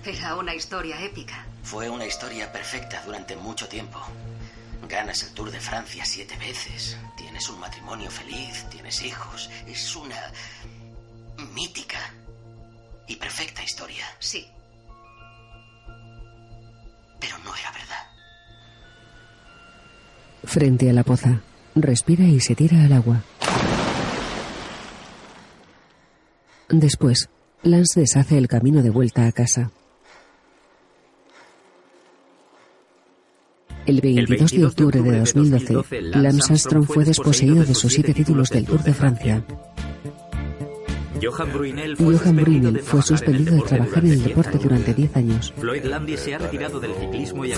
Era 0.05 0.35
una 0.35 0.53
historia 0.53 1.03
épica. 1.03 1.45
Fue 1.63 1.89
una 1.89 2.05
historia 2.05 2.51
perfecta 2.51 3.01
durante 3.05 3.35
mucho 3.35 3.67
tiempo. 3.67 3.97
Ganas 4.87 5.23
el 5.23 5.33
Tour 5.33 5.51
de 5.51 5.59
Francia 5.59 6.05
siete 6.05 6.35
veces. 6.37 6.97
Tienes 7.17 7.49
un 7.49 7.59
matrimonio 7.59 8.09
feliz, 8.09 8.65
tienes 8.69 9.01
hijos. 9.03 9.49
Es 9.67 9.95
una 9.95 10.31
mítica 11.53 11.99
y 13.07 13.15
perfecta 13.15 13.63
historia. 13.63 14.05
Sí. 14.19 14.47
Pero 17.19 17.37
no 17.39 17.55
era 17.55 17.71
verdad. 17.71 18.05
Frente 20.43 20.89
a 20.89 20.93
la 20.93 21.03
poza, 21.03 21.41
respira 21.75 22.25
y 22.25 22.39
se 22.39 22.55
tira 22.55 22.83
al 22.83 22.93
agua. 22.93 23.23
Después, 26.69 27.29
Lance 27.63 27.99
deshace 27.99 28.37
el 28.37 28.47
camino 28.47 28.83
de 28.83 28.89
vuelta 28.89 29.27
a 29.27 29.31
casa. 29.31 29.71
El 33.85 34.01
22 34.01 34.51
de 34.51 34.65
octubre 34.65 35.01
de 35.01 35.19
2012, 35.19 36.01
Lance 36.01 36.53
Armstrong 36.53 36.85
fue 36.85 37.05
desposeído 37.05 37.63
de 37.63 37.75
sus 37.75 37.93
siete 37.93 38.13
títulos 38.13 38.49
del 38.49 38.65
Tour 38.65 38.83
de 38.83 38.93
Francia. 38.93 39.43
Johan 41.25 41.51
Bruynel 41.51 41.97
fue 41.97 42.05
Johan 42.05 42.35
suspendido 42.35 42.43
Brunel 42.45 42.73
de 42.73 42.81
fue 42.81 43.01
trabajar 43.01 43.15
en 43.15 43.15
el 43.15 43.17
suspendido 43.17 43.51
de 43.51 43.57
deporte 43.57 43.69
trabajar 43.69 44.05
en 44.05 44.11
el 44.11 44.23
durante 44.23 44.29
deporte 44.29 44.57
10 44.57 44.63
durante 44.63 44.91
años. 44.91 44.95
10 44.95 45.15
años. 45.15 45.53
Floyd 45.55 45.83
Landis 45.83 46.19
se 46.21 46.33
ha 46.33 46.37
retirado 46.37 46.79
del 46.79 46.91
ciclismo 46.93 47.45
y 47.45 47.51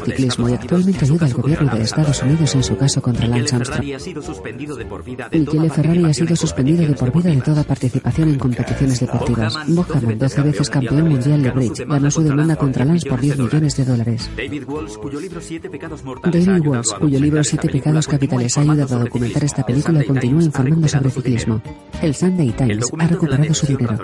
ciclismo 0.00 0.46
actualmente 0.54 1.04
ayuda 1.04 1.26
al 1.26 1.32
gobierno 1.32 1.74
de 1.76 1.82
Estados 1.82 2.22
Unidos 2.22 2.54
en 2.54 2.62
su 2.62 2.76
caso 2.76 3.02
contra 3.02 3.26
Lance 3.26 3.56
Ferrari 3.56 3.62
Armstrong. 3.62 3.94
ha 3.94 3.98
sido 3.98 4.22
suspendido 4.22 4.76
de 4.76 4.84
por 4.84 5.04
vida 5.04 5.28
de 5.28 5.38
Michele 5.38 5.66
toda 5.66 5.74
Ferrari 5.74 6.04
ha 6.04 6.14
sido 6.14 6.30
en 6.30 6.36
suspendido 6.36 6.86
de 6.86 6.94
por 6.94 7.12
vida 7.12 7.30
de 7.30 7.40
toda 7.40 7.64
participación 7.64 8.28
en 8.28 8.38
competiciones 8.38 9.00
deportivas. 9.00 9.54
Bob 9.68 9.86
Hammond, 9.92 10.20
12 10.20 10.42
veces 10.42 10.70
campeón 10.70 11.08
mundial 11.08 11.42
de 11.42 11.50
bridge, 11.50 11.84
ganó 11.86 12.10
su 12.10 12.22
demanda 12.22 12.56
contra 12.56 12.84
Lance 12.84 13.08
por 13.08 13.20
10 13.20 13.38
millones 13.38 13.76
de 13.76 13.84
dólares. 13.84 14.30
David 14.36 14.62
Walsh, 14.68 14.94
cuyo 14.94 15.20
libro 15.20 15.40
Siete 15.40 15.68
pecados 15.68 16.04
mortales 16.04 16.46
David 16.46 16.66
Walsh, 16.66 16.92
cuyo 17.00 17.18
libro 17.18 17.42
Siete 17.42 17.68
pecados 17.68 18.06
continúa 18.06 18.44
capitales 18.46 18.56
ha 18.56 18.60
informando 18.60 18.84
ayudado 18.84 18.94
a 18.94 18.98
sobre 18.98 19.04
documentar 19.04 19.42
ciclismo. 19.42 19.46
esta 19.46 19.60
El 19.60 19.66
película, 19.66 19.98
Sunday 19.98 20.06
continúa 20.06 20.30
Times 20.30 20.44
ha 20.44 20.46
informando 20.46 20.88
sobre 20.88 21.10
ciclismo. 21.10 21.62
El 22.02 22.14
Sunday 22.36 22.52
Times 22.52 22.92
ha 22.98 23.06
recuperado 23.06 23.54
su 23.54 23.66
dinero. 23.66 23.96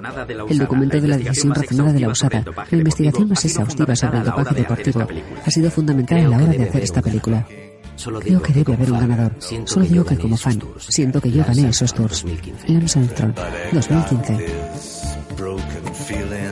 El 0.49 0.59
documento 0.59 1.01
de 1.01 1.09
la 1.09 1.19
decisión 1.19 1.55
razonada 1.55 1.93
de 1.93 2.01
la 2.01 2.09
usada, 2.09 2.43
la 2.71 2.79
investigación 2.79 3.29
más 3.29 3.45
exhaustiva 3.45 3.95
sobre 3.95 4.19
el 4.19 4.25
dopaje 4.25 4.55
deportivo, 4.55 5.07
ha 5.45 5.51
sido 5.51 5.71
fundamental 5.71 6.21
a 6.21 6.29
la 6.29 6.37
hora 6.39 6.47
de 6.47 6.63
hacer 6.63 6.83
esta 6.83 7.03
película. 7.03 7.47
Solo 7.95 8.21
Creo 8.21 8.41
que 8.41 8.55
debe 8.55 8.73
haber 8.73 8.91
un 8.91 9.01
ganador. 9.01 9.37
Solo 9.67 9.85
digo 9.85 10.05
que 10.05 10.17
como 10.17 10.37
fan, 10.39 10.59
siento 10.79 11.21
que 11.21 11.31
yo 11.31 11.45
gané 11.45 11.69
esos 11.69 11.93
tours. 11.93 12.23
2015. 12.23 12.73
Lance 12.73 12.99
Armstrong, 12.99 13.35
2015. 13.73 14.47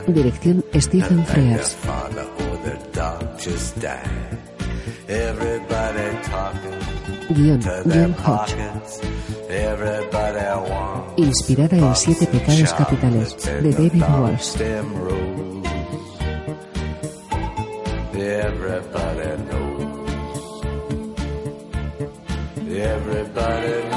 Dirección 0.07 0.63
Stephen 0.75 1.25
Frears. 1.25 1.77
Guión 7.29 7.59
John 7.63 8.15
Hodge. 8.23 8.55
Inspirada 11.17 11.77
en 11.77 11.95
Siete 11.95 12.25
Pecados 12.27 12.73
Capitales, 12.73 13.35
de 13.43 13.71
David 13.71 14.01
Walsh. 14.01 14.55
Everybody 18.13 19.43
knows. 19.43 19.91
Everybody 22.69 23.89
knows. 23.89 23.90